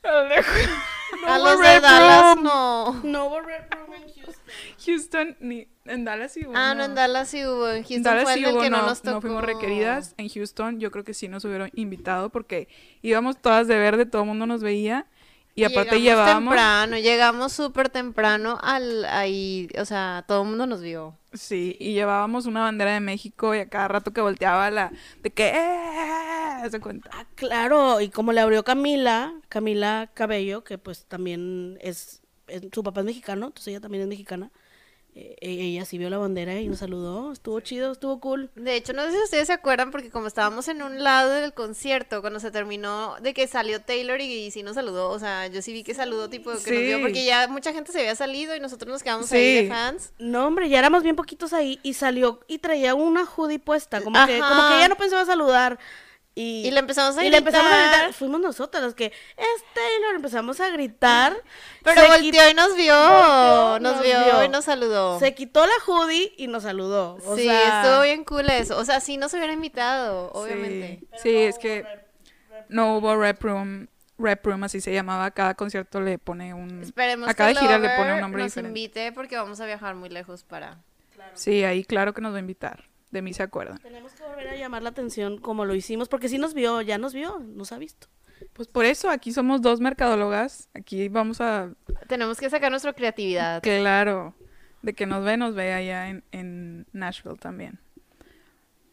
al 0.02 0.28
de 0.30 0.34
a 1.26 1.38
hubo 1.38 1.44
los 1.44 1.60
de 1.60 1.80
Dallas 1.80 2.36
no. 2.42 2.92
No 3.04 3.26
hubo 3.26 3.40
Red 3.42 3.64
Room 3.70 3.92
en 3.94 4.02
Houston. 4.14 4.44
Houston, 4.84 5.36
ni 5.40 5.68
en 5.84 6.04
Dallas 6.04 6.32
sí 6.32 6.46
hubo, 6.46 6.54
Ah, 6.56 6.70
no, 6.74 6.78
no. 6.80 6.84
en 6.86 6.94
Dallas 6.94 7.28
sí 7.28 7.44
hubo. 7.46 7.68
En 7.68 7.82
Houston 7.82 8.02
Dallas 8.02 8.22
fue 8.24 8.32
el 8.32 8.38
sí 8.38 8.44
del 8.46 8.54
hubo, 8.54 8.62
que 8.62 8.70
no, 8.70 8.78
no, 8.78 8.86
nos 8.86 9.02
tocó. 9.02 9.14
no 9.16 9.20
fuimos 9.20 9.44
requeridas. 9.44 10.14
En 10.16 10.28
Houston 10.28 10.80
yo 10.80 10.90
creo 10.90 11.04
que 11.04 11.14
sí 11.14 11.28
nos 11.28 11.44
hubieron 11.44 11.70
invitado 11.74 12.30
porque 12.30 12.68
íbamos 13.02 13.36
todas 13.40 13.68
de 13.68 13.78
verde, 13.78 14.06
todo 14.06 14.22
el 14.22 14.28
mundo 14.28 14.46
nos 14.46 14.62
veía. 14.62 15.06
Y 15.56 15.64
aparte 15.64 15.98
llegamos 16.00 16.02
llevábamos... 16.26 16.50
temprano, 16.52 16.98
llegamos 16.98 17.52
súper 17.52 17.88
temprano 17.88 18.58
al 18.62 19.04
ahí, 19.06 19.68
o 19.80 19.84
sea, 19.84 20.24
todo 20.28 20.42
el 20.42 20.48
mundo 20.48 20.66
nos 20.66 20.82
vio. 20.82 21.16
Sí, 21.32 21.76
y 21.80 21.94
llevábamos 21.94 22.46
una 22.46 22.60
bandera 22.62 22.92
de 22.94 23.00
México 23.00 23.54
y 23.54 23.58
a 23.60 23.68
cada 23.68 23.88
rato 23.88 24.12
que 24.12 24.20
volteaba 24.20 24.70
la... 24.70 24.92
De 25.22 25.30
que... 25.30 25.48
¡Eh! 25.54 26.70
Se 26.70 26.80
cuenta. 26.80 27.10
Ah, 27.12 27.26
claro, 27.34 28.00
y 28.00 28.08
como 28.08 28.32
le 28.32 28.40
abrió 28.40 28.64
Camila, 28.64 29.34
Camila 29.48 30.10
Cabello, 30.14 30.64
que 30.64 30.78
pues 30.78 31.04
también 31.06 31.78
es, 31.80 32.22
es- 32.48 32.62
su 32.72 32.82
papá 32.82 33.00
es 33.00 33.06
mexicano, 33.06 33.46
entonces 33.46 33.68
ella 33.68 33.80
también 33.80 34.02
es 34.02 34.08
mexicana. 34.08 34.50
Eh, 35.18 35.36
ella 35.40 35.86
sí 35.86 35.96
vio 35.96 36.10
la 36.10 36.18
bandera 36.18 36.60
y 36.60 36.68
nos 36.68 36.80
saludó, 36.80 37.32
estuvo 37.32 37.58
chido, 37.60 37.92
estuvo 37.92 38.20
cool. 38.20 38.50
De 38.54 38.76
hecho, 38.76 38.92
no 38.92 39.02
sé 39.04 39.12
si 39.12 39.22
ustedes 39.22 39.46
se 39.46 39.54
acuerdan, 39.54 39.90
porque 39.90 40.10
como 40.10 40.26
estábamos 40.26 40.68
en 40.68 40.82
un 40.82 41.02
lado 41.02 41.30
del 41.30 41.54
concierto, 41.54 42.20
cuando 42.20 42.38
se 42.38 42.50
terminó 42.50 43.16
de 43.22 43.32
que 43.32 43.46
salió 43.48 43.80
Taylor 43.80 44.20
y, 44.20 44.24
y 44.24 44.50
sí 44.50 44.62
nos 44.62 44.74
saludó, 44.74 45.08
o 45.08 45.18
sea, 45.18 45.46
yo 45.46 45.62
sí 45.62 45.72
vi 45.72 45.84
que 45.84 45.94
saludó, 45.94 46.28
tipo, 46.28 46.50
que 46.62 46.70
nos 46.70 46.80
vio, 46.82 47.00
porque 47.00 47.24
ya 47.24 47.48
mucha 47.48 47.72
gente 47.72 47.92
se 47.92 48.00
había 48.00 48.14
salido 48.14 48.54
y 48.54 48.60
nosotros 48.60 48.92
nos 48.92 49.02
quedamos 49.02 49.32
ahí 49.32 49.62
de 49.62 49.68
fans. 49.68 50.12
No, 50.18 50.46
hombre, 50.46 50.68
ya 50.68 50.80
éramos 50.80 51.02
bien 51.02 51.16
poquitos 51.16 51.54
ahí 51.54 51.80
y 51.82 51.94
salió 51.94 52.40
y 52.46 52.58
traía 52.58 52.94
una 52.94 53.24
hoodie 53.24 53.58
puesta, 53.58 54.02
como 54.02 54.26
que, 54.26 54.38
como 54.38 54.68
que 54.68 54.76
ella 54.76 54.88
no 54.88 54.96
pensaba 54.96 55.24
saludar. 55.24 55.78
Y, 56.38 56.66
Y 56.66 56.70
le 56.70 56.80
empezamos 56.80 57.16
a 57.16 57.24
y 57.24 57.30
le 57.30 57.38
empezamos 57.38 57.72
a 57.72 57.80
gritar. 57.80 58.12
Fuimos 58.12 58.40
nosotras 58.42 58.82
los 58.82 58.94
que, 58.94 59.06
es 59.06 59.64
Taylor, 59.74 60.16
empezamos 60.16 60.60
a 60.60 60.68
gritar. 60.68 61.34
Pero 61.82 62.02
Se 62.02 62.06
volteó 62.08 62.50
y 62.50 62.54
nos 62.54 62.76
vio, 62.76 62.94
volteó, 62.94 63.80
nos, 63.80 63.92
nos 63.94 64.02
vio, 64.02 64.22
vio. 64.22 64.44
y 64.44 64.48
nos 64.50 64.66
saludó. 64.66 65.18
Se 65.18 65.34
quitó 65.34 65.64
la 65.64 65.72
hoodie 65.86 66.34
y 66.36 66.46
nos 66.48 66.64
saludó. 66.64 67.16
O 67.24 67.36
sí, 67.36 67.44
sea, 67.44 67.80
estuvo 67.80 68.02
bien 68.02 68.22
cool 68.24 68.50
eso. 68.50 68.76
O 68.76 68.84
sea, 68.84 69.00
sí 69.00 69.16
nos 69.16 69.32
hubiera 69.32 69.54
invitado, 69.54 70.30
obviamente. 70.32 71.00
Sí, 71.14 71.20
sí, 71.22 71.36
es 71.36 71.56
que 71.56 71.86
no 72.68 72.98
hubo 72.98 73.16
rep 73.16 73.42
room. 73.42 73.88
Rep 74.18 74.44
room, 74.44 74.64
así 74.64 74.82
se 74.82 74.92
llamaba. 74.92 75.30
Cada 75.30 75.54
concierto 75.54 76.02
le 76.02 76.18
pone 76.18 76.52
un... 76.52 76.82
Esperemos 76.82 77.30
a 77.30 77.34
cada 77.34 77.54
que 77.54 77.60
gira 77.60 77.78
le 77.78 77.96
pone 77.96 78.12
un 78.12 78.20
nombre 78.20 78.42
nos 78.42 78.52
diferente. 78.52 78.78
invite 78.78 79.12
porque 79.12 79.36
vamos 79.36 79.58
a 79.60 79.66
viajar 79.66 79.94
muy 79.94 80.10
lejos 80.10 80.44
para... 80.44 80.80
Sí, 81.32 81.64
ahí 81.64 81.82
claro 81.82 82.12
que 82.12 82.20
nos 82.20 82.32
va 82.32 82.36
a 82.36 82.40
invitar. 82.40 82.84
De 83.10 83.22
mí 83.22 83.32
se 83.32 83.42
acuerdan. 83.42 83.78
Tenemos 83.78 84.12
que 84.12 84.22
volver 84.24 84.48
a 84.48 84.56
llamar 84.56 84.82
la 84.82 84.90
atención 84.90 85.38
como 85.38 85.64
lo 85.64 85.74
hicimos, 85.74 86.08
porque 86.08 86.28
sí 86.28 86.38
nos 86.38 86.54
vio, 86.54 86.82
ya 86.82 86.98
nos 86.98 87.14
vio, 87.14 87.38
nos 87.38 87.72
ha 87.72 87.78
visto. 87.78 88.08
Pues 88.52 88.68
por 88.68 88.84
eso, 88.84 89.08
aquí 89.08 89.32
somos 89.32 89.62
dos 89.62 89.80
mercadólogas. 89.80 90.68
Aquí 90.74 91.08
vamos 91.08 91.40
a 91.40 91.70
Tenemos 92.08 92.38
que 92.38 92.50
sacar 92.50 92.70
nuestra 92.70 92.92
creatividad. 92.92 93.62
Claro, 93.62 94.34
de 94.82 94.94
que 94.94 95.06
nos 95.06 95.24
ve, 95.24 95.36
nos 95.36 95.54
ve 95.54 95.72
allá 95.72 96.08
en, 96.08 96.24
en 96.32 96.86
Nashville 96.92 97.38
también. 97.38 97.78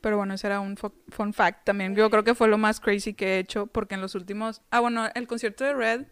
Pero 0.01 0.17
bueno, 0.17 0.33
ese 0.33 0.47
era 0.47 0.59
un 0.59 0.75
fun 0.77 1.33
fact 1.33 1.65
también. 1.65 1.95
Yo 1.95 2.09
creo 2.09 2.23
que 2.23 2.35
fue 2.35 2.47
lo 2.49 2.57
más 2.57 2.79
crazy 2.79 3.13
que 3.13 3.35
he 3.35 3.39
hecho 3.39 3.67
porque 3.67 3.95
en 3.95 4.01
los 4.01 4.15
últimos... 4.15 4.61
Ah, 4.69 4.81
bueno, 4.81 5.07
el 5.15 5.27
concierto 5.27 5.63
de 5.63 5.73
Red 5.73 6.05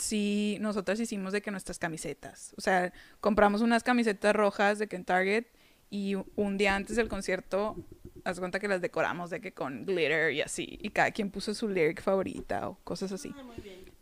sí, 0.00 0.58
nosotras 0.60 0.98
hicimos 1.00 1.32
de 1.32 1.42
que 1.42 1.50
nuestras 1.50 1.78
camisetas. 1.78 2.54
O 2.56 2.60
sea, 2.60 2.92
compramos 3.20 3.60
unas 3.60 3.82
camisetas 3.82 4.34
rojas 4.34 4.78
de 4.78 4.88
que 4.88 4.96
en 4.96 5.04
Target 5.04 5.46
y 5.90 6.14
un 6.36 6.56
día 6.56 6.76
antes 6.76 6.94
del 6.94 7.08
concierto, 7.08 7.76
haz 8.24 8.38
cuenta 8.38 8.60
que 8.60 8.68
las 8.68 8.80
decoramos 8.80 9.28
de 9.28 9.40
que 9.40 9.52
con 9.52 9.84
glitter 9.84 10.32
y 10.32 10.40
así. 10.40 10.78
Y 10.80 10.90
cada 10.90 11.10
quien 11.10 11.30
puso 11.30 11.52
su 11.52 11.68
lyric 11.68 12.00
favorita 12.00 12.68
o 12.68 12.78
cosas 12.84 13.10
así. 13.10 13.34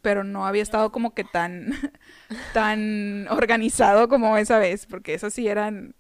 Pero 0.03 0.23
no 0.23 0.47
había 0.47 0.63
estado 0.63 0.93
como 0.93 1.15
que 1.15 1.25
tan, 1.25 1.73
tan 2.53 3.27
organizado 3.29 4.09
como 4.09 4.37
esa 4.37 4.59
vez, 4.59 4.87
porque 4.87 5.15
esas 5.15 5.33
sí 5.33 5.49
eran, 5.49 5.95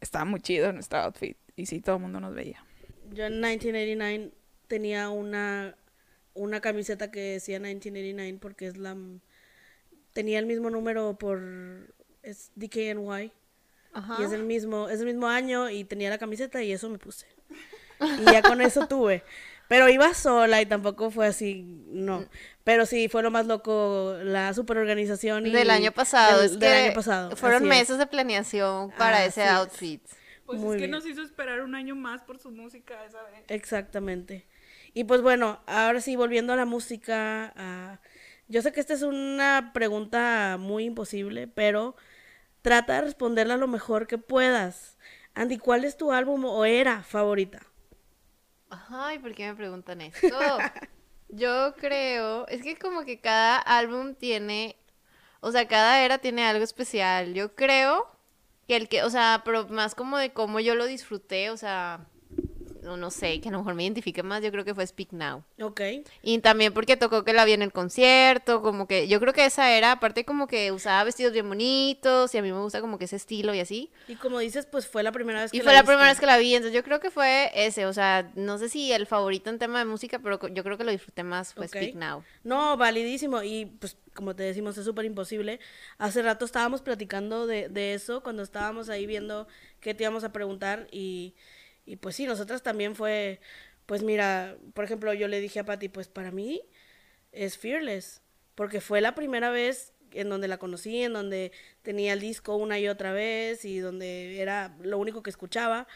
estaba 0.00 0.24
muy 0.24 0.40
chido 0.40 0.72
nuestro 0.72 1.00
outfit. 1.00 1.36
Y 1.56 1.66
sí, 1.66 1.80
todo 1.80 1.96
el 1.96 2.02
mundo 2.02 2.20
nos 2.20 2.34
veía. 2.34 2.64
Yo 3.12 3.26
en 3.26 3.40
1989 3.40 4.30
tenía 4.68 5.10
una, 5.10 5.76
una 6.34 6.60
camiseta 6.60 7.10
que 7.10 7.32
decía 7.32 7.58
1989 7.58 8.38
porque 8.40 8.68
es 8.68 8.76
la... 8.76 8.96
Tenía 10.12 10.38
el 10.38 10.46
mismo 10.46 10.70
número 10.70 11.18
por... 11.18 11.42
Es 12.22 12.52
DKNY. 12.54 13.32
Ajá. 13.92 14.16
Y 14.20 14.24
es 14.24 14.32
el 14.32 14.44
mismo, 14.44 14.88
es 14.88 15.00
el 15.00 15.06
mismo 15.06 15.28
año 15.28 15.68
y 15.70 15.84
tenía 15.84 16.10
la 16.10 16.18
camiseta 16.18 16.62
y 16.62 16.72
eso 16.72 16.88
me 16.88 16.98
puse. 16.98 17.26
Y 18.00 18.24
ya 18.32 18.42
con 18.42 18.60
eso 18.60 18.86
tuve. 18.88 19.22
Pero 19.68 19.88
iba 19.88 20.12
sola 20.12 20.60
y 20.60 20.66
tampoco 20.66 21.10
fue 21.10 21.26
así, 21.26 21.62
no. 21.86 22.26
Pero 22.64 22.84
sí, 22.84 23.08
fue 23.08 23.22
lo 23.22 23.30
más 23.30 23.46
loco 23.46 24.16
la 24.22 24.52
superorganización. 24.54 25.46
Y 25.46 25.50
Del 25.50 25.70
año 25.70 25.92
pasado. 25.92 26.38
del, 26.38 26.46
es 26.46 26.52
del 26.58 26.60
que 26.60 26.66
año 26.86 26.94
pasado. 26.94 27.36
Fueron 27.36 27.62
así 27.62 27.64
es. 27.66 27.68
meses 27.70 27.98
de 27.98 28.06
planeación 28.06 28.90
para 28.98 29.24
ese 29.24 29.42
Así 29.44 29.50
es. 29.52 29.56
outfit. 29.58 30.02
Pues 30.44 30.58
Muy 30.60 30.70
es 30.70 30.72
que 30.74 30.86
bien. 30.86 30.90
nos 30.90 31.06
hizo 31.06 31.22
esperar 31.22 31.60
un 31.62 31.74
año 31.74 31.94
más 31.94 32.22
por 32.22 32.38
su 32.38 32.50
música 32.50 33.04
esa 33.04 33.22
vez. 33.22 33.44
Exactamente. 33.48 34.46
Y 34.92 35.04
pues 35.04 35.22
bueno, 35.22 35.60
ahora 35.66 36.00
sí, 36.02 36.16
volviendo 36.16 36.52
a 36.52 36.56
la 36.56 36.66
música, 36.66 37.52
ah, 37.56 38.00
yo 38.48 38.60
sé 38.60 38.72
que 38.72 38.80
esta 38.80 38.92
es 38.92 39.02
una 39.02 39.70
pregunta 39.72 40.56
muy 40.58 40.84
imposible, 40.84 41.46
pero 41.46 41.96
trata 42.62 42.94
de 42.94 43.02
responderla 43.02 43.56
lo 43.56 43.68
mejor 43.68 44.06
que 44.06 44.18
puedas. 44.18 44.96
Andy, 45.34 45.58
¿cuál 45.58 45.84
es 45.84 45.96
tu 45.96 46.12
álbum 46.12 46.44
o 46.44 46.64
era 46.64 47.02
favorita? 47.02 47.60
Ay, 48.70 49.18
¿por 49.18 49.34
qué 49.34 49.48
me 49.48 49.54
preguntan 49.54 50.00
esto? 50.00 50.28
Yo 51.28 51.74
creo, 51.76 52.46
es 52.48 52.62
que 52.62 52.76
como 52.76 53.04
que 53.04 53.20
cada 53.20 53.58
álbum 53.58 54.14
tiene, 54.14 54.76
o 55.40 55.50
sea, 55.50 55.66
cada 55.66 56.02
era 56.02 56.18
tiene 56.18 56.44
algo 56.44 56.62
especial. 56.62 57.32
Yo 57.32 57.54
creo 57.54 58.06
que 58.68 58.76
el 58.76 58.88
que, 58.88 59.02
o 59.02 59.10
sea, 59.10 59.42
pero 59.44 59.66
más 59.68 59.94
como 59.94 60.18
de 60.18 60.32
cómo 60.32 60.60
yo 60.60 60.74
lo 60.74 60.84
disfruté, 60.84 61.48
o 61.48 61.56
sea, 61.56 62.06
no, 62.82 62.96
no 62.96 63.10
sé, 63.10 63.40
que 63.40 63.48
a 63.48 63.52
lo 63.52 63.58
mejor 63.58 63.74
me 63.74 63.84
identifique 63.84 64.22
más, 64.22 64.42
yo 64.42 64.50
creo 64.50 64.64
que 64.64 64.74
fue 64.74 64.86
Speak 64.86 65.12
Now. 65.12 65.44
Ok. 65.60 65.80
Y 66.22 66.38
también 66.40 66.72
porque 66.72 66.96
tocó 66.96 67.24
que 67.24 67.32
la 67.32 67.44
vi 67.44 67.52
en 67.52 67.62
el 67.62 67.72
concierto, 67.72 68.60
como 68.62 68.86
que 68.86 69.08
yo 69.08 69.20
creo 69.20 69.32
que 69.32 69.44
esa 69.44 69.70
era, 69.72 69.92
aparte 69.92 70.24
como 70.24 70.46
que 70.46 70.72
usaba 70.72 71.04
vestidos 71.04 71.32
bien 71.32 71.48
bonitos 71.48 72.34
y 72.34 72.38
a 72.38 72.42
mí 72.42 72.52
me 72.52 72.60
gusta 72.60 72.80
como 72.80 72.98
que 72.98 73.04
ese 73.04 73.16
estilo 73.16 73.54
y 73.54 73.60
así. 73.60 73.90
Y 74.08 74.16
como 74.16 74.38
dices, 74.40 74.66
pues 74.66 74.86
fue 74.86 75.02
la 75.02 75.12
primera 75.12 75.40
vez 75.42 75.50
que 75.52 75.56
Y 75.56 75.60
la 75.60 75.64
fue 75.64 75.72
la 75.72 75.80
viste. 75.80 75.92
primera 75.92 76.08
vez 76.08 76.20
que 76.20 76.26
la 76.26 76.38
vi, 76.38 76.54
entonces 76.54 76.74
yo 76.74 76.82
creo 76.82 77.00
que 77.00 77.10
fue 77.10 77.50
ese, 77.54 77.86
o 77.86 77.92
sea, 77.92 78.30
no 78.34 78.58
sé 78.58 78.68
si 78.68 78.92
el 78.92 79.06
favorito 79.06 79.50
en 79.50 79.58
tema 79.58 79.78
de 79.78 79.84
música, 79.84 80.18
pero 80.18 80.40
yo 80.48 80.64
creo 80.64 80.76
que 80.76 80.84
lo 80.84 80.90
disfruté 80.90 81.22
más 81.22 81.54
fue. 81.54 81.68
Speak 81.68 81.94
Now. 81.94 82.24
No, 82.44 82.76
validísimo. 82.76 83.42
Y 83.42 83.66
pues 83.66 83.96
como 84.14 84.34
te 84.36 84.42
decimos, 84.42 84.76
es 84.76 84.84
súper 84.84 85.04
imposible. 85.04 85.60
Hace 85.98 86.22
rato 86.22 86.44
estábamos 86.44 86.82
platicando 86.82 87.46
de, 87.46 87.68
de 87.68 87.94
eso 87.94 88.22
cuando 88.22 88.42
estábamos 88.42 88.88
ahí 88.88 89.06
viendo 89.06 89.46
qué 89.80 89.94
te 89.94 90.04
íbamos 90.04 90.24
a 90.24 90.32
preguntar 90.32 90.86
y, 90.90 91.34
y 91.84 91.96
pues 91.96 92.16
sí, 92.16 92.26
nosotras 92.26 92.62
también 92.62 92.94
fue, 92.96 93.40
pues 93.86 94.02
mira, 94.02 94.56
por 94.74 94.84
ejemplo, 94.84 95.12
yo 95.14 95.28
le 95.28 95.40
dije 95.40 95.60
a 95.60 95.64
Patti, 95.64 95.88
pues 95.88 96.08
para 96.08 96.30
mí 96.30 96.62
es 97.32 97.58
Fearless, 97.58 98.22
porque 98.54 98.80
fue 98.80 99.00
la 99.00 99.14
primera 99.14 99.50
vez 99.50 99.92
en 100.12 100.28
donde 100.28 100.48
la 100.48 100.58
conocí, 100.58 101.02
en 101.02 101.12
donde 101.14 101.52
tenía 101.82 102.12
el 102.12 102.20
disco 102.20 102.56
una 102.56 102.78
y 102.78 102.88
otra 102.88 103.12
vez 103.12 103.64
y 103.64 103.78
donde 103.78 104.40
era 104.40 104.76
lo 104.80 104.98
único 104.98 105.22
que 105.22 105.30
escuchaba, 105.30 105.86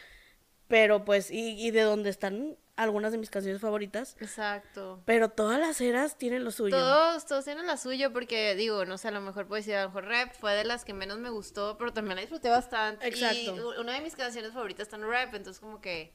pero 0.67 1.05
pues, 1.05 1.31
y, 1.31 1.59
y 1.65 1.71
de 1.71 1.81
donde 1.81 2.09
están 2.09 2.57
algunas 2.77 3.11
de 3.11 3.17
mis 3.17 3.29
canciones 3.29 3.59
favoritas. 3.59 4.15
Exacto. 4.19 5.01
Pero 5.05 5.29
todas 5.29 5.59
las 5.59 5.81
eras 5.81 6.17
tienen 6.17 6.43
lo 6.43 6.51
suyo. 6.51 6.77
Todos, 6.77 7.25
todos 7.25 7.43
tienen 7.43 7.65
la 7.65 7.75
suya 7.75 8.11
porque 8.11 8.55
digo, 8.55 8.85
no 8.85 8.97
sé, 8.97 9.07
a 9.07 9.11
lo 9.11 9.19
mejor 9.21 9.47
puedo 9.47 9.59
decir, 9.59 9.75
a 9.75 9.83
lo 9.83 9.89
mejor 9.89 10.05
rap 10.05 10.33
fue 10.39 10.53
de 10.53 10.63
las 10.63 10.85
que 10.85 10.93
menos 10.93 11.17
me 11.17 11.29
gustó, 11.29 11.77
pero 11.77 11.91
también 11.91 12.15
la 12.15 12.21
disfruté 12.21 12.49
bastante. 12.49 13.07
Exacto. 13.07 13.73
Y 13.75 13.81
una 13.81 13.93
de 13.93 14.01
mis 14.01 14.15
canciones 14.15 14.53
favoritas 14.53 14.87
está 14.87 14.95
en 14.97 15.09
rap, 15.09 15.33
entonces 15.33 15.59
como 15.59 15.81
que 15.81 16.13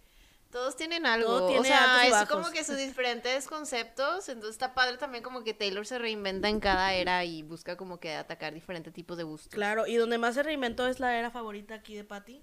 todos 0.52 0.76
tienen 0.76 1.04
algo. 1.04 1.26
Todo 1.26 1.44
o 1.46 1.48
tiene 1.48 1.66
sea, 1.66 1.82
altos 1.94 2.04
y 2.04 2.06
es 2.06 2.12
bajos. 2.12 2.28
como 2.28 2.50
que 2.52 2.62
sus 2.62 2.76
diferentes 2.86 3.48
conceptos, 3.48 4.28
entonces 4.28 4.52
está 4.52 4.72
padre 4.72 4.98
también 4.98 5.24
como 5.24 5.42
que 5.42 5.54
Taylor 5.54 5.84
se 5.84 5.98
reinventa 5.98 6.48
en 6.48 6.60
cada 6.60 6.94
era 6.94 7.24
y 7.24 7.42
busca 7.42 7.76
como 7.76 7.98
que 7.98 8.14
atacar 8.14 8.54
diferentes 8.54 8.92
tipos 8.92 9.16
de 9.16 9.24
gustos. 9.24 9.52
Claro, 9.52 9.88
y 9.88 9.96
donde 9.96 10.18
más 10.18 10.34
se 10.36 10.44
reinventó 10.44 10.86
es 10.86 11.00
la 11.00 11.18
era 11.18 11.32
favorita 11.32 11.74
aquí 11.74 11.96
de 11.96 12.04
Patty. 12.04 12.40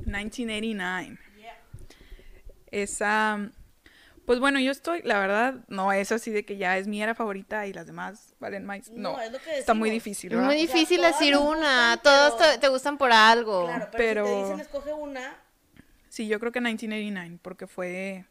1989. 0.00 1.18
Esa. 2.70 3.50
Pues 4.26 4.40
bueno, 4.40 4.60
yo 4.60 4.70
estoy, 4.70 5.00
la 5.04 5.18
verdad, 5.18 5.54
no 5.68 5.90
es 5.90 6.12
así 6.12 6.30
de 6.30 6.44
que 6.44 6.58
ya 6.58 6.76
es 6.76 6.86
mi 6.86 7.02
era 7.02 7.14
favorita 7.14 7.66
y 7.66 7.72
las 7.72 7.86
demás 7.86 8.34
valen 8.40 8.66
más. 8.66 8.90
No, 8.90 9.12
No, 9.14 9.20
es 9.22 9.32
lo 9.32 9.38
que 9.38 9.58
está 9.58 9.72
muy 9.72 9.88
difícil, 9.88 10.30
Es 10.32 10.36
¿verdad? 10.36 10.52
muy 10.52 10.62
O 10.62 10.66
sea, 10.66 10.74
difícil 10.74 11.00
decir 11.00 11.34
una, 11.38 11.94
gustan, 11.96 12.02
todos 12.02 12.34
pero- 12.38 12.52
te, 12.52 12.58
te 12.58 12.68
gustan 12.68 12.98
por 12.98 13.10
algo. 13.10 13.64
Claro, 13.64 13.88
pero, 13.90 13.98
si 13.98 14.04
pero- 14.04 14.24
te 14.26 14.42
dicen 14.42 14.60
escoge 14.60 14.92
una, 14.92 15.34
Sí, 16.10 16.26
yo 16.28 16.38
creo 16.40 16.52
que 16.52 16.60
1989, 16.60 17.38
porque 17.42 17.66
fue, 17.66 18.26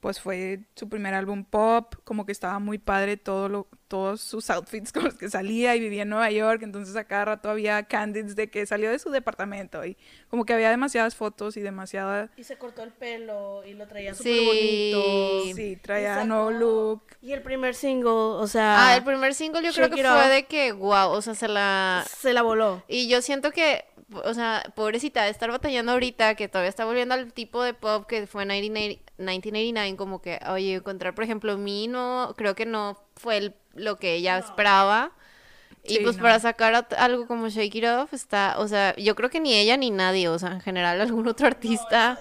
pues 0.00 0.20
fue 0.20 0.60
su 0.74 0.88
primer 0.88 1.14
álbum 1.14 1.44
pop, 1.44 1.94
como 2.04 2.26
que 2.26 2.32
estaba 2.32 2.58
muy 2.58 2.78
padre 2.78 3.16
todo 3.16 3.48
lo, 3.48 3.66
todos 3.88 4.20
sus 4.20 4.50
outfits 4.50 4.92
con 4.92 5.04
los 5.04 5.14
que 5.14 5.28
salía 5.30 5.74
y 5.74 5.80
vivía 5.80 6.02
en 6.02 6.10
Nueva 6.10 6.30
York, 6.30 6.62
entonces 6.62 6.94
a 6.96 7.04
cada 7.04 7.24
rato 7.24 7.50
había 7.50 7.82
candids 7.84 8.36
de 8.36 8.48
que 8.50 8.66
salió 8.66 8.90
de 8.90 8.98
su 8.98 9.10
departamento 9.10 9.84
y 9.84 9.96
como 10.28 10.44
que 10.44 10.52
había 10.52 10.70
demasiadas 10.70 11.16
fotos 11.16 11.56
y 11.56 11.60
demasiada... 11.60 12.30
y 12.36 12.44
se 12.44 12.56
cortó 12.56 12.82
el 12.82 12.92
pelo 12.92 13.64
y 13.64 13.74
lo 13.74 13.86
traía 13.88 14.14
súper 14.14 14.32
Sí. 14.32 14.92
bonito. 14.92 15.56
Sí, 15.56 15.76
traía 15.76 16.14
sacó- 16.14 16.26
nuevo 16.26 16.50
look. 16.50 17.02
Y 17.22 17.32
el 17.32 17.42
primer 17.42 17.74
single, 17.74 18.10
o 18.10 18.46
sea, 18.46 18.88
Ah, 18.88 18.96
el 18.96 19.02
primer 19.04 19.34
single 19.34 19.62
yo 19.64 19.72
creo 19.72 19.90
que 19.90 20.02
fue 20.04 20.28
de 20.28 20.44
que, 20.46 20.72
wow, 20.72 21.10
o 21.10 21.22
sea, 21.22 21.34
se 21.34 21.48
la... 21.48 22.04
se 22.08 22.32
la 22.32 22.42
voló. 22.42 22.82
Y 22.86 23.08
yo 23.08 23.22
siento 23.22 23.50
que, 23.50 23.84
o 24.12 24.34
sea, 24.34 24.62
pobrecita, 24.76 25.24
de 25.24 25.30
estar 25.30 25.50
batallando 25.50 25.92
ahorita, 25.92 26.34
que 26.36 26.48
todavía 26.48 26.68
está 26.68 26.84
volviendo 26.84 27.14
al 27.14 27.32
tipo 27.32 27.62
de 27.62 27.74
pop 27.74 28.06
que 28.06 28.26
fue 28.26 28.42
en 28.44 28.48
1980 28.48 29.12
1989, 29.18 29.96
como 29.96 30.22
que, 30.22 30.38
oye, 30.48 30.74
encontrar, 30.74 31.14
por 31.14 31.24
ejemplo, 31.24 31.56
mí 31.58 31.88
no, 31.88 32.34
creo 32.36 32.54
que 32.54 32.66
no 32.66 32.98
fue 33.16 33.38
el- 33.38 33.54
lo 33.74 33.96
que 33.96 34.14
ella 34.14 34.38
esperaba. 34.38 35.12
Y 35.88 36.00
pues 36.00 36.16
no. 36.16 36.22
para 36.22 36.40
sacar 36.40 36.86
algo 36.98 37.26
como 37.28 37.48
Shake 37.48 37.74
It 37.76 37.84
Off 37.86 38.12
está, 38.12 38.56
o 38.58 38.66
sea, 38.68 38.94
yo 38.96 39.14
creo 39.14 39.30
que 39.30 39.38
ni 39.40 39.54
ella 39.54 39.76
ni 39.76 39.90
nadie, 39.90 40.28
o 40.28 40.38
sea, 40.38 40.50
en 40.52 40.60
general 40.60 41.00
algún 41.20 41.28
otro 41.28 41.46
artista. 41.46 42.18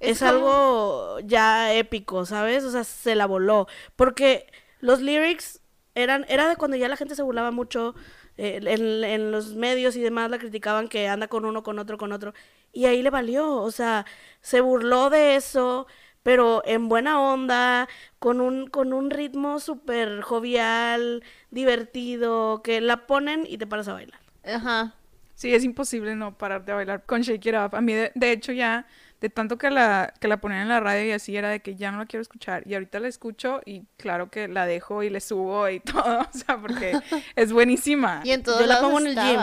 Es, 0.00 0.18
como- 0.18 0.30
algo 0.30 1.20
ya 1.20 1.72
épico, 1.74 2.26
¿sabes? 2.26 2.64
O 2.64 2.70
sea, 2.70 2.84
se 2.84 3.14
la 3.14 3.26
voló. 3.26 3.66
Porque 3.96 4.46
los 4.80 5.00
lyrics 5.00 5.60
eran, 5.94 6.24
era 6.28 6.48
de 6.48 6.56
cuando 6.56 6.76
ya 6.76 6.88
la 6.88 6.96
gente 6.96 7.14
se 7.14 7.22
burlaba 7.22 7.50
mucho 7.50 7.94
eh, 8.38 8.60
en, 8.62 9.04
en 9.04 9.32
los 9.32 9.54
medios 9.54 9.96
y 9.96 10.00
demás, 10.02 10.30
la 10.30 10.38
criticaban 10.38 10.88
que 10.88 11.08
anda 11.08 11.28
con 11.28 11.44
uno, 11.44 11.62
con 11.62 11.78
otro, 11.78 11.98
con 11.98 12.12
otro. 12.12 12.34
Y 12.72 12.86
ahí 12.86 13.02
le 13.02 13.10
valió, 13.10 13.56
o 13.56 13.70
sea, 13.70 14.06
se 14.40 14.60
burló 14.60 15.10
de 15.10 15.36
eso, 15.36 15.86
pero 16.22 16.62
en 16.66 16.88
buena 16.88 17.20
onda, 17.20 17.88
con 18.18 18.40
un, 18.40 18.66
con 18.68 18.92
un 18.92 19.10
ritmo 19.10 19.60
súper 19.60 20.22
jovial, 20.22 21.22
divertido, 21.50 22.62
que 22.62 22.80
la 22.80 23.06
ponen 23.06 23.44
y 23.48 23.58
te 23.58 23.66
paras 23.66 23.88
a 23.88 23.94
bailar. 23.94 24.20
Ajá. 24.44 24.94
Sí, 25.34 25.54
es 25.54 25.64
imposible 25.64 26.16
no 26.16 26.36
parar 26.36 26.64
de 26.64 26.72
bailar 26.72 27.04
con 27.06 27.22
Shake 27.22 27.46
It 27.46 27.54
Up. 27.54 27.76
A 27.76 27.80
mí, 27.80 27.92
de, 27.92 28.10
de 28.14 28.32
hecho, 28.32 28.52
ya, 28.52 28.86
de 29.20 29.30
tanto 29.30 29.58
que 29.58 29.70
la, 29.70 30.14
que 30.20 30.28
la 30.28 30.36
ponían 30.38 30.62
en 30.62 30.68
la 30.68 30.80
radio 30.80 31.06
y 31.06 31.12
así, 31.12 31.36
era 31.36 31.48
de 31.48 31.60
que 31.60 31.74
ya 31.74 31.90
no 31.90 31.98
la 31.98 32.06
quiero 32.06 32.22
escuchar. 32.22 32.62
Y 32.66 32.74
ahorita 32.74 33.00
la 33.00 33.08
escucho 33.08 33.60
y 33.64 33.84
claro 33.96 34.30
que 34.30 34.48
la 34.48 34.66
dejo 34.66 35.02
y 35.02 35.10
le 35.10 35.20
subo 35.20 35.68
y 35.68 35.80
todo, 35.80 36.20
o 36.20 36.38
sea, 36.38 36.58
porque 36.58 36.92
es 37.36 37.52
buenísima. 37.52 38.22
Y 38.24 38.32
en 38.32 38.42
todos 38.42 38.60
Yo 38.60 38.66
la 38.66 38.80
pongo 38.80 39.00
en 39.00 39.08
el 39.08 39.14
gym. 39.14 39.40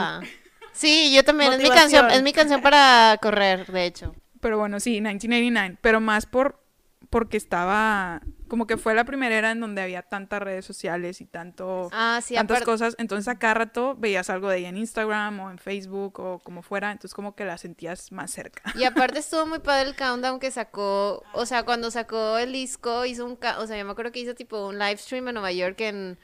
Sí, 0.72 1.14
yo 1.16 1.24
también, 1.24 1.54
es 1.54 1.62
mi 1.62 1.70
canción, 1.70 2.12
es 2.12 2.22
mi 2.22 2.34
canción 2.34 2.62
para 2.62 3.18
correr, 3.22 3.66
de 3.68 3.86
hecho. 3.86 4.14
Pero 4.42 4.58
bueno, 4.58 4.80
sí, 4.80 4.92
1989. 5.02 5.78
Pero 5.82 6.02
más 6.02 6.26
por 6.26 6.62
porque 7.10 7.38
estaba 7.38 8.22
como 8.48 8.68
que 8.68 8.78
fue 8.78 8.94
la 8.94 9.06
primera 9.06 9.36
era 9.36 9.52
en 9.52 9.60
donde 9.60 9.82
había 9.82 10.02
tantas 10.02 10.42
redes 10.42 10.66
sociales 10.66 11.22
y 11.22 11.26
tanto 11.26 11.90
Ah, 11.92 12.20
sí, 12.24 12.36
tantas 12.36 12.62
cosas, 12.64 12.96
entonces 12.98 13.28
a 13.28 13.40
cada 13.40 13.56
rato 13.56 13.96
veías 13.96 14.30
algo 14.30 14.50
de 14.50 14.60
ella 14.60 14.70
en 14.70 14.78
Instagram 14.78 15.40
o 15.40 15.52
en 15.52 15.58
Facebook 15.58 16.20
o 16.20 16.40
como 16.40 16.62
fuera, 16.62 16.92
entonces 16.92 17.14
como 17.14 17.36
que 17.36 17.46
la 17.46 17.58
sentías 17.58 18.12
más 18.12 18.32
cerca. 18.32 18.62
Y 18.76 18.84
aparte 18.84 19.20
estuvo 19.20 19.46
muy 19.46 19.60
padre 19.60 19.90
el 19.90 19.96
countdown 19.96 20.40
que 20.40 20.52
sacó, 20.52 21.24
o 21.34 21.46
sea, 21.46 21.64
cuando 21.64 21.92
sacó 21.92 22.38
el 22.38 22.54
disco 22.54 23.06
hizo 23.06 23.26
un, 23.26 23.38
o 23.58 23.68
sea, 23.68 23.78
yo 23.78 23.86
me 23.86 23.92
acuerdo 23.92 24.12
que 24.12 24.20
hizo 24.20 24.36
tipo 24.36 24.68
un 24.68 24.80
live 24.80 24.98
stream 24.98 25.28
en 25.28 25.34
Nueva 25.36 25.52
York 25.52 25.80
en 25.82 26.18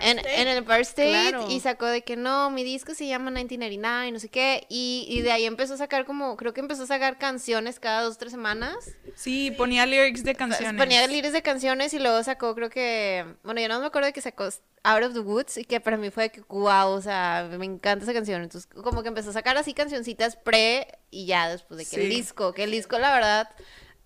en, 0.00 0.18
en 0.18 0.48
el 0.48 0.58
Empire 0.58 0.80
State 0.80 1.10
Claro. 1.30 1.50
y 1.50 1.60
sacó 1.60 1.86
de 1.86 2.02
que 2.02 2.16
no, 2.16 2.50
mi 2.50 2.64
disco 2.64 2.94
se 2.94 3.06
llama 3.06 3.30
1989, 3.30 4.12
no 4.12 4.18
sé 4.18 4.28
qué, 4.28 4.66
y, 4.68 5.06
y 5.08 5.22
de 5.22 5.32
ahí 5.32 5.44
empezó 5.44 5.74
a 5.74 5.76
sacar 5.76 6.04
como, 6.04 6.36
creo 6.36 6.52
que 6.52 6.60
empezó 6.60 6.82
a 6.82 6.86
sacar 6.86 7.18
canciones 7.18 7.80
cada 7.80 8.02
dos, 8.02 8.18
tres 8.18 8.32
semanas. 8.32 8.76
Sí, 9.14 9.50
ponía 9.52 9.86
lyrics 9.86 10.24
de 10.24 10.34
canciones. 10.34 10.80
Ponía 10.80 11.06
lyrics 11.06 11.32
de 11.32 11.42
canciones 11.42 11.94
y 11.94 11.98
luego 11.98 12.22
sacó, 12.24 12.54
creo 12.54 12.70
que, 12.70 13.24
bueno, 13.42 13.60
yo 13.60 13.68
no 13.68 13.80
me 13.80 13.86
acuerdo 13.86 14.06
de 14.06 14.12
que 14.12 14.20
sacó 14.20 14.48
Out 14.86 15.04
of 15.04 15.14
the 15.14 15.20
Woods 15.20 15.56
y 15.56 15.64
que 15.64 15.80
para 15.80 15.96
mí 15.96 16.10
fue 16.10 16.30
que, 16.30 16.42
wow, 16.48 16.88
o 16.88 17.00
sea, 17.00 17.48
me 17.56 17.64
encanta 17.64 18.04
esa 18.04 18.12
canción. 18.12 18.42
Entonces, 18.42 18.68
como 18.82 19.02
que 19.02 19.08
empezó 19.08 19.30
a 19.30 19.32
sacar 19.32 19.56
así 19.56 19.72
cancioncitas 19.72 20.36
pre 20.36 20.88
y 21.10 21.26
ya 21.26 21.48
después 21.48 21.78
de 21.78 21.86
que 21.86 22.02
el 22.02 22.10
disco, 22.10 22.52
que 22.52 22.64
el 22.64 22.70
disco, 22.70 22.98
la 22.98 23.14
verdad, 23.14 23.50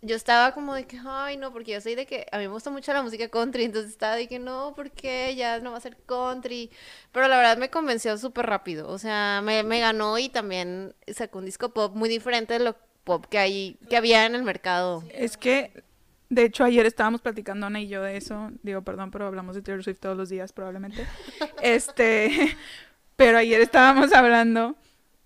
yo 0.00 0.14
estaba 0.14 0.52
como 0.52 0.74
de 0.74 0.86
que, 0.86 0.98
ay, 1.04 1.36
no, 1.36 1.52
porque 1.52 1.72
yo 1.72 1.80
soy 1.80 1.94
de 1.94 2.06
que 2.06 2.26
a 2.30 2.38
mí 2.38 2.44
me 2.44 2.52
gusta 2.52 2.70
mucho 2.70 2.92
la 2.92 3.02
música 3.02 3.28
country, 3.28 3.64
entonces 3.64 3.90
estaba 3.90 4.14
de 4.14 4.28
que 4.28 4.38
no, 4.38 4.72
porque 4.76 5.34
ya 5.34 5.58
no 5.58 5.72
va 5.72 5.78
a 5.78 5.80
ser 5.80 5.96
country. 6.06 6.70
Pero 7.10 7.26
la 7.26 7.36
verdad 7.36 7.58
me 7.58 7.70
convenció 7.70 8.16
súper 8.16 8.46
rápido, 8.46 8.88
o 8.88 8.98
sea, 8.98 9.40
me, 9.42 9.62
me 9.64 9.80
ganó 9.80 10.18
y 10.18 10.28
también 10.28 10.94
sacó 11.08 11.40
un 11.40 11.46
disco 11.46 11.70
pop 11.70 11.94
muy 11.96 12.08
diferente 12.08 12.54
de 12.54 12.60
lo 12.60 12.76
pop 13.04 13.26
que, 13.26 13.38
hay, 13.38 13.78
que 13.88 13.96
había 13.96 14.26
en 14.26 14.34
el 14.36 14.44
mercado. 14.44 15.02
Es 15.12 15.36
que, 15.36 15.82
de 16.28 16.44
hecho, 16.44 16.62
ayer 16.62 16.86
estábamos 16.86 17.20
platicando 17.20 17.66
Ana 17.66 17.80
y 17.80 17.88
yo 17.88 18.02
de 18.02 18.16
eso. 18.16 18.50
Digo, 18.62 18.82
perdón, 18.82 19.10
pero 19.10 19.26
hablamos 19.26 19.56
de 19.56 19.62
Taylor 19.62 19.82
Swift 19.82 19.98
todos 19.98 20.16
los 20.16 20.28
días, 20.28 20.52
probablemente. 20.52 21.06
este, 21.62 22.56
pero 23.16 23.38
ayer 23.38 23.60
estábamos 23.60 24.12
hablando 24.12 24.76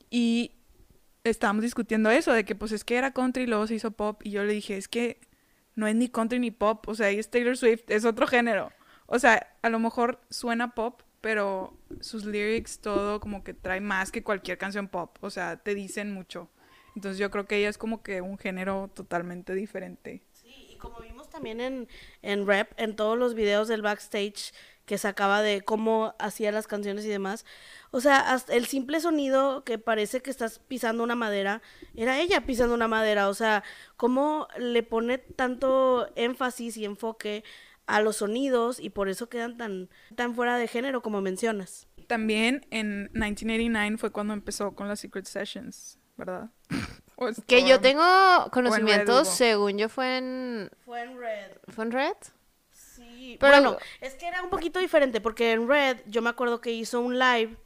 y 0.09 0.53
estábamos 1.25 1.63
discutiendo 1.63 2.11
eso, 2.11 2.33
de 2.33 2.45
que 2.45 2.55
pues 2.55 2.73
es 2.73 2.85
que 2.85 2.97
era 2.97 3.13
country 3.13 3.45
y 3.45 3.47
luego 3.47 3.67
se 3.67 3.75
hizo 3.75 3.91
pop. 3.93 4.21
Y 4.25 4.31
yo 4.31 4.45
le 4.45 4.53
dije, 4.53 4.77
es 4.77 4.89
que 4.89 5.21
no 5.75 5.87
es 5.87 5.95
ni 5.95 6.09
country 6.09 6.39
ni 6.39 6.51
pop, 6.51 6.87
o 6.89 6.95
sea, 6.95 7.11
es 7.11 7.31
Taylor 7.31 7.57
Swift, 7.57 7.85
es 7.89 8.05
otro 8.05 8.27
género. 8.27 8.73
O 9.07 9.19
sea, 9.19 9.55
a 9.63 9.69
lo 9.69 9.79
mejor 9.79 10.21
suena 10.31 10.75
pop, 10.75 11.03
pero 11.21 11.77
sus 12.01 12.25
lyrics, 12.25 12.81
todo 12.81 13.21
como 13.21 13.45
que 13.45 13.55
trae 13.55 13.81
más 13.81 14.11
que 14.11 14.23
cualquier 14.23 14.59
canción 14.59 14.89
pop. 14.89 15.17
O 15.21 15.31
sea, 15.31 15.57
te 15.57 15.75
dicen 15.75 16.13
mucho. 16.13 16.51
Entonces 16.95 17.19
yo 17.19 17.31
creo 17.31 17.47
que 17.47 17.57
ella 17.57 17.69
es 17.69 17.79
como 17.79 18.03
que 18.03 18.21
un 18.21 18.39
género 18.39 18.91
totalmente 18.95 19.55
diferente. 19.55 20.23
Sí, 20.33 20.69
y 20.73 20.77
como 20.77 21.01
vimos 21.01 21.31
también 21.31 21.61
en, 21.61 21.89
en 22.21 22.47
rap, 22.47 22.73
en 22.77 22.97
todos 22.97 23.19
los 23.19 23.35
videos 23.35 23.69
del 23.69 23.83
backstage 23.83 24.53
que 24.85 24.99
sacaba 24.99 25.43
de 25.43 25.63
cómo 25.63 26.15
hacía 26.19 26.53
las 26.53 26.67
canciones 26.67 27.05
y 27.05 27.09
demás. 27.09 27.45
O 27.91 28.01
sea, 28.01 28.33
hasta 28.33 28.55
el 28.55 28.67
simple 28.67 29.01
sonido 29.01 29.65
que 29.65 29.79
parece 29.79 30.21
que 30.21 30.31
estás 30.31 30.59
pisando 30.59 31.05
una 31.05 31.15
madera, 31.15 31.63
era 31.95 32.21
ella 32.21 32.47
pisando 32.47 32.75
una 32.75 32.89
madera. 32.89 33.29
O 33.29 33.35
sea, 33.35 33.63
cómo 33.97 34.49
le 34.59 34.83
pone 34.83 35.19
tanto 35.19 36.11
énfasis 36.17 36.77
y 36.77 36.85
enfoque 36.85 37.45
a 37.87 38.01
los 38.01 38.17
sonidos 38.17 38.81
y 38.81 38.91
por 38.91 39.09
eso 39.09 39.29
quedan 39.29 39.57
tan, 39.57 39.91
tan 40.15 40.35
fuera 40.35 40.57
de 40.57 40.69
género 40.69 41.03
como 41.03 41.21
mencionas. 41.21 41.87
También 42.07 42.67
en 42.71 43.11
1989 43.13 43.99
fue 43.99 44.11
cuando 44.11 44.35
empezó 44.35 44.75
con 44.75 44.89
las 44.89 45.01
Secret 45.01 45.27
Sessions, 45.27 45.99
¿verdad? 46.17 46.51
Que 47.47 47.65
yo 47.69 47.81
tengo 47.81 48.03
conocimientos, 48.51 49.29
según 49.29 49.79
yo 49.79 49.89
fue 49.89 50.19
en... 50.19 50.71
Fue 50.85 51.03
en 51.03 51.17
Red. 51.17 51.53
¿Fue 51.69 51.85
en 51.85 51.93
Red? 51.93 52.17
Pero- 53.41 53.53
bueno, 53.53 53.77
es 54.01 54.15
que 54.15 54.27
era 54.27 54.43
un 54.43 54.51
poquito 54.51 54.79
diferente 54.81 55.21
porque 55.21 55.53
en 55.53 55.69
Red 55.69 55.99
yo 56.07 56.23
me 56.23 56.31
acuerdo 56.31 56.61
que 56.61 56.73
hizo 56.73 57.01
un 57.01 57.19
live 57.19 57.57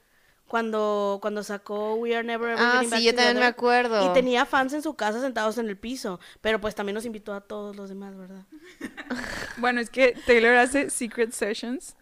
cuando, 0.47 1.19
cuando 1.21 1.43
sacó 1.43 1.95
We 1.97 2.15
Are 2.15 2.25
Never 2.25 2.51
Ever 2.53 2.65
Ah, 2.65 2.73
Getting 2.75 2.91
Back 2.91 2.99
sí, 3.01 3.05
yo 3.07 3.15
también 3.15 3.35
me 3.39 3.41
Together, 3.41 3.53
acuerdo. 3.53 4.11
Y 4.11 4.15
tenía 4.15 4.47
fans 4.47 4.73
en 4.75 4.83
su 4.83 4.95
casa 4.95 5.21
sentados 5.21 5.59
en 5.59 5.69
el 5.69 5.77
piso, 5.77 6.21
pero 6.41 6.61
pues 6.61 6.75
también 6.77 6.95
nos 6.95 7.05
invitó 7.05 7.35
a 7.35 7.41
todos 7.41 7.75
los 7.77 7.89
demás, 7.89 8.17
¿verdad? 8.17 8.45
Bueno, 9.59 9.81
es 9.81 9.91
que 9.91 10.15
Taylor 10.27 10.55
hace 10.57 10.91
Secret 10.91 11.33
Sessions, 11.33 11.97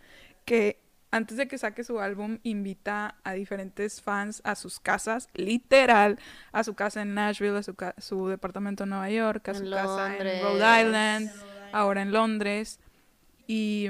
que 0.45 0.81
antes 1.13 1.37
de 1.37 1.47
que 1.47 1.57
saque 1.57 1.85
su 1.85 2.01
álbum 2.01 2.39
invita 2.43 3.17
a 3.23 3.33
diferentes 3.35 4.03
fans 4.03 4.41
a 4.45 4.57
sus 4.57 4.81
casas, 4.81 5.29
literal, 5.35 6.19
a 6.51 6.65
su 6.65 6.75
casa 6.75 7.03
en 7.03 7.15
Nashville, 7.15 7.57
a 7.57 7.63
su, 7.63 7.75
ca- 7.75 7.95
su 7.99 8.27
departamento 8.27 8.83
en 8.83 8.91
Nueva 8.91 9.09
York, 9.11 9.47
a 9.49 9.53
En 9.53 9.57
su 9.59 9.71
casa 9.71 10.17
en. 10.17 10.43
Rhode 10.43 10.81
Island, 10.83 11.31
ahora 11.73 12.03
en 12.03 12.11
Londres. 12.13 12.81
Y 13.47 13.89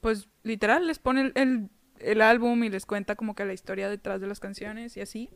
pues 0.00 0.28
literal 0.42 0.86
les 0.86 0.98
pone 0.98 1.22
el, 1.22 1.32
el, 1.34 1.68
el 2.00 2.22
álbum 2.22 2.62
y 2.64 2.68
les 2.70 2.86
cuenta 2.86 3.16
como 3.16 3.34
que 3.34 3.44
la 3.44 3.52
historia 3.52 3.88
detrás 3.88 4.20
de 4.20 4.26
las 4.26 4.40
canciones 4.40 4.96
y 4.96 5.00
así. 5.00 5.30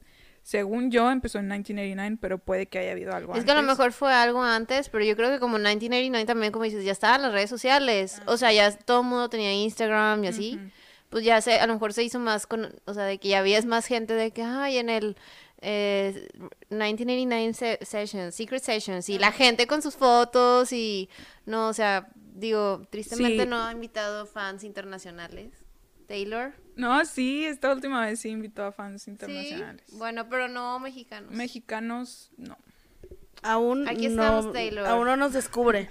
Según 0.44 0.90
yo 0.90 1.08
empezó 1.10 1.38
en 1.38 1.44
1989, 1.46 2.18
pero 2.20 2.38
puede 2.38 2.66
que 2.66 2.80
haya 2.80 2.92
habido 2.92 3.12
algo 3.14 3.34
Es 3.36 3.44
que 3.44 3.50
a 3.52 3.54
lo 3.54 3.60
antes. 3.60 3.78
mejor 3.78 3.92
fue 3.92 4.12
algo 4.12 4.42
antes, 4.42 4.88
pero 4.88 5.04
yo 5.04 5.14
creo 5.14 5.30
que 5.30 5.38
como 5.38 5.56
en 5.56 5.62
1989 5.62 6.26
también, 6.26 6.52
como 6.52 6.64
dices, 6.64 6.84
ya 6.84 6.90
estaban 6.92 7.22
las 7.22 7.32
redes 7.32 7.48
sociales. 7.48 8.20
O 8.26 8.36
sea, 8.36 8.52
ya 8.52 8.76
todo 8.76 9.02
el 9.02 9.06
mundo 9.06 9.28
tenía 9.28 9.52
Instagram 9.52 10.24
y 10.24 10.26
así. 10.28 10.58
Pues 11.10 11.24
ya 11.24 11.40
se, 11.42 11.60
a 11.60 11.66
lo 11.68 11.74
mejor 11.74 11.92
se 11.92 12.02
hizo 12.02 12.18
más 12.18 12.46
con, 12.48 12.74
o 12.86 12.94
sea, 12.94 13.04
de 13.04 13.18
que 13.18 13.28
ya 13.28 13.38
habías 13.38 13.66
más 13.66 13.86
gente 13.86 14.14
de 14.14 14.32
que, 14.32 14.42
ay, 14.42 14.78
en 14.78 14.88
el 14.88 15.16
eh, 15.60 16.26
1989 16.70 17.54
se- 17.54 17.78
Sessions, 17.82 18.34
Secret 18.34 18.62
Sessions, 18.62 19.08
y 19.10 19.18
la 19.18 19.30
gente 19.30 19.66
con 19.68 19.80
sus 19.82 19.94
fotos 19.94 20.72
y, 20.72 21.08
no, 21.46 21.68
o 21.68 21.72
sea, 21.72 22.08
digo, 22.35 22.87
tristemente 22.91 23.45
Sí. 23.45 23.49
no 23.49 23.62
ha 23.62 23.72
invitado 23.72 24.26
fans 24.26 24.64
internacionales. 24.64 25.53
Taylor. 26.09 26.53
No, 26.76 27.05
sí, 27.05 27.45
esta 27.47 27.72
última 27.72 28.05
vez 28.05 28.20
sí 28.20 28.28
invitó 28.28 28.64
a 28.64 28.72
fans 28.72 29.03
Sí, 29.05 29.11
internacionales. 29.12 29.85
bueno, 29.93 30.28
pero 30.28 30.49
no 30.49 30.78
mexicanos. 30.78 31.30
Mexicanos, 31.33 32.30
no. 32.37 32.59
Aún 33.43 33.89
Aquí 33.89 34.09
no, 34.09 34.22
estamos, 34.22 34.53
Taylor. 34.53 34.87
aún 34.87 35.07
no 35.07 35.16
nos 35.16 35.33
descubre. 35.33 35.91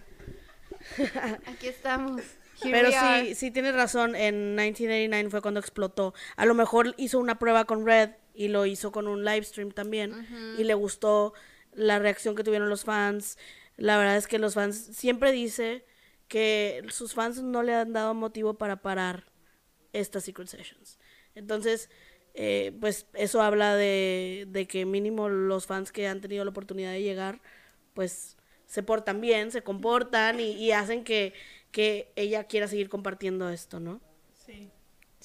Aquí 1.48 1.68
estamos. 1.68 2.22
Here 2.64 2.72
Pero 2.72 2.92
sí, 2.92 3.34
sí 3.36 3.50
tienes 3.52 3.74
razón, 3.74 4.16
en 4.16 4.56
1989 4.56 5.30
fue 5.32 5.42
cuando 5.42 5.60
explotó. 5.60 6.14
A 6.36 6.46
lo 6.46 6.54
mejor 6.54 6.94
hizo 6.98 7.18
una 7.20 7.40
prueba 7.40 7.66
con 7.66 7.86
Red 7.86 8.12
y 8.36 8.50
lo 8.50 8.66
hizo 8.68 8.92
con 8.92 9.08
un 9.08 9.26
live 9.26 9.44
stream 9.44 9.72
también 9.72 10.28
y 10.58 10.64
le 10.64 10.74
gustó 10.76 11.34
la 11.74 11.98
reacción 12.00 12.36
que 12.36 12.44
tuvieron 12.44 12.70
los 12.70 12.84
fans. 12.84 13.38
La 13.78 13.98
verdad 13.98 14.16
es 14.18 14.28
que 14.28 14.38
los 14.38 14.54
fans 14.54 14.78
siempre 14.94 15.32
dice 15.32 15.86
que 16.32 16.82
sus 16.88 17.14
fans 17.14 17.44
no 17.44 17.62
le 17.62 17.74
han 17.74 17.92
dado 17.92 18.14
motivo 18.14 18.54
para 18.54 18.82
parar 18.82 19.26
estas 19.92 20.24
Secret 20.24 20.48
Sessions. 20.48 20.98
Entonces, 21.36 21.90
eh, 22.36 22.72
pues 22.80 23.06
eso 23.16 23.42
habla 23.42 23.76
de, 23.76 24.46
de 24.48 24.66
que 24.66 24.86
mínimo 24.86 25.28
los 25.28 25.66
fans 25.66 25.92
que 25.92 26.08
han 26.08 26.22
tenido 26.22 26.46
la 26.46 26.52
oportunidad 26.52 26.94
de 26.94 27.04
llegar, 27.04 27.42
pues 27.94 28.38
se 28.66 28.82
portan 28.82 29.20
bien, 29.20 29.52
se 29.52 29.62
comportan 29.62 30.40
y, 30.40 30.54
y 30.54 30.72
hacen 30.72 31.04
que, 31.04 31.34
que 31.70 32.14
ella 32.16 32.46
quiera 32.46 32.70
seguir 32.70 32.88
compartiendo 32.88 33.50
esto, 33.50 33.82
¿no? 33.82 34.00
Sí. 34.34 34.72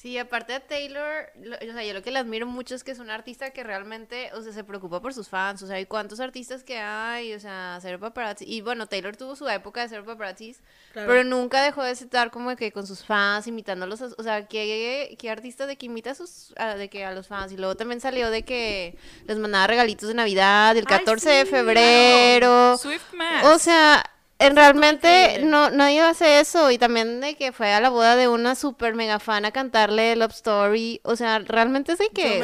Sí, 0.07 0.19
aparte 0.19 0.53
de 0.53 0.61
Taylor, 0.61 1.31
lo- 1.43 1.57
o 1.57 1.73
sea, 1.73 1.83
yo 1.83 1.93
lo 1.93 2.01
que 2.01 2.13
le 2.13 2.21
admiro 2.21 2.47
mucho 2.47 2.77
es 2.77 2.85
que 2.85 2.93
es 2.93 3.01
un 3.01 3.11
artista 3.11 3.51
que 3.51 3.65
realmente, 3.65 4.31
o 4.35 4.41
sea, 4.41 4.53
se 4.53 4.63
preocupa 4.63 5.03
por 5.03 5.13
sus 5.13 5.29
fans, 5.29 5.61
o 5.65 5.67
sea, 5.67 5.75
hay 5.77 5.87
cuántos 5.87 6.21
artistas 6.21 6.63
que 6.63 6.79
hay, 6.79 7.35
o 7.35 7.41
sea, 7.41 7.77
ser 7.83 7.99
paparazzi, 7.99 8.45
y 8.47 8.61
bueno, 8.61 8.87
Taylor 8.87 9.17
tuvo 9.17 9.35
su 9.35 9.49
época 9.49 9.81
de 9.81 9.89
ser 9.89 10.05
paparazzis, 10.05 10.61
Claro. 10.93 11.09
pero 11.09 11.25
nunca 11.25 11.61
dejó 11.61 11.83
de 11.83 11.91
estar 11.91 12.31
como 12.31 12.55
que 12.55 12.71
con 12.71 12.87
sus 12.87 13.05
fans, 13.05 13.49
imitándolos, 13.49 14.01
a- 14.01 14.11
o 14.17 14.23
sea, 14.23 14.47
¿qué, 14.47 15.17
qué 15.19 15.29
artista 15.29 15.67
de 15.67 15.77
que 15.77 15.87
imita 15.87 16.13
a 16.13 16.15
sus, 16.15 16.55
a- 16.57 16.77
de 16.77 16.89
que 16.89 17.05
a 17.05 17.11
los 17.11 17.27
fans, 17.27 17.51
y 17.51 17.57
luego 17.57 17.75
también 17.77 18.01
salió 18.01 18.31
de 18.31 18.45
que 18.45 18.97
les 19.27 19.39
mandaba 19.39 19.67
regalitos 19.67 20.07
de 20.09 20.15
Navidad, 20.15 20.71
el 20.77 20.85
Ay, 20.87 20.99
14 20.99 21.31
de 21.31 21.45
sí, 21.47 21.51
febrero, 21.51 22.79
Swift 22.79 23.13
Max. 23.13 23.45
o 23.49 23.59
sea, 23.59 24.05
realmente 24.39 25.41
no 25.45 25.71
nadie 25.71 26.01
hace 26.03 26.41
eso 26.41 26.71
y 26.71 26.77
también 26.79 27.21
de 27.21 27.37
que 27.37 27.53
fue 27.53 27.73
a 27.73 27.81
la 27.81 27.89
boda 27.89 28.17
de 28.17 28.29
una 28.29 28.55
super 28.55 28.95
mega 28.95 29.19
fan 29.19 29.45
a 29.47 29.51
cantarle 29.51 30.15
Love 30.15 30.33
Story, 30.33 31.01
o 31.05 31.17
sea, 31.17 31.39
realmente 31.39 31.97
de 31.97 32.11
que. 32.11 32.41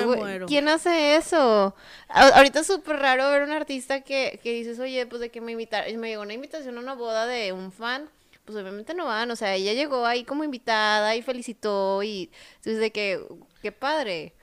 ¿quién 0.46 0.68
hace 0.68 1.16
eso? 1.16 1.74
A- 2.08 2.28
ahorita 2.28 2.60
es 2.60 2.66
súper 2.66 2.96
raro 2.98 3.28
ver 3.30 3.42
un 3.42 3.52
artista 3.52 4.00
que, 4.00 4.40
que 4.42 4.52
dices, 4.54 4.78
"Oye, 4.78 5.04
pues 5.06 5.20
de 5.20 5.30
que 5.30 5.40
me 5.42 5.52
invitaron, 5.52 5.94
me 5.98 6.08
llegó 6.08 6.22
una 6.22 6.32
invitación 6.34 6.78
a 6.78 6.80
una 6.80 6.94
boda 6.94 7.26
de 7.26 7.52
un 7.52 7.70
fan." 7.72 8.08
Pues 8.46 8.58
obviamente 8.58 8.94
no 8.94 9.04
van, 9.06 9.30
o 9.30 9.36
sea, 9.36 9.54
ella 9.54 9.72
llegó 9.72 10.04
ahí 10.04 10.24
como 10.24 10.42
invitada 10.44 11.14
y 11.14 11.22
felicitó 11.22 12.02
y 12.02 12.30
entonces 12.56 12.80
de 12.80 12.90
que 12.90 13.20
qué 13.60 13.70
padre. 13.70 14.34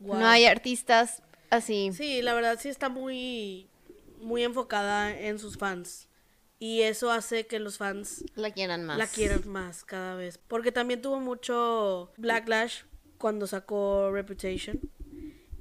No 0.00 0.26
hay 0.26 0.44
artistas 0.46 1.22
así. 1.50 1.90
Sí, 1.92 2.20
la 2.22 2.34
verdad 2.34 2.58
sí 2.60 2.68
está 2.68 2.88
muy, 2.88 3.68
muy 4.20 4.42
enfocada 4.44 5.18
en 5.18 5.38
sus 5.38 5.56
fans. 5.56 6.08
Y 6.58 6.82
eso 6.82 7.10
hace 7.10 7.46
que 7.46 7.58
los 7.58 7.78
fans 7.78 8.24
La 8.34 8.50
quieran 8.50 8.84
más. 8.84 8.96
la 8.98 9.06
quieran 9.06 9.46
más 9.46 9.84
cada 9.84 10.14
vez. 10.14 10.38
Porque 10.38 10.72
también 10.72 11.02
tuvo 11.02 11.20
mucho 11.20 12.12
backlash 12.16 12.82
cuando 13.18 13.46
sacó 13.46 14.10
Reputation. 14.12 14.80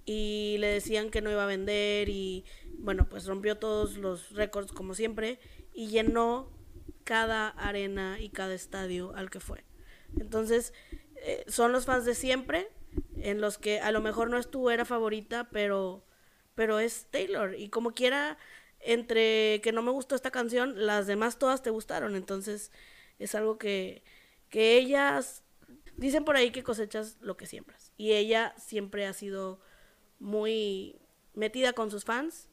Y 0.05 0.57
le 0.59 0.67
decían 0.67 1.09
que 1.09 1.21
no 1.21 1.31
iba 1.31 1.43
a 1.43 1.47
vender 1.47 2.09
y 2.09 2.45
bueno, 2.77 3.07
pues 3.07 3.25
rompió 3.25 3.57
todos 3.57 3.97
los 3.97 4.31
récords 4.31 4.71
como 4.73 4.93
siempre 4.93 5.39
y 5.73 5.87
llenó 5.87 6.49
cada 7.05 7.49
arena 7.49 8.17
y 8.19 8.29
cada 8.29 8.53
estadio 8.53 9.15
al 9.15 9.29
que 9.29 9.39
fue. 9.39 9.63
Entonces, 10.19 10.73
eh, 11.15 11.45
son 11.47 11.71
los 11.71 11.85
fans 11.85 12.05
de 12.05 12.15
siempre 12.15 12.69
en 13.17 13.39
los 13.41 13.57
que 13.57 13.79
a 13.79 13.91
lo 13.91 14.01
mejor 14.01 14.29
no 14.29 14.37
es 14.37 14.51
tu 14.51 14.69
era 14.69 14.85
favorita, 14.85 15.49
pero 15.49 16.05
pero 16.55 16.79
es 16.79 17.07
Taylor 17.09 17.55
y 17.55 17.69
como 17.69 17.93
quiera 17.93 18.37
entre 18.85 19.61
que 19.61 19.71
no 19.71 19.81
me 19.81 19.91
gustó 19.91 20.15
esta 20.15 20.31
canción, 20.31 20.85
las 20.85 21.07
demás 21.07 21.37
todas 21.39 21.61
te 21.61 21.69
gustaron, 21.69 22.15
entonces 22.15 22.71
es 23.19 23.35
algo 23.35 23.57
que 23.57 24.03
que 24.49 24.77
ella 24.77 25.17
s- 25.19 25.41
Dicen 25.95 26.25
por 26.25 26.35
ahí 26.35 26.49
que 26.51 26.63
cosechas 26.63 27.17
lo 27.21 27.37
que 27.37 27.45
siembras. 27.45 27.91
Y 27.97 28.13
ella 28.13 28.55
siempre 28.57 29.05
ha 29.05 29.13
sido 29.13 29.59
muy 30.19 30.99
metida 31.35 31.73
con 31.73 31.91
sus 31.91 32.03
fans. 32.05 32.49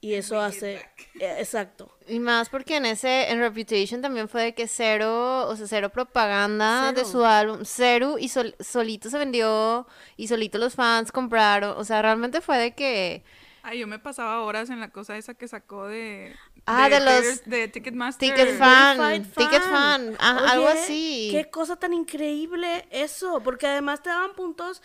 Y 0.00 0.14
eso 0.14 0.40
hace... 0.40 0.74
eh, 1.20 1.36
Exacto. 1.38 1.90
Y 2.06 2.20
más 2.20 2.48
porque 2.50 2.76
en 2.76 2.86
ese, 2.86 3.30
en 3.30 3.40
Reputation 3.40 4.00
también 4.00 4.28
fue 4.28 4.42
de 4.44 4.54
que 4.54 4.68
cero, 4.68 5.48
o 5.48 5.56
sea, 5.56 5.66
cero 5.66 5.88
propaganda 5.90 6.92
de 6.92 7.04
su 7.04 7.24
álbum, 7.24 7.60
cero, 7.64 8.16
y 8.18 8.28
sol- 8.28 8.54
solito 8.60 9.10
se 9.10 9.18
vendió, 9.18 9.86
y 10.16 10.28
solito 10.28 10.58
los 10.58 10.74
fans 10.74 11.10
compraron, 11.10 11.76
o 11.76 11.84
sea, 11.84 12.00
realmente 12.02 12.40
fue 12.40 12.58
de 12.58 12.74
que, 12.74 13.24
Ay, 13.68 13.80
yo 13.80 13.86
me 13.86 13.98
pasaba 13.98 14.40
horas 14.40 14.70
en 14.70 14.80
la 14.80 14.88
cosa 14.88 15.18
esa 15.18 15.34
que 15.34 15.46
sacó 15.46 15.86
de... 15.88 16.34
Ah, 16.64 16.88
de 16.88 17.00
los 17.00 17.44
De 17.44 17.68
Ticketmaster. 17.68 18.34
Ticket 18.34 18.56
Fan, 18.56 19.24
Ticket 19.24 19.62
Oye, 19.62 20.16
algo 20.18 20.68
así. 20.68 21.28
Qué 21.30 21.50
cosa 21.50 21.76
tan 21.76 21.92
increíble 21.92 22.88
eso, 22.90 23.42
porque 23.42 23.66
además 23.66 24.02
te 24.02 24.08
daban 24.08 24.32
puntos 24.34 24.82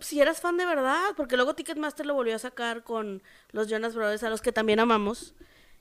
si 0.00 0.20
eras 0.20 0.42
fan 0.42 0.58
de 0.58 0.66
verdad, 0.66 1.14
porque 1.16 1.36
luego 1.36 1.54
Ticketmaster 1.54 2.04
lo 2.04 2.12
volvió 2.12 2.36
a 2.36 2.38
sacar 2.38 2.84
con 2.84 3.22
los 3.52 3.68
Jonas 3.68 3.94
Brothers, 3.94 4.22
a 4.22 4.28
los 4.28 4.42
que 4.42 4.52
también 4.52 4.78
amamos 4.78 5.34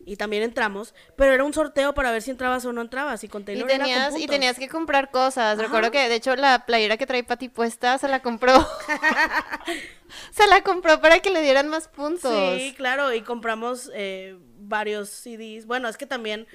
y 0.06 0.16
también 0.16 0.44
entramos, 0.44 0.94
pero 1.16 1.34
era 1.34 1.44
un 1.44 1.54
sorteo 1.54 1.94
para 1.94 2.12
ver 2.12 2.22
si 2.22 2.32
entrabas 2.32 2.64
o 2.66 2.72
no 2.72 2.82
entrabas 2.82 3.24
y 3.24 3.28
con 3.28 3.42
Y 3.42 3.46
Taylor 3.46 3.70
era 3.70 3.80
con 3.80 3.88
tenías, 3.88 4.20
y 4.20 4.28
tenías 4.28 4.58
que 4.58 4.70
comprar 4.70 5.12
cosas. 5.12 5.58
Recuerdo 5.58 5.92
que, 5.92 6.08
de 6.08 6.16
hecho, 6.16 6.36
la 6.36 6.66
playera 6.66 6.98
que 6.98 7.06
trae 7.06 7.24
Pati 7.24 7.50
puesta 7.50 7.98
se 7.98 8.08
la 8.08 8.22
compró. 8.22 8.54
se 10.32 10.48
la 10.48 10.62
compró 10.62 11.02
para 11.02 11.20
que 11.20 11.30
le 11.30 11.42
dieran 11.42 11.68
más 11.68 11.88
puntos. 11.88 12.58
Sí, 12.58 12.74
claro, 12.78 13.14
y 13.14 13.22
compramos 13.22 13.92
eh, 13.94 14.38
varios 14.60 15.10
CDs. 15.10 15.66
Bueno, 15.66 15.90
es 15.90 15.98
que 15.98 16.06
también, 16.06 16.48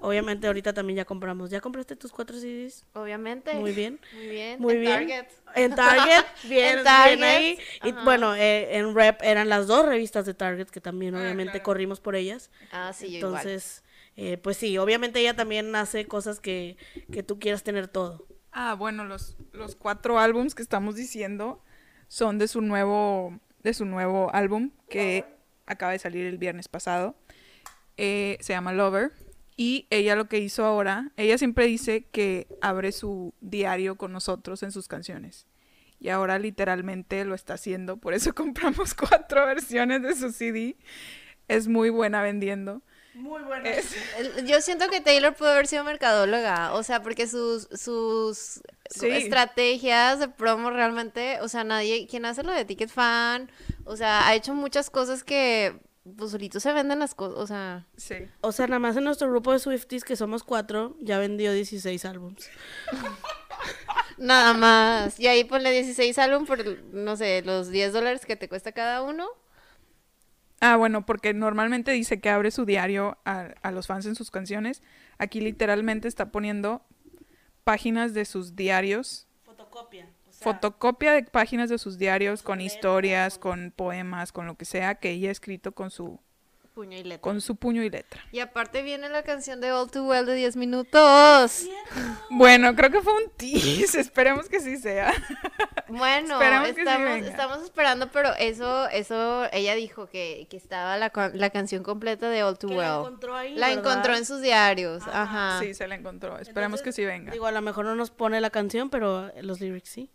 obviamente 0.00 0.46
ahorita 0.46 0.72
también 0.72 0.96
ya 0.98 1.04
compramos. 1.04 1.50
¿Ya 1.50 1.60
compraste 1.60 1.96
tus 1.96 2.12
cuatro 2.12 2.36
CDs? 2.38 2.84
Obviamente. 2.94 3.54
Muy 3.54 3.72
bien. 3.72 4.00
Muy 4.12 4.28
bien. 4.28 4.60
Muy 4.60 4.74
en 4.74 4.80
bien. 4.80 4.92
Target. 4.94 5.26
En 5.54 5.74
Target, 5.74 6.24
bien, 6.44 6.78
En 6.78 6.84
Target, 6.84 7.16
bien 7.16 7.24
ahí. 7.28 7.58
Y 7.84 7.92
bueno, 7.92 8.34
eh, 8.34 8.76
en 8.76 8.94
Rep 8.94 9.22
eran 9.22 9.48
las 9.48 9.66
dos 9.66 9.86
revistas 9.86 10.26
de 10.26 10.34
Target 10.34 10.68
que 10.68 10.80
también 10.80 11.14
Ah, 11.14 11.20
obviamente 11.20 11.52
claro. 11.52 11.64
corrimos 11.64 12.00
por 12.00 12.16
ellas. 12.16 12.50
Ah, 12.70 12.92
sí, 12.92 13.10
yo 13.12 13.18
igual. 13.18 13.34
Entonces, 13.34 13.82
eh, 14.16 14.36
pues 14.38 14.56
sí, 14.56 14.76
obviamente 14.78 15.20
ella 15.20 15.34
también 15.34 15.74
hace 15.76 16.06
cosas 16.06 16.40
que, 16.40 16.76
que 17.12 17.22
tú 17.22 17.38
quieras 17.38 17.62
tener 17.62 17.88
todo. 17.88 18.26
Ah, 18.52 18.74
bueno, 18.74 19.04
los, 19.04 19.36
los 19.52 19.76
cuatro 19.76 20.18
álbums 20.18 20.54
que 20.54 20.62
estamos 20.62 20.96
diciendo 20.96 21.62
son 22.08 22.38
de 22.38 22.48
su 22.48 22.60
nuevo, 22.60 23.38
de 23.62 23.74
su 23.74 23.84
nuevo 23.84 24.30
álbum 24.34 24.70
que 24.88 25.24
acaba 25.66 25.92
de 25.92 25.98
salir 25.98 26.26
el 26.26 26.38
viernes 26.38 26.66
pasado. 26.68 27.14
Eh, 27.96 28.38
se 28.40 28.52
llama 28.52 28.72
Lover. 28.72 29.12
Y 29.60 29.88
ella 29.90 30.14
lo 30.14 30.28
que 30.28 30.38
hizo 30.38 30.64
ahora, 30.64 31.10
ella 31.16 31.36
siempre 31.36 31.66
dice 31.66 32.04
que 32.12 32.46
abre 32.60 32.92
su 32.92 33.34
diario 33.40 33.96
con 33.96 34.12
nosotros 34.12 34.62
en 34.62 34.70
sus 34.72 34.86
canciones. 34.86 35.46
Y 36.00 36.10
ahora 36.10 36.38
literalmente 36.38 37.24
lo 37.24 37.34
está 37.34 37.54
haciendo, 37.54 37.96
por 37.96 38.14
eso 38.14 38.32
compramos 38.36 38.94
cuatro 38.94 39.44
versiones 39.46 40.00
de 40.02 40.14
su 40.14 40.30
CD. 40.32 40.76
Es 41.48 41.66
muy 41.66 41.90
buena 41.90 42.22
vendiendo. 42.22 42.82
Muy 43.14 43.42
bueno. 43.42 43.64
Es- 43.68 43.96
Yo 44.46 44.60
siento 44.60 44.88
que 44.90 45.00
Taylor 45.00 45.34
pudo 45.34 45.48
haber 45.50 45.66
sido 45.66 45.82
mercadóloga, 45.82 46.72
o 46.74 46.84
sea, 46.84 47.02
porque 47.02 47.26
sus, 47.26 47.66
sus 47.72 48.60
Sí. 48.90 49.08
estrategias 49.08 50.20
de 50.20 50.28
promo 50.28 50.70
realmente, 50.70 51.40
o 51.40 51.48
sea, 51.48 51.64
nadie, 51.64 52.06
quien 52.06 52.24
hace 52.26 52.42
lo 52.44 52.52
de 52.52 52.64
Ticket 52.64 52.90
Fan, 52.90 53.50
o 53.84 53.96
sea, 53.96 54.28
ha 54.28 54.34
hecho 54.36 54.54
muchas 54.54 54.88
cosas 54.88 55.24
que, 55.24 55.80
pues, 56.16 56.30
solitos 56.30 56.62
se 56.62 56.72
venden 56.72 56.98
las 56.98 57.14
cosas, 57.14 57.38
o 57.38 57.46
sea, 57.46 57.86
Sí. 57.96 58.16
O 58.40 58.52
sea, 58.52 58.66
nada 58.66 58.78
más 58.78 58.96
en 58.96 59.04
nuestro 59.04 59.28
grupo 59.30 59.52
de 59.52 59.58
Swifties, 59.58 60.04
que 60.04 60.16
somos 60.16 60.44
cuatro, 60.44 60.96
ya 61.00 61.18
vendió 61.18 61.52
16 61.52 62.04
álbums. 62.04 62.48
nada 64.18 64.54
más. 64.54 65.18
Y 65.18 65.26
ahí 65.26 65.44
ponle 65.44 65.70
16 65.70 66.18
álbum 66.18 66.46
por, 66.46 66.64
no 66.92 67.16
sé, 67.16 67.42
los 67.42 67.70
10 67.70 67.92
dólares 67.92 68.26
que 68.26 68.36
te 68.36 68.48
cuesta 68.48 68.72
cada 68.72 69.02
uno. 69.02 69.28
Ah, 70.60 70.76
bueno, 70.76 71.06
porque 71.06 71.34
normalmente 71.34 71.92
dice 71.92 72.20
que 72.20 72.30
abre 72.30 72.50
su 72.50 72.64
diario 72.64 73.18
a, 73.24 73.54
a 73.62 73.70
los 73.70 73.86
fans 73.86 74.06
en 74.06 74.16
sus 74.16 74.30
canciones. 74.30 74.82
Aquí 75.18 75.40
literalmente 75.40 76.08
está 76.08 76.32
poniendo 76.32 76.82
páginas 77.64 78.12
de 78.14 78.24
sus 78.24 78.56
diarios, 78.56 79.28
Fotocopia. 79.44 80.08
Fotocopia 80.40 81.12
de 81.12 81.22
páginas 81.24 81.68
de 81.68 81.78
sus 81.78 81.98
diarios 81.98 82.42
con 82.42 82.60
historias, 82.60 83.38
con 83.38 83.72
poemas, 83.74 84.32
con 84.32 84.46
lo 84.46 84.54
que 84.56 84.64
sea 84.64 84.94
que 84.96 85.10
ella 85.10 85.28
ha 85.28 85.32
escrito 85.32 85.72
con 85.72 85.90
su, 85.90 86.20
Puño 86.74 86.96
y 86.96 87.02
letra. 87.02 87.20
con 87.20 87.40
su 87.40 87.56
puño 87.56 87.82
y 87.82 87.90
letra. 87.90 88.20
Y 88.30 88.38
aparte 88.38 88.82
viene 88.82 89.08
la 89.08 89.24
canción 89.24 89.60
de 89.60 89.72
All 89.72 89.90
Too 89.90 90.04
Well 90.06 90.26
de 90.26 90.34
10 90.36 90.54
minutos. 90.56 91.66
Bueno, 92.30 92.76
creo 92.76 92.90
que 92.92 93.00
fue 93.00 93.12
un 93.14 93.30
tease, 93.36 93.98
esperemos 94.00 94.48
que 94.48 94.60
sí 94.60 94.76
sea. 94.76 95.12
Bueno, 95.88 96.34
Esperemos 96.34 96.68
que 96.68 96.74
sí 96.74 96.80
estamos, 96.82 97.16
estamos 97.26 97.62
esperando, 97.62 98.12
pero 98.12 98.32
eso, 98.38 98.88
eso, 98.90 99.46
ella 99.52 99.74
dijo 99.74 100.06
que, 100.08 100.46
que 100.50 100.56
estaba 100.56 100.96
la, 100.98 101.10
la 101.34 101.50
canción 101.50 101.82
completa 101.82 102.28
de 102.28 102.44
All 102.44 102.58
Too 102.58 102.68
Que 102.68 102.76
la 102.76 102.98
Well. 102.98 103.06
encontró 103.08 103.34
ahí, 103.34 103.54
La 103.56 103.68
¿verdad? 103.68 103.84
encontró 103.84 104.14
en 104.16 104.24
sus 104.24 104.40
diarios, 104.40 105.02
ajá. 105.10 105.58
Sí, 105.60 105.74
se 105.74 105.88
la 105.88 105.96
encontró, 105.96 106.38
esperemos 106.38 106.78
Entonces, 106.80 106.82
que 106.84 106.92
sí 106.92 107.04
venga. 107.04 107.32
Digo, 107.32 107.46
a 107.46 107.52
lo 107.52 107.62
mejor 107.62 107.86
no 107.86 107.94
nos 107.96 108.10
pone 108.10 108.40
la 108.40 108.50
canción, 108.50 108.88
pero 108.90 109.32
los 109.40 109.60
lyrics 109.60 109.88
sí. 109.88 110.10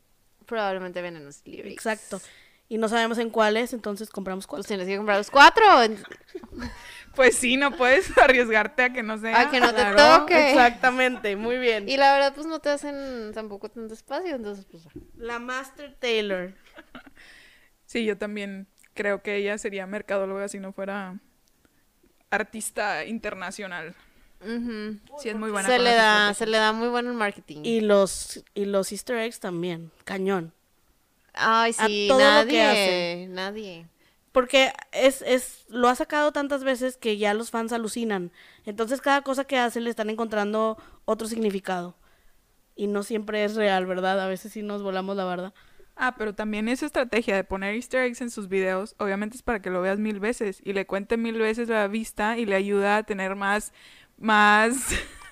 Probablemente 0.46 1.02
vienen 1.02 1.26
los 1.26 1.42
lyrics. 1.46 1.74
Exacto. 1.86 2.22
Y 2.70 2.78
no 2.78 2.88
sabemos 2.90 3.18
en 3.18 3.30
cuáles, 3.30 3.74
entonces 3.74 4.10
compramos 4.10 4.46
Pues 4.48 4.60
cuatro. 4.62 4.68
tienes 4.68 4.88
que 4.88 4.98
comprar 4.98 5.18
los 5.18 5.30
cuatro. 5.30 5.64
Pues 7.16 7.36
sí, 7.38 7.58
no 7.58 7.70
puedes 7.78 8.18
arriesgarte 8.18 8.82
a 8.82 8.92
que 8.92 9.04
no 9.04 9.20
sea. 9.20 9.42
A 9.42 9.52
que 9.52 9.60
no 9.60 9.70
te 9.70 9.76
Claro, 9.82 10.22
toque. 10.22 10.50
Exactamente, 10.50 11.36
muy 11.36 11.60
bien. 11.60 11.88
Y 11.88 11.96
la 11.98 12.12
verdad, 12.14 12.34
pues 12.34 12.48
no 12.48 12.60
te 12.60 12.70
hacen 12.70 13.32
tampoco 13.36 13.70
tanto 13.70 13.94
espacio, 13.94 14.36
entonces, 14.36 14.66
pues. 14.66 14.88
La 15.16 15.38
Master 15.40 15.96
Taylor. 16.00 16.54
Sí, 17.86 18.06
yo 18.06 18.18
también 18.18 18.66
creo 18.96 19.22
que 19.22 19.36
ella 19.36 19.60
sería 19.60 19.86
mercadóloga 19.86 20.48
si 20.48 20.58
no 20.58 20.72
fuera 20.74 21.20
artista 22.32 23.06
internacional. 23.06 23.94
Ujú. 24.46 25.00
Sí, 25.20 25.30
es 25.30 25.36
muy 25.36 25.52
buena. 25.52 25.68
Se 25.68 25.80
le 25.80 25.94
da, 25.96 26.32
estrategias. 26.32 26.38
se 26.38 26.46
le 26.48 26.58
da 26.58 26.74
muy 26.74 26.88
bueno 26.90 27.10
el 27.10 27.16
marketing. 27.18 27.62
Y 27.64 27.82
los, 27.82 28.44
y 28.54 28.66
los 28.66 28.92
easter 28.92 29.18
eggs 29.18 29.40
también, 29.40 29.92
cañón. 30.04 30.54
Ay, 31.34 31.74
a 31.78 31.88
sí, 31.88 32.06
todo 32.08 32.20
lo 32.20 32.26
nadie, 32.26 32.52
que 32.52 32.62
hace. 32.62 33.28
nadie. 33.30 33.88
Porque 34.32 34.72
es, 34.92 35.22
es, 35.22 35.66
lo 35.70 35.90
ha 35.90 35.96
sacado 35.96 36.32
tantas 36.32 36.64
veces 36.64 36.98
que 36.98 37.18
ya 37.18 37.34
los 37.34 37.52
fans 37.52 37.72
alucinan. 37.72 38.32
Entonces 38.66 39.02
cada 39.02 39.22
cosa 39.22 39.46
que 39.46 39.58
hace 39.58 39.80
le 39.80 39.90
están 39.90 40.10
encontrando 40.10 40.78
otro 41.06 41.28
significado. 41.28 41.96
Y 42.76 42.88
no 42.88 43.04
siempre 43.04 43.44
es 43.44 43.56
real, 43.56 43.86
¿verdad? 43.86 44.20
A 44.20 44.28
veces 44.28 44.54
sí 44.54 44.64
nos 44.64 44.82
volamos 44.82 45.16
la 45.16 45.24
barda. 45.26 45.54
Ah, 45.96 46.16
pero 46.18 46.34
también 46.34 46.68
esa 46.68 46.88
estrategia 46.88 47.36
de 47.36 47.44
poner 47.44 47.76
easter 47.76 48.02
eggs 48.04 48.22
en 48.22 48.32
sus 48.32 48.48
videos, 48.50 48.96
obviamente 48.98 49.36
es 49.38 49.44
para 49.44 49.62
que 49.62 49.70
lo 49.70 49.80
veas 49.80 50.00
mil 50.00 50.20
veces 50.20 50.60
y 50.64 50.74
le 50.74 50.88
cuente 50.88 51.18
mil 51.18 51.38
veces 51.38 51.70
la 51.70 51.88
vista 51.88 52.36
y 52.40 52.48
le 52.48 52.56
ayuda 52.56 52.98
a 52.98 53.04
tener 53.04 53.36
más, 53.36 53.74
más 54.18 54.74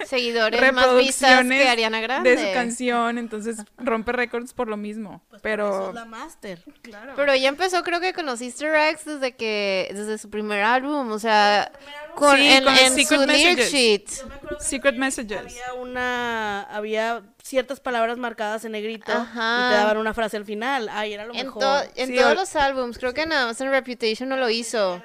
Seguidores 0.06 0.60
más 0.74 0.96
vistas 0.98 1.30
reproducciones 1.30 1.62
que 1.62 1.70
Ariana 1.70 2.02
Grande. 2.02 2.36
de 2.36 2.48
su 2.48 2.54
canción, 2.56 3.20
entonces 3.20 3.58
rompe 3.78 4.12
récords 4.12 4.52
por 4.52 4.68
lo 4.68 4.76
mismo. 4.76 5.22
Pues 5.30 5.40
Eso 5.40 5.44
pero 5.44 5.90
es 5.90 5.94
la 5.94 6.06
Master. 6.06 6.64
claro. 6.82 7.14
Pero 7.16 7.32
ella 7.34 7.50
empezó 7.50 7.84
creo 7.84 8.00
que 8.00 8.12
con 8.12 8.26
los 8.26 8.42
easter 8.42 8.74
eggs 8.74 9.06
desde 9.06 9.36
que 9.36 9.92
desde 9.94 10.18
su 10.18 10.32
primer 10.32 10.64
álbum, 10.64 11.12
o 11.12 11.20
sea, 11.20 11.72
con 12.16 12.36
Sí, 12.36 12.48
en, 12.50 12.64
con 12.64 12.74
en 12.76 12.94
secret 12.96 13.08
su 13.22 13.28
lyric 13.28 13.58
messages. 13.58 13.72
sheet. 13.72 14.10
Secret 14.60 14.96
messages. 14.96 15.38
Había 15.40 15.74
una, 15.80 16.64
había 16.64 17.22
ciertas 17.44 17.80
palabras 17.80 18.18
marcadas 18.18 18.66
en 18.66 18.72
negrito 18.72 19.12
Ajá. 19.12 19.68
y 19.68 19.72
te 19.72 19.78
daban 19.78 19.98
una 19.98 20.16
frase 20.16 20.36
al 20.36 20.46
final. 20.46 20.90
Ay, 20.92 21.14
era 21.14 21.26
lo 21.26 21.34
En, 21.36 21.46
mejor. 21.46 21.62
to- 21.62 21.84
en 21.96 22.08
Sí, 22.08 22.16
todos 22.16 22.32
o- 22.32 22.36
los 22.36 22.56
álbums, 22.56 22.98
creo 22.98 23.14
que 23.14 23.28
nada 23.28 23.46
más 23.46 23.62
en 23.62 23.70
Reputation 23.70 24.30
no 24.30 24.38
lo 24.38 24.50
hizo. 24.50 25.02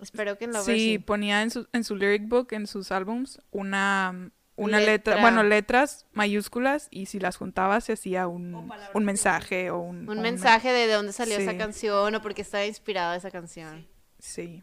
Espero 0.00 0.38
que 0.38 0.44
en 0.46 0.52
Lover 0.52 0.64
Sí, 0.76 0.92
sí. 0.92 0.98
ponía 0.98 1.42
en 1.42 1.50
su, 1.50 1.66
en 1.72 1.84
su 1.84 1.96
lyric 1.96 2.28
book, 2.28 2.48
en 2.52 2.66
sus 2.66 2.90
álbums, 2.92 3.40
una, 3.50 4.30
una 4.56 4.78
letra. 4.78 5.14
Letra. 5.14 5.20
bueno, 5.20 5.42
letras 5.42 6.06
mayúsculas 6.12 6.88
y 6.90 7.06
si 7.06 7.18
las 7.20 7.36
juntaba 7.36 7.80
se 7.80 7.92
hacía 7.94 8.26
un, 8.26 8.70
un 8.94 9.04
mensaje 9.04 9.70
o 9.70 9.78
un... 9.78 10.08
Un 10.08 10.18
o 10.18 10.22
mensaje 10.22 10.72
de 10.72 10.86
de 10.86 10.92
dónde 10.94 11.12
salió 11.12 11.36
esa 11.38 11.56
canción 11.56 12.14
o 12.14 12.22
por 12.22 12.34
qué 12.34 12.42
estaba 12.42 12.64
inspirada 12.66 13.16
esa 13.16 13.30
canción. 13.30 13.86
Sí. 14.18 14.62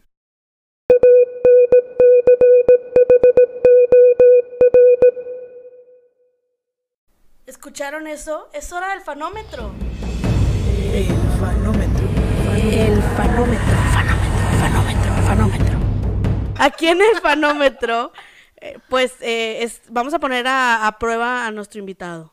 ¿Escucharon 7.46 8.06
eso? 8.06 8.48
Es 8.52 8.72
hora 8.72 8.90
del 8.90 9.00
fanómetro. 9.02 9.72
El 10.92 11.06
fanómetro. 11.38 12.06
El 12.56 13.02
fanómetro. 13.16 13.75
Aquí 16.58 16.88
en 16.88 17.00
el 17.00 17.20
fanómetro, 17.20 18.12
eh, 18.60 18.78
pues 18.88 19.14
eh, 19.20 19.62
es- 19.62 19.82
vamos 19.88 20.14
a 20.14 20.18
poner 20.18 20.46
a, 20.46 20.86
a 20.86 20.98
prueba 20.98 21.46
a 21.46 21.50
nuestro 21.50 21.80
invitado. 21.80 22.32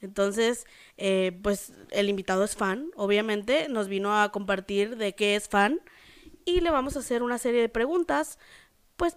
Entonces, 0.00 0.66
eh, 0.98 1.38
pues 1.42 1.72
el 1.90 2.08
invitado 2.08 2.44
es 2.44 2.54
fan, 2.54 2.90
obviamente, 2.96 3.68
nos 3.68 3.88
vino 3.88 4.20
a 4.20 4.30
compartir 4.30 4.96
de 4.96 5.14
qué 5.14 5.36
es 5.36 5.48
fan 5.48 5.80
y 6.44 6.60
le 6.60 6.70
vamos 6.70 6.96
a 6.96 7.00
hacer 7.00 7.22
una 7.22 7.38
serie 7.38 7.60
de 7.62 7.68
preguntas, 7.68 8.38
pues 8.96 9.16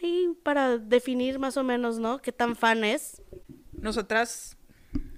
ahí 0.00 0.36
para 0.42 0.78
definir 0.78 1.38
más 1.38 1.56
o 1.56 1.64
menos, 1.64 1.98
¿no? 1.98 2.20
¿Qué 2.20 2.32
tan 2.32 2.54
fan 2.54 2.84
es? 2.84 3.22
Nosotras 3.72 4.56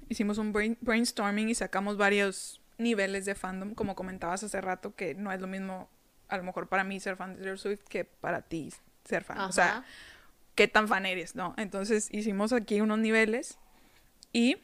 hicimos 0.08 0.38
un 0.38 0.52
brain- 0.52 0.78
brainstorming 0.80 1.48
y 1.48 1.54
sacamos 1.54 1.96
varios 1.96 2.60
niveles 2.78 3.24
de 3.24 3.34
fandom, 3.34 3.74
como 3.74 3.94
comentabas 3.96 4.42
hace 4.44 4.60
rato, 4.60 4.94
que 4.94 5.14
no 5.14 5.32
es 5.32 5.40
lo 5.40 5.46
mismo, 5.48 5.88
a 6.32 6.36
lo 6.38 6.42
mejor 6.44 6.68
para 6.68 6.84
mí 6.84 6.98
ser 7.00 7.16
fan 7.16 7.30
de 7.32 7.36
Taylor 7.38 7.58
Swift 7.58 7.82
que 7.88 8.04
para 8.04 8.42
ti 8.42 8.72
ser 9.04 9.24
fan. 9.24 9.38
O 9.40 9.52
sea, 9.52 9.84
qué 10.54 10.68
tan 10.68 10.88
fan 10.88 11.06
eres, 11.06 11.34
¿no? 11.34 11.54
Entonces 11.56 12.08
hicimos 12.10 12.52
aquí 12.52 12.80
unos 12.80 12.98
niveles 12.98 13.58
y 14.32 14.56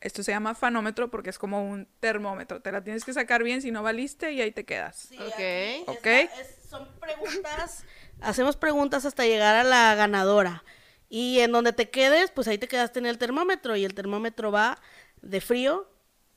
esto 0.00 0.22
se 0.22 0.32
llama 0.32 0.54
fanómetro 0.54 1.10
porque 1.10 1.30
es 1.30 1.38
como 1.38 1.62
un 1.64 1.86
termómetro. 2.00 2.60
Te 2.60 2.72
la 2.72 2.82
tienes 2.82 3.04
que 3.04 3.12
sacar 3.12 3.42
bien 3.44 3.62
si 3.62 3.70
no 3.70 3.82
valiste 3.82 4.32
y 4.32 4.40
ahí 4.40 4.50
te 4.52 4.64
quedas. 4.64 4.96
Sí, 5.10 5.18
Ok. 5.86 6.06
es- 6.06 6.58
son 6.68 6.88
preguntas, 7.00 7.84
hacemos 8.20 8.56
preguntas 8.56 9.04
hasta 9.04 9.24
llegar 9.24 9.54
a 9.56 9.64
la 9.64 9.94
ganadora. 9.94 10.64
Y 11.08 11.40
en 11.40 11.52
donde 11.52 11.72
te 11.74 11.90
quedes, 11.90 12.30
pues 12.30 12.48
ahí 12.48 12.56
te 12.58 12.66
quedaste 12.68 12.98
en 12.98 13.06
el 13.06 13.18
termómetro 13.18 13.76
y 13.76 13.84
el 13.84 13.94
termómetro 13.94 14.50
va 14.50 14.80
de 15.20 15.40
frío 15.42 15.88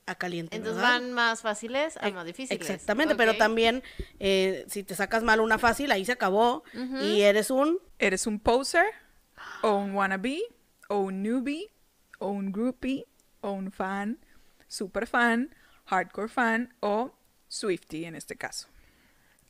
a 0.07 0.15
caliente. 0.15 0.55
Entonces 0.55 0.81
¿verdad? 0.81 0.99
van 1.01 1.13
más 1.13 1.41
fáciles 1.41 1.97
a 1.97 2.09
más 2.11 2.25
difíciles. 2.25 2.61
Exactamente, 2.69 3.15
pero 3.15 3.35
también 3.37 3.83
eh, 4.19 4.65
si 4.69 4.83
te 4.83 4.95
sacas 4.95 5.23
mal 5.23 5.39
una 5.39 5.57
fácil, 5.57 5.91
ahí 5.91 6.05
se 6.05 6.11
acabó 6.11 6.63
y 7.01 7.21
eres 7.21 7.49
un... 7.49 7.79
¿Eres 7.97 8.27
un 8.27 8.39
poser? 8.39 8.85
¿O 9.61 9.75
un 9.75 9.95
wannabe? 9.95 10.41
¿O 10.89 10.99
un 10.99 11.23
newbie? 11.23 11.71
¿O 12.19 12.29
un 12.29 12.51
groupie? 12.51 13.05
¿O 13.41 13.51
un 13.51 13.71
fan? 13.71 14.19
¿Super 14.67 15.07
fan? 15.07 15.55
¿Hardcore 15.85 16.27
fan? 16.29 16.75
¿O 16.81 17.13
Swifty 17.47 18.05
en 18.05 18.15
este 18.15 18.35
caso? 18.35 18.67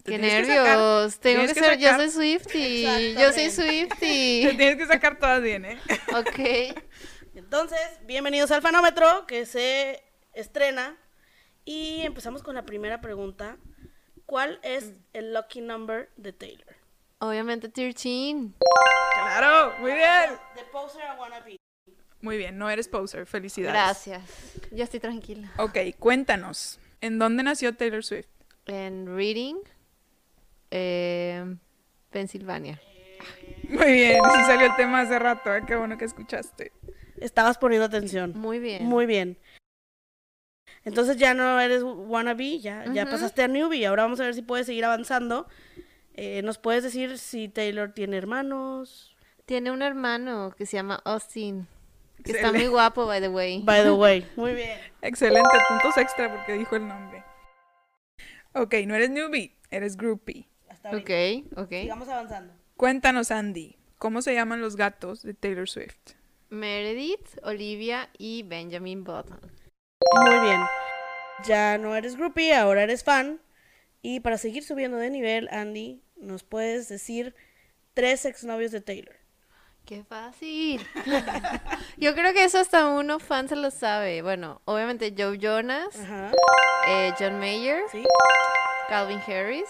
Te 0.04 0.12
Qué 0.12 0.20
tienes 0.20 0.46
que 0.48 0.54
sacar- 0.54 0.78
nervios. 0.78 1.20
Tengo 1.20 1.42
que 1.42 1.54
que 1.56 1.60
ser. 1.60 1.80
Yo 1.80 1.96
soy 1.96 2.10
Swifty. 2.12 3.14
Yo 3.16 3.32
soy 3.34 3.44
Te 3.46 3.52
Swifty. 3.52 4.58
tienes 4.58 4.76
que 4.78 4.86
sacar 4.86 5.18
todas 5.18 5.42
bien, 5.42 5.66
¿eh? 5.66 5.80
ok. 6.16 6.78
Entonces, 7.36 7.80
bienvenidos 8.06 8.52
al 8.52 8.62
fanómetro 8.62 9.26
que 9.28 9.46
se 9.48 10.04
estrena 10.36 10.98
y 11.64 12.02
empezamos 12.02 12.44
con 12.44 12.56
la 12.56 12.66
primera 12.66 13.02
pregunta. 13.02 13.58
¿Cuál 14.26 14.60
es 14.64 14.94
el 15.14 15.34
lucky 15.34 15.62
number 15.62 16.10
de 16.18 16.34
Taylor? 16.34 16.76
Obviamente 17.20 17.70
13. 17.70 18.52
¡Claro! 19.14 19.74
Muy 19.80 19.94
bien. 19.94 20.32
De 20.56 20.64
poser 20.72 21.04
a 21.04 21.16
wannabe. 21.16 21.58
Muy 22.22 22.38
bien, 22.38 22.58
no 22.58 22.70
eres 22.70 22.88
poser. 22.88 23.26
Felicidades. 23.26 23.74
Gracias. 23.74 24.24
Ya 24.72 24.84
estoy 24.84 25.00
tranquila. 25.00 25.52
Ok, 25.58 25.78
cuéntanos. 26.00 26.80
¿En 27.02 27.20
dónde 27.20 27.44
nació 27.44 27.76
Taylor 27.76 28.04
Swift? 28.04 28.28
En 28.66 29.16
Reading, 29.16 29.58
eh, 30.72 31.56
Pensilvania. 32.10 32.82
Muy 33.70 33.92
bien, 33.92 34.22
sí 34.24 34.44
salió 34.46 34.68
el 34.68 34.76
tema 34.76 35.02
hace 35.02 35.20
rato, 35.20 35.54
¿eh? 35.54 35.64
qué 35.68 35.76
bueno 35.76 35.98
que 35.98 36.06
escuchaste. 36.06 36.72
Estabas 37.18 37.58
poniendo 37.58 37.86
atención. 37.86 38.34
Muy 38.36 38.60
bien. 38.60 38.86
Muy 38.86 39.06
bien. 39.06 39.38
Entonces 40.84 41.18
ya 41.18 41.34
no 41.34 41.60
eres 41.60 41.82
wannabe, 41.84 42.60
ya, 42.60 42.86
ya 42.94 43.06
pasaste 43.06 43.44
a 43.44 43.48
newbie. 43.48 43.86
Ahora 43.86 44.04
vamos 44.04 44.20
a 44.20 44.24
ver 44.24 44.36
si 44.36 44.42
puedes 44.42 44.68
seguir 44.68 44.86
avanzando. 44.86 45.48
Eh, 46.14 46.42
¿Nos 46.44 46.58
puedes 46.58 46.84
decir 46.84 47.18
si 47.18 47.50
Taylor 47.50 47.92
tiene 47.92 48.18
hermanos? 48.18 49.16
Tiene 49.46 49.72
un 49.72 49.82
hermano 49.82 50.54
que 50.58 50.66
se 50.66 50.78
llama 50.78 51.02
Austin. 51.04 51.68
Que 52.24 52.32
está 52.32 52.48
Excelente. 52.48 52.60
muy 52.60 52.68
guapo, 52.68 53.06
by 53.06 53.20
the 53.20 53.28
way. 53.28 53.62
By 53.64 53.84
the 53.84 53.92
way. 53.92 54.26
Muy 54.36 54.54
bien. 54.56 54.80
Excelente, 55.02 55.50
puntos 55.68 55.98
extra 55.98 56.34
porque 56.34 56.54
dijo 56.54 56.76
el 56.76 56.88
nombre. 56.88 57.24
Ok, 58.54 58.74
no 58.88 58.96
eres 58.96 59.10
newbie, 59.10 59.56
eres 59.70 59.98
groupie. 59.98 60.48
Hasta. 60.70 60.90
Ok, 60.90 61.12
ok. 61.58 61.70
Sigamos 61.70 62.08
avanzando. 62.08 62.54
Cuéntanos, 62.78 63.32
Andy, 63.32 63.78
¿cómo 63.98 64.22
se 64.22 64.34
llaman 64.34 64.62
los 64.62 64.76
gatos 64.76 65.22
de 65.24 65.34
Taylor 65.34 65.68
Swift? 65.70 66.14
Meredith, 66.50 67.38
Olivia 67.44 68.10
y 68.18 68.44
Benjamin 68.44 69.04
Button. 69.04 69.40
Muy 70.14 70.40
bien. 70.40 70.62
Ya 71.46 71.78
no 71.78 71.96
eres 71.96 72.16
groupie, 72.16 72.54
ahora 72.56 72.84
eres 72.84 73.04
fan. 73.04 73.42
Y 74.02 74.20
para 74.20 74.38
seguir 74.38 74.64
subiendo 74.64 74.98
de 74.98 75.10
nivel, 75.10 75.50
Andy, 75.52 76.02
¿nos 76.16 76.44
puedes 76.44 76.88
decir 76.90 77.36
tres 77.94 78.26
exnovios 78.26 78.72
de 78.72 78.82
Taylor? 78.82 79.16
¡Qué 79.86 80.04
fácil! 80.04 80.86
Yo 81.98 82.14
creo 82.16 82.34
que 82.34 82.44
eso 82.44 82.60
hasta 82.60 82.88
uno 82.88 83.20
fan 83.20 83.48
se 83.50 83.56
lo 83.56 83.70
sabe. 83.72 84.22
Bueno, 84.22 84.62
obviamente 84.66 85.14
Joe 85.18 85.38
Jonas, 85.38 85.96
eh, 86.88 87.14
John 87.20 87.40
Mayer, 87.40 87.82
Sí. 87.92 88.04
Calvin 88.90 89.20
Harris, 89.28 89.70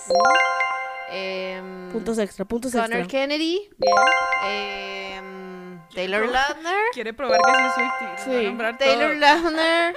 em, 1.09 1.89
Puntos 1.91 2.17
extra, 2.17 2.43
puntos 2.45 2.71
Connor 2.73 2.99
extra. 2.99 3.07
Kennedy, 3.07 3.69
Bien. 3.77 3.95
em, 4.43 5.79
Taylor 5.93 6.27
Lautner, 6.27 6.75
Quiere 6.93 7.13
probar 7.13 7.39
que 7.41 7.51
sí 7.53 7.61
es 7.65 7.73
Swiftie. 7.73 8.49
Sí. 8.51 8.57
Taylor. 8.79 9.15
Lautner, 9.15 9.95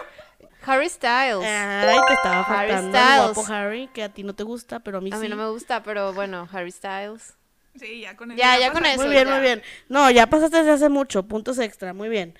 Harry 0.71 0.89
Styles. 0.89 1.45
Ay, 1.45 1.99
te 2.07 2.13
estaba 2.15 2.41
Harry 2.43 2.71
faltando 2.73 2.99
el 2.99 3.05
Styles. 3.05 3.35
guapo 3.35 3.53
Harry, 3.53 3.89
que 3.89 4.03
a 4.03 4.09
ti 4.09 4.23
no 4.23 4.35
te 4.35 4.43
gusta, 4.43 4.81
pero 4.81 4.99
a 4.99 5.01
mí 5.01 5.11
A 5.13 5.17
sí. 5.17 5.23
mí 5.23 5.29
no 5.29 5.37
me 5.37 5.49
gusta, 5.49 5.83
pero 5.83 6.13
bueno, 6.13 6.49
Harry 6.53 6.71
Styles. 6.71 7.35
Sí, 7.75 8.01
ya 8.01 8.17
con 8.17 8.31
eso. 8.33 8.39
Ya, 8.39 8.59
ya 8.59 8.73
con 8.73 8.85
eso. 8.85 9.01
Muy 9.03 9.11
bien, 9.11 9.27
ya. 9.29 9.35
muy 9.35 9.43
bien. 9.43 9.63
No, 9.89 10.11
ya 10.11 10.27
pasaste 10.27 10.59
desde 10.59 10.73
hace 10.73 10.89
mucho, 10.89 11.23
puntos 11.25 11.59
extra, 11.59 11.93
muy 11.95 12.09
bien. 12.09 12.37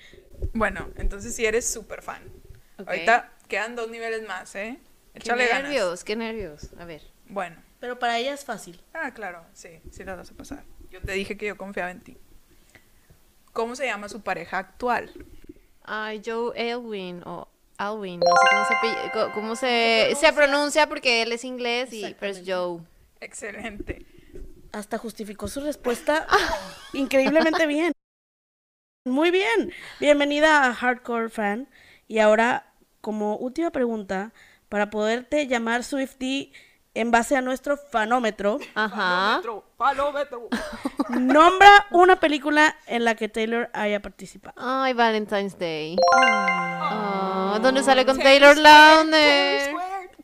Bueno, 0.53 0.89
entonces 0.97 1.35
sí 1.35 1.45
eres 1.45 1.67
súper 1.71 2.01
fan. 2.01 2.21
Ahorita 2.77 3.31
quedan 3.47 3.75
dos 3.75 3.89
niveles 3.89 4.27
más, 4.27 4.53
¿eh? 4.55 4.79
Qué 5.13 5.19
Échale 5.19 5.47
ganas. 5.47 5.63
nervios, 5.63 6.03
qué 6.03 6.15
nervios. 6.15 6.69
A 6.79 6.85
ver. 6.85 7.01
Bueno. 7.27 7.57
Pero 7.79 7.97
para 7.99 8.17
ella 8.17 8.33
es 8.33 8.43
fácil. 8.45 8.81
Ah, 8.93 9.13
claro, 9.13 9.45
sí, 9.53 9.79
sí 9.91 10.03
las 10.03 10.17
vas 10.17 10.31
a 10.31 10.33
pasar. 10.33 10.63
Yo 10.91 11.01
te 11.01 11.13
dije 11.13 11.37
que 11.37 11.45
yo 11.47 11.57
confiaba 11.57 11.91
en 11.91 12.01
ti. 12.01 12.17
¿Cómo 13.53 13.75
se 13.75 13.85
llama 13.85 14.09
su 14.09 14.21
pareja 14.21 14.57
actual? 14.59 15.11
Ay, 15.83 16.21
Joe 16.25 16.51
Elwin 16.55 17.21
o 17.25 17.47
Alwin, 17.79 18.19
no 18.19 18.25
sé 18.35 18.45
cómo 18.51 18.65
se, 18.65 19.31
cómo 19.33 19.55
se, 19.55 20.13
se 20.19 20.33
pronuncia 20.33 20.87
porque 20.87 21.21
él 21.21 21.31
es 21.31 21.45
inglés 21.45 21.93
y 21.93 22.13
pero 22.19 22.33
es 22.33 22.43
Joe. 22.45 22.81
Excelente. 23.21 24.05
Hasta 24.73 24.97
justificó 24.97 25.47
su 25.47 25.61
respuesta 25.61 26.27
increíblemente 26.93 27.65
bien. 27.67 27.93
Muy 29.05 29.31
bien. 29.31 29.71
Bienvenida 30.01 30.67
a 30.67 30.73
Hardcore 30.73 31.29
Fan. 31.29 31.69
Y 32.09 32.19
ahora, 32.19 32.73
como 32.99 33.37
última 33.37 33.71
pregunta, 33.71 34.33
para 34.67 34.89
poderte 34.89 35.47
llamar 35.47 35.85
Swifty 35.85 36.51
en 36.93 37.11
base 37.11 37.35
a 37.35 37.41
nuestro 37.41 37.77
fanómetro, 37.77 38.59
Ajá. 38.75 39.41
Palómetro. 39.77 40.47
nombra 41.09 41.85
una 41.91 42.19
película 42.19 42.75
en 42.87 43.05
la 43.05 43.15
que 43.15 43.29
Taylor 43.29 43.69
haya 43.73 44.01
participado. 44.01 44.53
Ay, 44.57 44.93
Valentine's 44.93 45.57
Day. 45.57 45.95
Oh, 46.15 47.57
¿Dónde 47.61 47.83
sale 47.83 48.05
con 48.05 48.17
Taylor 48.17 48.57
Lautner? 48.57 49.73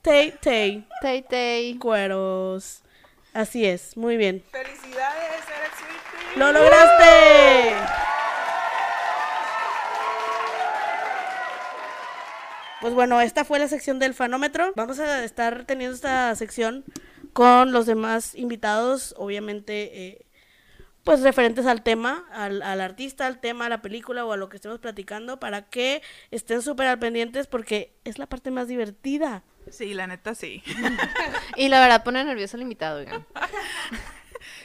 Tay 0.02 0.32
Tay, 0.42 0.88
Tay 1.02 1.22
Tay. 1.24 1.78
cueros. 1.78 2.82
Así 3.34 3.66
es, 3.66 3.98
muy 3.98 4.18
bien. 4.18 4.44
Felicidades, 4.52 5.44
eres. 5.48 6.38
¡Lo 6.38 6.52
lograste! 6.52 7.76
Pues 12.86 12.94
bueno, 12.94 13.20
esta 13.20 13.44
fue 13.44 13.58
la 13.58 13.68
sección 13.68 13.98
del 13.98 14.14
fanómetro. 14.14 14.72
Vamos 14.76 15.00
a 15.00 15.24
estar 15.24 15.66
teniendo 15.66 15.96
esta 15.96 16.36
sección 16.36 16.86
con 17.34 17.72
los 17.72 17.88
demás 17.88 18.36
invitados, 18.36 19.16
obviamente, 19.18 20.06
eh, 20.06 20.26
pues 21.04 21.22
referentes 21.22 21.66
al 21.66 21.82
tema, 21.82 22.26
al, 22.32 22.62
al 22.62 22.82
artista, 22.82 23.26
al 23.26 23.40
tema, 23.40 23.66
a 23.66 23.70
la 23.70 23.82
película 23.82 24.24
o 24.24 24.32
a 24.34 24.38
lo 24.38 24.50
que 24.50 24.58
estemos 24.58 24.78
platicando, 24.78 25.40
para 25.40 25.64
que 25.64 26.04
estén 26.30 26.62
súper 26.62 26.86
al 26.86 27.00
pendientes 27.00 27.48
porque 27.48 27.96
es 28.04 28.20
la 28.20 28.28
parte 28.28 28.52
más 28.52 28.68
divertida. 28.68 29.42
Sí, 29.72 29.96
la 29.96 30.06
neta 30.06 30.36
sí. 30.36 30.62
Y 31.56 31.70
la 31.70 31.80
verdad 31.80 32.04
pone 32.04 32.24
nervioso 32.24 32.56
al 32.56 32.62
invitado, 32.62 33.00
oigan. 33.00 33.26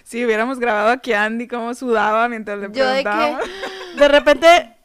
Si 0.05 0.23
hubiéramos 0.23 0.59
grabado 0.59 0.91
aquí 0.91 1.15
a 1.15 1.25
Andy 1.25 1.49
cómo 1.49 1.73
sudaba 1.73 2.29
mientras 2.29 2.59
le 2.59 2.67
Yo 2.71 2.87
de 2.87 2.99
que 2.99 3.03
preguntábamos. 3.03 3.45
De 3.97 4.09
repente 4.09 4.77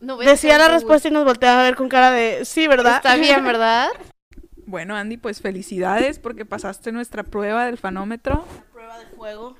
no 0.00 0.16
voy 0.16 0.26
decía 0.26 0.58
la 0.58 0.68
respuesta 0.68 1.08
y 1.08 1.10
nos 1.10 1.24
volteaba 1.24 1.60
a 1.60 1.64
ver 1.64 1.76
con 1.76 1.88
cara 1.88 2.10
de, 2.10 2.44
sí, 2.44 2.68
¿verdad? 2.68 2.96
Está 2.96 3.16
bien, 3.16 3.44
¿verdad? 3.44 3.88
Bueno, 4.68 4.94
Andy, 4.96 5.16
pues 5.16 5.40
felicidades 5.40 6.18
porque 6.18 6.44
pasaste 6.44 6.92
nuestra 6.92 7.22
prueba 7.22 7.64
del 7.64 7.78
fanómetro. 7.78 8.44
Prueba 8.70 8.98
de 8.98 9.06
fuego. 9.06 9.56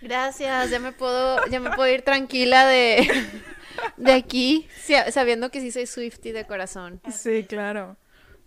Gracias, 0.00 0.70
ya 0.70 0.80
me 0.80 0.90
puedo, 0.90 1.46
ya 1.46 1.60
me 1.60 1.70
puedo 1.70 1.88
ir 1.88 2.02
tranquila 2.02 2.66
de, 2.66 3.08
de 3.96 4.12
aquí, 4.12 4.66
sabiendo 5.12 5.50
que 5.50 5.60
sí 5.60 5.70
soy 5.70 5.86
Swifty 5.86 6.32
de 6.32 6.46
corazón. 6.46 7.00
Sí, 7.12 7.44
claro. 7.44 7.96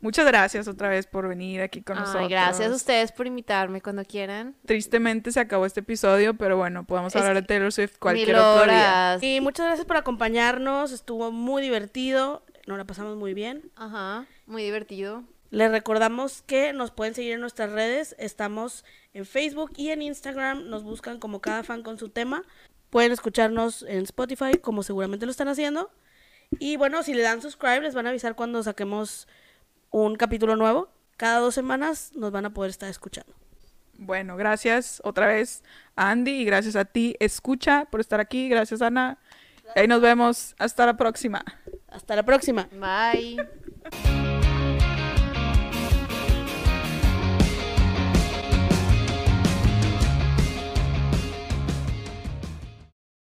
Muchas 0.04 0.26
gracias 0.26 0.68
otra 0.68 0.90
vez 0.90 1.08
por 1.08 1.30
venir 1.30 1.62
aquí 1.62 1.82
con 1.82 1.98
Ay, 1.98 2.04
nosotros. 2.04 2.30
gracias 2.30 2.70
a 2.70 2.76
ustedes 2.76 3.14
por 3.14 3.26
invitarme 3.26 3.80
cuando 3.80 4.04
quieran. 4.04 4.54
Tristemente 4.66 5.32
se 5.32 5.40
acabó 5.40 5.66
este 5.66 5.80
episodio, 5.80 6.34
pero 6.34 6.58
bueno, 6.58 6.84
podemos 6.84 7.16
Es 7.16 7.22
hablar 7.22 7.36
de 7.36 7.44
Taylor 7.44 7.72
Swift 7.72 8.00
cualquier 8.00 8.36
otro 8.36 8.66
día. 8.66 9.18
Y 9.22 9.40
muchas 9.40 9.66
gracias 9.66 9.88
por 9.88 9.96
acompañarnos, 9.96 10.92
estuvo 10.92 11.32
muy 11.32 11.62
divertido, 11.62 12.44
nos 12.68 12.78
la 12.78 12.84
pasamos 12.84 13.16
muy 13.16 13.34
bien. 13.34 13.72
Ajá, 13.78 14.26
muy 14.46 14.64
divertido. 14.64 15.24
Les 15.52 15.72
recordamos 15.72 16.42
que 16.42 16.74
nos 16.74 16.92
pueden 16.92 17.16
seguir 17.16 17.32
en 17.32 17.40
nuestras 17.40 17.72
redes, 17.72 18.14
estamos 18.20 18.84
en 19.14 19.26
Facebook 19.26 19.72
y 19.78 19.92
en 19.92 20.02
Instagram, 20.02 20.68
nos 20.68 20.84
buscan 20.84 21.18
como 21.18 21.40
cada 21.40 21.64
fan 21.64 21.82
con 21.82 21.98
su 21.98 22.10
tema. 22.10 22.44
Pueden 22.90 23.14
escucharnos 23.14 23.86
en 23.88 24.04
Spotify, 24.04 24.58
como 24.62 24.84
seguramente 24.84 25.26
lo 25.26 25.32
están 25.32 25.48
haciendo. 25.48 25.92
Y 26.60 26.76
bueno, 26.76 27.04
si 27.04 27.14
le 27.14 27.22
dan 27.22 27.42
subscribe, 27.42 27.80
les 27.80 27.96
van 27.96 28.06
a 28.06 28.10
avisar 28.10 28.36
cuando 28.36 28.62
saquemos 28.64 29.30
un 29.94 30.16
capítulo 30.16 30.58
nuevo. 30.58 30.90
Cada 31.16 31.40
dos 31.40 31.54
semanas 31.54 32.12
nos 32.16 32.32
van 32.32 32.46
a 32.46 32.54
poder 32.54 32.72
estar 32.72 32.90
escuchando. 32.90 33.32
Bueno, 33.98 34.36
gracias 34.36 35.00
otra 35.06 35.28
vez 35.28 35.64
a 35.96 36.10
Andy 36.10 36.32
y 36.32 36.46
gracias 36.46 36.76
a 36.76 36.84
ti, 36.84 37.16
escucha, 37.20 37.86
por 37.86 38.02
estar 38.02 38.20
aquí. 38.20 38.50
Gracias, 38.50 38.82
Ana. 38.82 39.20
Ahí 39.76 39.88
nos 39.88 40.02
vemos. 40.02 40.56
Hasta 40.58 40.86
la 40.86 40.98
próxima. 40.98 41.46
Hasta 41.88 42.16
la 42.16 42.24
próxima. 42.24 42.68
Bye. 42.74 44.43